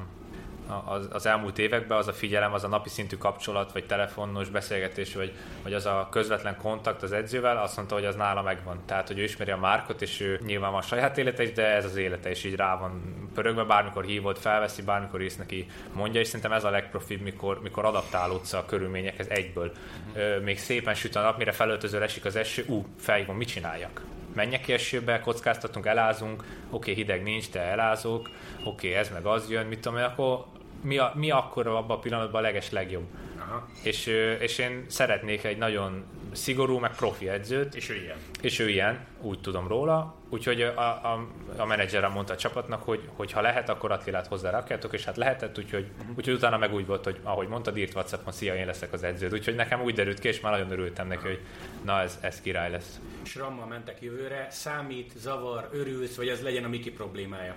az, 0.71 1.07
az 1.11 1.25
elmúlt 1.25 1.57
években, 1.57 1.97
az 1.97 2.07
a 2.07 2.13
figyelem, 2.13 2.53
az 2.53 2.63
a 2.63 2.67
napi 2.67 2.89
szintű 2.89 3.17
kapcsolat, 3.17 3.71
vagy 3.71 3.85
telefonos 3.85 4.49
beszélgetés, 4.49 5.15
vagy, 5.15 5.33
vagy 5.63 5.73
az 5.73 5.85
a 5.85 6.07
közvetlen 6.11 6.57
kontakt 6.57 7.03
az 7.03 7.11
edzővel, 7.11 7.57
azt 7.57 7.75
mondta, 7.75 7.95
hogy 7.95 8.05
az 8.05 8.15
nála 8.15 8.41
megvan. 8.41 8.79
Tehát, 8.85 9.07
hogy 9.07 9.19
ő 9.19 9.23
ismeri 9.23 9.51
a 9.51 9.57
márkot, 9.57 10.01
és 10.01 10.19
ő 10.19 10.39
nyilván 10.45 10.71
van 10.71 10.79
a 10.79 10.83
saját 10.83 11.17
élete 11.17 11.43
is, 11.43 11.51
de 11.51 11.65
ez 11.65 11.85
az 11.85 11.95
élete 11.95 12.29
is 12.29 12.43
így 12.43 12.55
rá 12.55 12.77
van 12.77 13.01
pörögve, 13.33 13.63
bármikor 13.63 14.03
hívott, 14.03 14.39
felveszi, 14.39 14.81
bármikor 14.81 15.21
ész 15.21 15.37
neki 15.37 15.67
mondja, 15.93 16.19
és 16.19 16.27
szerintem 16.27 16.51
ez 16.51 16.63
a 16.63 16.69
legprofibb, 16.69 17.21
mikor, 17.21 17.61
mikor 17.61 17.85
adaptálódsz 17.85 18.53
a 18.53 18.65
körülményekhez 18.65 19.29
egyből. 19.29 19.71
Uh-huh. 20.15 20.43
Még 20.43 20.59
szépen 20.59 20.93
süt 20.93 21.15
a 21.15 21.21
nap, 21.21 21.37
mire 21.37 21.51
felöltöző 21.51 22.01
esik 22.01 22.25
az 22.25 22.35
eső, 22.35 22.65
ú, 22.67 22.85
felhívom, 22.99 23.35
mit 23.35 23.47
csináljak? 23.47 24.01
menjek 24.35 24.61
ki 24.61 24.73
esőbe, 24.73 25.19
kockáztatunk, 25.19 25.85
elázunk, 25.85 26.43
oké, 26.43 26.51
okay, 26.69 26.93
hideg 26.93 27.23
nincs, 27.23 27.49
de 27.49 27.59
elázok, 27.59 28.29
oké, 28.63 28.87
okay, 28.87 28.93
ez 28.93 29.09
meg 29.09 29.25
az 29.25 29.49
jön, 29.49 29.65
mit 29.65 29.79
tudom, 29.79 30.03
akkor 30.03 30.45
mi, 30.81 30.97
a, 30.97 31.11
mi 31.15 31.31
akkor 31.31 31.67
abban 31.67 31.97
a 31.97 31.99
pillanatban 31.99 32.41
a 32.41 32.45
leges 32.45 32.71
legjobb. 32.71 33.05
Aha. 33.39 33.67
És, 33.83 34.07
és 34.39 34.57
én 34.57 34.85
szeretnék 34.87 35.43
egy 35.43 35.57
nagyon 35.57 36.03
szigorú, 36.31 36.77
meg 36.77 36.95
profi 36.95 37.29
edzőt. 37.29 37.75
És 37.75 37.89
ő 37.89 37.95
ilyen. 37.95 38.17
És 38.41 38.59
ő 38.59 38.69
ilyen, 38.69 39.05
úgy 39.21 39.39
tudom 39.39 39.67
róla. 39.67 40.15
Úgyhogy 40.29 40.61
a, 40.61 40.81
a, 40.81 41.27
a 41.57 41.65
menedzserem 41.65 42.11
mondta 42.11 42.33
a 42.33 42.37
csapatnak, 42.37 42.83
hogy, 42.83 43.09
hogy 43.13 43.31
ha 43.31 43.41
lehet, 43.41 43.69
akkor 43.69 43.91
Attilát 43.91 44.27
hozzárakjátok, 44.27 44.93
és 44.93 45.03
hát 45.03 45.17
lehetett, 45.17 45.57
úgyhogy, 45.57 45.87
uh-huh. 45.99 46.17
úgyhogy 46.17 46.33
utána 46.33 46.57
meg 46.57 46.73
úgy 46.73 46.85
volt, 46.85 47.03
hogy 47.03 47.19
ahogy 47.23 47.47
mondtad, 47.47 47.77
írt 47.77 47.93
Whatsappon, 47.93 48.33
szia, 48.33 48.55
én 48.55 48.65
leszek 48.65 48.93
az 48.93 49.03
edződ. 49.03 49.33
Úgyhogy 49.33 49.55
nekem 49.55 49.81
úgy 49.81 49.93
derült 49.93 50.19
ki, 50.19 50.27
és 50.27 50.39
már 50.39 50.51
nagyon 50.51 50.71
örültem 50.71 51.07
neki, 51.07 51.27
hogy 51.27 51.39
na, 51.81 52.01
ez, 52.01 52.17
ez 52.21 52.41
király 52.41 52.71
lesz. 52.71 52.99
És 53.23 53.35
Rammal 53.35 53.65
mentek 53.65 54.01
jövőre, 54.01 54.47
számít, 54.49 55.11
zavar, 55.17 55.69
örülsz, 55.71 56.15
vagy 56.15 56.27
ez 56.27 56.41
legyen 56.41 56.63
a 56.63 56.67
Miki 56.67 56.91
problémája? 56.91 57.55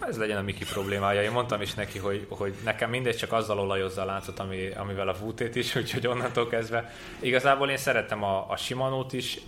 ez 0.00 0.18
legyen 0.18 0.36
a 0.36 0.42
Miki 0.42 0.64
problémája. 0.64 1.22
Én 1.22 1.30
mondtam 1.30 1.60
is 1.60 1.74
neki, 1.74 1.98
hogy, 1.98 2.26
hogy 2.28 2.54
nekem 2.64 2.90
mindegy, 2.90 3.16
csak 3.16 3.32
azzal 3.32 3.58
olajozza 3.58 4.02
a 4.02 4.04
láncot, 4.04 4.38
ami, 4.38 4.70
amivel 4.76 5.08
a 5.08 5.14
fútét 5.14 5.54
is, 5.54 5.74
úgyhogy 5.76 6.06
onnantól 6.06 6.48
kezdve. 6.48 6.92
Igazából 7.20 7.70
én 7.70 7.76
szerettem 7.76 8.22
a, 8.22 8.50
a 8.50 8.56
Simanót 8.56 9.12
is, 9.12 9.38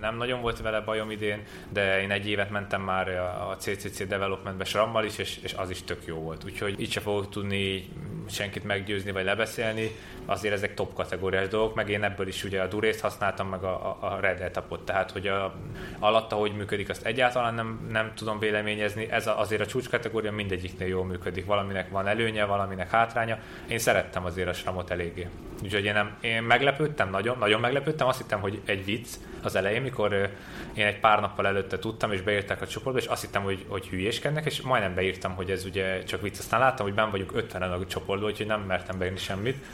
nem 0.00 0.16
nagyon 0.16 0.40
volt 0.40 0.60
vele 0.60 0.80
bajom 0.80 1.10
idén, 1.10 1.42
de 1.68 2.00
én 2.00 2.10
egy 2.10 2.28
évet 2.28 2.50
mentem 2.50 2.82
már 2.82 3.08
a 3.50 3.56
CCC 3.58 4.06
Developmentbe 4.06 4.64
SRAM-mal 4.64 5.04
is, 5.04 5.18
és, 5.18 5.38
és 5.42 5.52
az 5.52 5.70
is 5.70 5.82
tök 5.82 6.02
jó 6.04 6.16
volt. 6.16 6.44
Úgyhogy 6.44 6.80
így 6.80 6.92
se 6.92 7.00
fogok 7.00 7.28
tudni 7.28 7.88
senkit 8.28 8.64
meggyőzni 8.64 9.10
vagy 9.10 9.24
lebeszélni, 9.24 9.90
azért 10.24 10.54
ezek 10.54 10.74
top 10.74 10.94
kategóriás 10.94 11.48
dolgok, 11.48 11.74
meg 11.74 11.90
én 11.90 12.02
ebből 12.02 12.26
is 12.26 12.44
ugye 12.44 12.60
a 12.62 12.66
Durészt 12.66 13.00
használtam, 13.00 13.48
meg 13.48 13.62
a, 13.62 13.96
a 14.00 14.18
Red 14.20 14.40
Etapot, 14.40 14.84
tehát 14.84 15.10
hogy 15.10 15.26
a, 15.26 15.54
alatta 15.98 16.36
hogy 16.36 16.52
működik, 16.56 16.88
azt 16.88 17.06
egyáltalán 17.06 17.54
nem, 17.54 17.88
nem 17.90 18.12
tudom 18.14 18.38
véleményezni, 18.38 19.10
ez 19.10 19.26
a, 19.26 19.40
azért 19.40 19.60
a 19.60 19.66
csúcskategória 19.66 20.32
mindegyiknél 20.32 20.88
jól 20.88 21.04
működik, 21.04 21.46
valaminek 21.46 21.90
van 21.90 22.06
előnye, 22.06 22.44
valaminek 22.44 22.90
hátránya, 22.90 23.38
én 23.68 23.78
szerettem 23.78 24.24
azért 24.24 24.48
a 24.48 24.52
Sramot 24.52 24.90
eléggé. 24.90 25.28
Úgyhogy 25.62 25.84
én, 25.84 25.92
nem, 25.92 26.16
én 26.20 26.42
meglepődtem, 26.42 27.10
nagyon, 27.10 27.38
nagyon 27.38 27.60
meglepődtem, 27.60 28.06
azt 28.06 28.18
hittem, 28.18 28.40
hogy 28.40 28.60
egy 28.64 28.84
vicc 28.84 29.08
az 29.42 29.54
elején, 29.54 29.82
mikor 29.82 30.30
én 30.74 30.86
egy 30.86 31.00
pár 31.00 31.20
nappal 31.20 31.46
előtte 31.46 31.78
tudtam, 31.78 32.12
és 32.12 32.20
beírták 32.20 32.62
a 32.62 32.66
csoportba, 32.66 33.00
és 33.00 33.06
azt 33.06 33.20
hittem, 33.20 33.42
hogy, 33.42 33.64
hogy 33.68 33.88
hülyéskednek, 33.88 34.44
és 34.44 34.60
majdnem 34.60 34.94
beírtam, 34.94 35.34
hogy 35.34 35.50
ez 35.50 35.64
ugye 35.64 36.02
csak 36.04 36.20
vicc. 36.20 36.38
Aztán 36.38 36.60
láttam, 36.60 36.86
hogy 36.86 36.94
ben 36.94 37.10
vagyunk 37.10 37.32
50 37.34 37.62
a 37.62 37.86
csoportban, 37.86 38.30
úgyhogy 38.30 38.46
nem 38.46 38.60
mertem 38.60 38.98
beírni 38.98 39.18
semmit. 39.18 39.64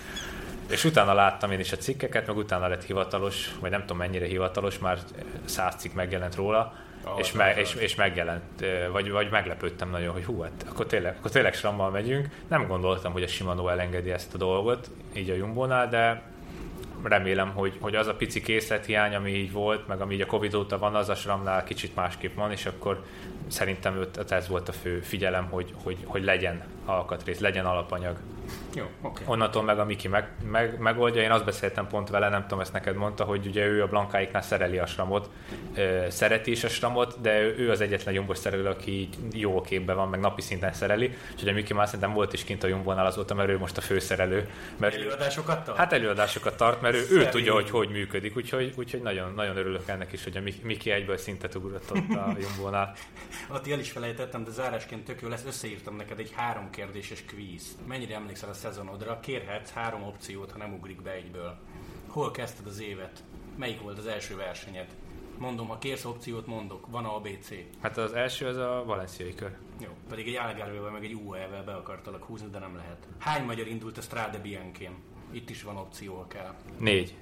És 0.71 0.85
utána 0.85 1.15
láttam 1.15 1.51
én 1.51 1.61
is 1.61 1.73
a 1.73 1.77
cikkeket, 1.77 2.27
meg 2.27 2.37
utána 2.37 2.69
lett 2.69 2.85
hivatalos, 2.85 3.51
vagy 3.61 3.71
nem 3.71 3.81
tudom 3.81 3.97
mennyire 3.97 4.27
hivatalos, 4.27 4.79
már 4.79 4.99
száz 5.45 5.75
cikk 5.75 5.93
megjelent 5.95 6.35
róla, 6.35 6.87
Oh, 7.05 7.19
és, 7.19 7.33
me, 7.33 7.55
és, 7.57 7.75
és 7.75 7.95
megjelent, 7.95 8.65
vagy, 8.93 9.11
vagy 9.11 9.31
meglepődtem 9.31 9.91
nagyon, 9.91 10.13
hogy 10.13 10.25
hú, 10.25 10.41
hát 10.41 10.67
akkor 10.69 10.87
tényleg, 10.87 11.17
akkor 11.19 11.31
tényleg 11.31 11.55
srammal 11.55 11.91
megyünk. 11.91 12.29
Nem 12.49 12.67
gondoltam, 12.67 13.13
hogy 13.13 13.23
a 13.23 13.27
Shimano 13.27 13.69
elengedi 13.69 14.11
ezt 14.11 14.35
a 14.35 14.39
dolgot, 14.39 14.91
így 15.15 15.31
a 15.31 15.35
Jumbónál, 15.35 15.89
de 15.89 16.23
remélem, 17.03 17.51
hogy, 17.51 17.77
hogy 17.81 17.95
az 17.95 18.07
a 18.07 18.15
pici 18.15 18.41
készlethiány, 18.41 19.15
ami 19.15 19.31
így 19.31 19.53
volt, 19.53 19.87
meg 19.87 20.01
ami 20.01 20.15
így 20.15 20.21
a 20.21 20.27
Covid 20.27 20.55
óta 20.55 20.79
van, 20.79 20.95
az 20.95 21.09
a 21.09 21.15
Sramnál 21.15 21.65
kicsit 21.65 21.95
másképp 21.95 22.35
van, 22.35 22.51
és 22.51 22.67
akkor 22.67 23.05
szerintem 23.47 24.07
ez 24.29 24.49
volt 24.49 24.69
a 24.69 24.73
fő 24.73 25.01
figyelem, 25.01 25.47
hogy, 25.51 25.75
hogy, 25.83 25.97
hogy 26.05 26.25
legyen 26.25 26.63
alkatrész, 26.89 27.39
legyen 27.39 27.67
alapanyag. 27.67 28.17
Jó, 28.75 28.85
okay. 29.01 29.25
Onnantól 29.27 29.63
meg 29.63 29.79
a 29.79 29.85
Miki 29.85 30.09
meg, 30.09 30.29
meg, 30.51 30.79
megoldja. 30.79 31.23
Én 31.23 31.31
azt 31.31 31.45
beszéltem 31.45 31.87
pont 31.87 32.09
vele, 32.09 32.29
nem 32.29 32.43
tudom, 32.43 32.61
ezt 32.61 32.73
neked 32.73 32.97
mondta, 32.97 33.25
hogy 33.25 33.47
ugye 33.47 33.67
ő 33.67 33.83
a 33.83 33.87
Blankáiknál 33.87 34.43
szereli 34.43 34.79
a 34.79 34.87
sramot, 34.87 35.31
szereti 36.09 36.51
is 36.51 36.65
a 36.65 36.69
sramot, 36.69 37.21
de 37.21 37.41
ő 37.41 37.71
az 37.71 37.81
egyetlen 37.81 38.15
jumbos 38.15 38.39
szerelő, 38.39 38.67
aki 38.67 39.09
jó 39.33 39.61
képben 39.61 39.97
van, 39.97 40.09
meg 40.09 40.21
napi 40.21 40.41
szinten 40.41 40.73
szereli. 40.73 41.17
Úgyhogy 41.33 41.49
a 41.49 41.53
Miki 41.53 41.75
már 41.75 41.87
szerintem 41.87 42.13
volt 42.13 42.33
is 42.33 42.45
kint 42.45 42.65
a 42.65 42.67
jumbónál 42.67 43.07
azóta, 43.07 43.35
mert 43.35 43.49
ő 43.49 43.59
most 43.59 43.77
a 43.77 43.81
főszerelő. 43.81 44.49
Mert, 44.77 44.95
előadásokat 44.95 45.65
tart? 45.65 45.79
Hát 45.79 45.93
előadásokat 45.93 46.57
tart, 46.57 46.81
mert 46.81 46.95
ő, 46.95 47.07
ő 47.11 47.29
tudja, 47.29 47.53
hogy 47.53 47.71
hogy 47.71 47.89
működik, 47.89 48.37
úgyhogy, 48.37 48.73
úgyhogy 48.77 49.03
nagyon, 49.03 49.33
nagyon 49.35 49.57
örülök 49.57 49.89
ennek 49.89 50.13
is, 50.13 50.25
hogy 50.25 50.37
a 50.37 50.41
Miki 50.63 50.91
egyből 50.91 51.17
szintet 51.17 51.55
ugrott 51.55 51.91
ott 51.91 52.17
a 52.17 52.37
jumbónál. 52.41 52.95
Atti 53.49 53.73
el 53.73 53.79
is 53.79 53.91
felejtettem, 53.91 54.45
de 54.45 54.51
zárásként 54.51 55.05
tök 55.05 55.21
jó 55.21 55.29
lesz, 55.29 55.45
összeírtam 55.47 55.97
neked 55.97 56.19
egy 56.19 56.33
három 56.37 56.71
kérdéses 56.79 57.25
kvíz. 57.25 57.79
Mennyire 57.87 58.15
emlékszel 58.15 58.49
a 58.49 58.53
szezonodra? 58.53 59.21
Kérhetsz 59.21 59.71
három 59.71 60.03
opciót, 60.03 60.51
ha 60.51 60.59
nem 60.59 60.73
ugrik 60.73 61.03
be 61.03 61.11
egyből. 61.11 61.59
Hol 62.07 62.31
kezdted 62.31 62.67
az 62.67 62.81
évet? 62.81 63.25
Melyik 63.57 63.81
volt 63.81 63.99
az 63.99 64.07
első 64.07 64.37
versenyed? 64.37 64.97
Mondom, 65.39 65.69
ha 65.69 65.79
kérsz 65.79 66.05
opciót, 66.05 66.47
mondok. 66.47 66.87
Van 66.91 67.05
a 67.05 67.15
ABC. 67.15 67.49
Hát 67.81 67.97
az 67.97 68.13
első 68.13 68.47
az 68.47 68.57
a 68.57 68.83
valenciai 68.87 69.35
kör. 69.35 69.57
Jó, 69.81 69.89
pedig 70.09 70.29
egy 70.29 70.35
Algarve-vel 70.35 70.91
meg 70.91 71.05
egy 71.05 71.15
UE-vel 71.15 71.65
be 71.65 71.75
akartalak 71.75 72.25
húzni, 72.25 72.49
de 72.51 72.59
nem 72.59 72.77
lehet. 72.77 73.07
Hány 73.19 73.45
magyar 73.45 73.67
indult 73.67 73.99
a 73.99 74.01
Strade 74.01 74.39
Bianchén? 74.39 74.95
Itt 75.31 75.51
is 75.51 75.63
van 75.63 75.77
opció, 75.77 76.17
ha 76.17 76.27
kell. 76.27 76.55
Négy. 76.79 77.15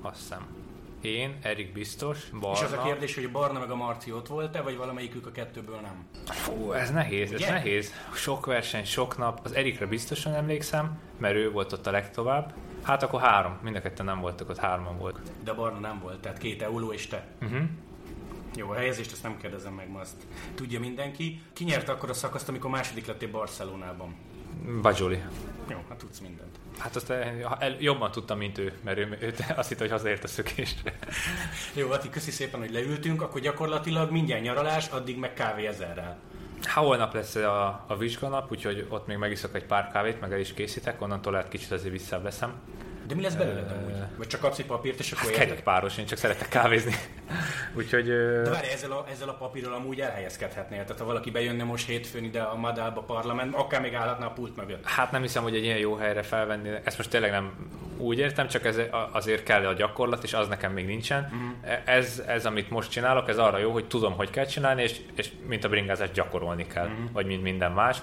Azt 0.00 0.18
hiszem. 0.18 0.65
Én, 1.00 1.38
Erik 1.42 1.72
biztos, 1.72 2.30
Barna. 2.40 2.56
És 2.58 2.64
az 2.64 2.72
a 2.72 2.82
kérdés, 2.82 3.14
hogy 3.14 3.24
a 3.24 3.30
Barna 3.30 3.58
meg 3.58 3.70
a 3.70 3.76
Marci 3.76 4.12
ott 4.12 4.26
volt-e, 4.26 4.62
vagy 4.62 4.76
valamelyikük 4.76 5.26
a 5.26 5.30
kettőből 5.30 5.80
nem? 5.80 6.06
Fú, 6.26 6.72
ez 6.72 6.90
nehéz, 6.90 7.32
Ugye? 7.32 7.44
ez 7.44 7.50
nehéz. 7.50 7.92
Sok 8.14 8.46
verseny, 8.46 8.84
sok 8.84 9.16
nap. 9.18 9.40
Az 9.42 9.52
Erikre 9.52 9.86
biztosan 9.86 10.34
emlékszem, 10.34 10.98
mert 11.18 11.34
ő 11.34 11.50
volt 11.50 11.72
ott 11.72 11.86
a 11.86 11.90
legtovább. 11.90 12.54
Hát 12.82 13.02
akkor 13.02 13.20
három, 13.20 13.58
mind 13.62 13.76
a 13.76 13.80
ketten 13.80 14.04
nem 14.04 14.20
voltak 14.20 14.48
ott, 14.48 14.58
hárman 14.58 14.98
volt. 14.98 15.20
De 15.44 15.52
Barna 15.52 15.78
nem 15.78 16.00
volt, 16.00 16.20
tehát 16.20 16.38
két 16.38 16.62
Euló 16.62 16.92
és 16.92 17.06
te. 17.06 17.26
Uh-huh. 17.42 17.62
Jó, 18.56 18.70
a 18.70 18.74
helyezést 18.74 19.12
ezt 19.12 19.22
nem 19.22 19.36
kérdezem 19.36 19.72
meg, 19.72 19.90
ma 19.90 20.00
azt 20.00 20.26
tudja 20.54 20.80
mindenki. 20.80 21.40
Ki 21.52 21.64
nyert 21.64 21.88
akkor 21.88 22.10
a 22.10 22.14
szakaszt, 22.14 22.48
amikor 22.48 22.70
második 22.70 23.06
lettél 23.06 23.30
Barcelonában? 23.30 24.14
Bajoli. 24.82 25.22
Jó, 25.68 25.76
hát 25.88 25.98
tudsz 25.98 26.18
mindent. 26.18 26.56
Hát 26.78 26.96
azt 26.96 27.10
el, 27.10 27.76
jobban 27.78 28.10
tudtam, 28.10 28.38
mint 28.38 28.58
ő, 28.58 28.72
mert 28.84 28.98
ő, 28.98 29.18
ő 29.20 29.34
azt 29.56 29.68
hitt, 29.68 29.78
hogy 29.78 29.90
hazaért 29.90 30.24
a 30.24 30.28
szökésre. 30.28 30.98
Jó, 31.74 31.90
Ati, 31.90 32.08
köszi 32.08 32.30
szépen, 32.30 32.60
hogy 32.60 32.70
leültünk, 32.70 33.22
akkor 33.22 33.40
gyakorlatilag 33.40 34.10
mindjárt 34.10 34.42
nyaralás, 34.42 34.88
addig 34.88 35.18
meg 35.18 35.32
kávé 35.32 35.66
ezerrel. 35.66 36.18
Ha 36.62 36.80
holnap 36.80 37.14
lesz 37.14 37.34
a, 37.34 37.84
a 37.86 37.96
vizsganap, 37.96 38.50
úgyhogy 38.50 38.86
ott 38.88 39.06
még 39.06 39.16
megiszok 39.16 39.54
egy 39.54 39.64
pár 39.64 39.90
kávét, 39.92 40.20
meg 40.20 40.32
el 40.32 40.40
is 40.40 40.54
készítek, 40.54 41.02
onnantól 41.02 41.32
lehet 41.32 41.48
kicsit 41.48 41.72
azért 41.72 41.92
vissza 41.92 42.20
leszem. 42.22 42.54
De 43.06 43.14
mi 43.14 43.22
lesz 43.22 43.34
belőle 43.34 43.60
uh, 43.60 43.72
amúgy? 43.72 43.94
Vagy 44.16 44.26
csak 44.26 44.40
kapsz 44.40 44.58
egy 44.58 44.66
papírt, 44.66 44.98
és 44.98 45.12
akkor 45.12 45.32
hát 45.32 45.62
páros, 45.62 45.98
én 45.98 46.06
csak 46.06 46.18
szeretek 46.18 46.48
kávézni. 46.48 46.94
Úgyhogy... 47.78 48.06
De 48.42 48.50
várj, 48.50 48.68
ezzel 48.68 48.90
a, 48.90 49.06
ezzel 49.10 49.28
a 49.28 49.34
papírral 49.34 49.74
amúgy 49.74 50.00
elhelyezkedhetnél. 50.00 50.82
Tehát 50.82 50.98
ha 50.98 51.06
valaki 51.06 51.30
bejönne 51.30 51.64
most 51.64 51.86
hétfőn 51.86 52.24
ide 52.24 52.40
a 52.40 52.56
Madálba 52.56 53.00
parlament, 53.00 53.54
akár 53.54 53.80
még 53.80 53.94
állhatna 53.94 54.26
a 54.26 54.30
pult 54.30 54.56
mögött. 54.56 54.86
Hát 54.86 55.10
nem 55.10 55.22
hiszem, 55.22 55.42
hogy 55.42 55.54
egy 55.54 55.64
ilyen 55.64 55.78
jó 55.78 55.94
helyre 55.94 56.22
felvenni. 56.22 56.70
Ezt 56.84 56.96
most 56.96 57.10
tényleg 57.10 57.30
nem 57.30 57.70
úgy 57.98 58.18
értem, 58.18 58.48
csak 58.48 58.64
ez 58.64 58.80
azért 59.12 59.42
kell 59.42 59.66
a 59.66 59.72
gyakorlat, 59.72 60.22
és 60.22 60.34
az 60.34 60.48
nekem 60.48 60.72
még 60.72 60.86
nincsen. 60.86 61.22
Uh-huh. 61.22 61.78
Ez, 61.84 62.22
ez, 62.26 62.46
amit 62.46 62.70
most 62.70 62.90
csinálok, 62.90 63.28
ez 63.28 63.38
arra 63.38 63.58
jó, 63.58 63.72
hogy 63.72 63.86
tudom, 63.86 64.12
hogy 64.12 64.30
kell 64.30 64.44
csinálni, 64.44 64.82
és, 64.82 65.00
és 65.14 65.30
mint 65.46 65.64
a 65.64 65.68
bringázás 65.68 66.10
gyakorolni 66.10 66.66
kell, 66.66 66.86
uh-huh. 66.86 67.12
vagy 67.12 67.26
mint 67.26 67.42
minden 67.42 67.72
más 67.72 68.02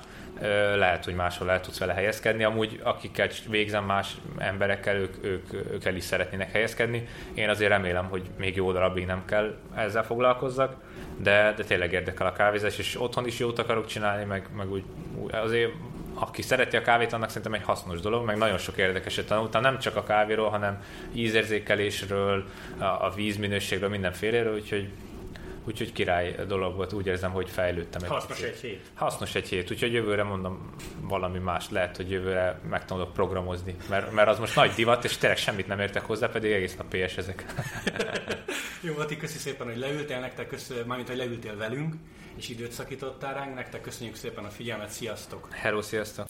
lehet, 0.76 1.06
hogy 1.06 1.16
máshol 1.16 1.52
el 1.52 1.62
tudsz 1.62 1.80
vele 1.80 1.94
helyezkedni. 1.94 2.44
Amúgy 2.44 2.80
akikkel 2.84 3.28
végzem 3.48 3.86
más 3.86 4.18
emberekkel, 4.38 4.93
ők, 4.96 5.16
ők, 5.22 5.54
ők 5.54 5.86
el 5.86 5.96
is 5.96 6.04
szeretnének 6.04 6.52
helyezkedni. 6.52 7.08
Én 7.34 7.50
azért 7.50 7.70
remélem, 7.70 8.06
hogy 8.06 8.24
még 8.38 8.56
jó 8.56 8.72
darabig 8.72 9.06
nem 9.06 9.26
kell 9.26 9.56
ezzel 9.76 10.04
foglalkozzak, 10.04 10.76
de, 11.18 11.54
de 11.58 11.64
tényleg 11.64 11.94
érdekel 11.94 12.28
a 12.28 12.34
kávézás, 12.34 12.78
és 12.78 13.02
otthon 13.02 13.28
is 13.28 13.40
jót 13.40 13.60
akarok 13.60 13.86
csinálni, 13.86 14.24
meg, 14.24 14.48
meg 14.56 14.72
úgy, 14.72 14.84
azért 15.32 15.72
aki 16.14 16.42
szereti 16.42 16.78
a 16.78 16.82
kávét, 16.82 17.14
annak 17.14 17.28
szerintem 17.28 17.54
egy 17.54 17.64
hasznos 17.64 18.00
dolog, 18.00 18.26
meg 18.26 18.38
nagyon 18.38 18.58
sok 18.58 18.78
érdekeset 18.78 19.28
tanultam, 19.28 19.62
nem 19.62 19.80
csak 19.80 19.96
a 19.96 20.04
kávéról, 20.04 20.50
hanem 20.50 20.84
ízérzékelésről, 21.14 22.46
a, 22.78 22.84
a 22.84 23.12
vízminőségről, 23.16 23.90
mindenféléről, 23.90 24.54
úgyhogy 24.54 24.90
úgyhogy 25.66 25.92
király 25.92 26.36
dolog 26.48 26.76
volt, 26.76 26.94
úgy 26.94 27.08
érzem, 27.08 27.32
hogy 27.32 27.50
fejlődtem. 27.50 28.04
Egy 28.04 28.10
Hasznos 28.10 28.38
kicsit. 28.38 28.54
egy 28.54 28.60
hét. 28.60 28.82
Hasznos 28.94 29.36
egy 29.36 29.48
hét, 29.48 29.72
úgyhogy 29.72 29.94
jövőre 29.94 30.24
mondom 30.24 30.74
valami 31.02 31.40
más, 31.40 31.70
lehet, 31.70 31.98
hogy 31.98 32.12
jövőre 32.12 32.60
megtanulok 32.70 33.14
programozni, 33.14 33.76
mert, 33.90 34.12
mert 34.12 34.28
az 34.28 34.40
most 34.40 34.56
nagy 34.56 34.72
divat, 34.72 35.04
és 35.04 35.18
tényleg 35.18 35.38
semmit 35.38 35.68
nem 35.68 35.80
értek 35.80 36.06
hozzá, 36.06 36.28
pedig 36.28 36.52
egész 36.52 36.76
nap 36.76 36.96
PS 36.96 37.18
ezek. 37.18 37.46
Jó, 38.82 38.94
Mati, 38.98 39.18
köszi 39.18 39.38
szépen, 39.38 39.68
hogy 39.68 39.78
leültél 39.78 40.20
nektek, 40.20 40.48
kösz, 40.48 40.74
mármint, 40.86 41.08
hogy 41.08 41.18
leültél 41.18 41.58
velünk, 41.58 41.96
és 42.36 42.50
időt 42.50 42.72
szakítottál 42.72 43.34
ránk, 43.34 43.56
nektek 43.56 43.82
köszönjük 43.82 44.16
szépen 44.16 44.44
a 44.44 44.50
figyelmet, 44.50 44.90
sziasztok! 44.90 45.48
Hello, 45.52 45.82
sziasztok! 45.82 46.28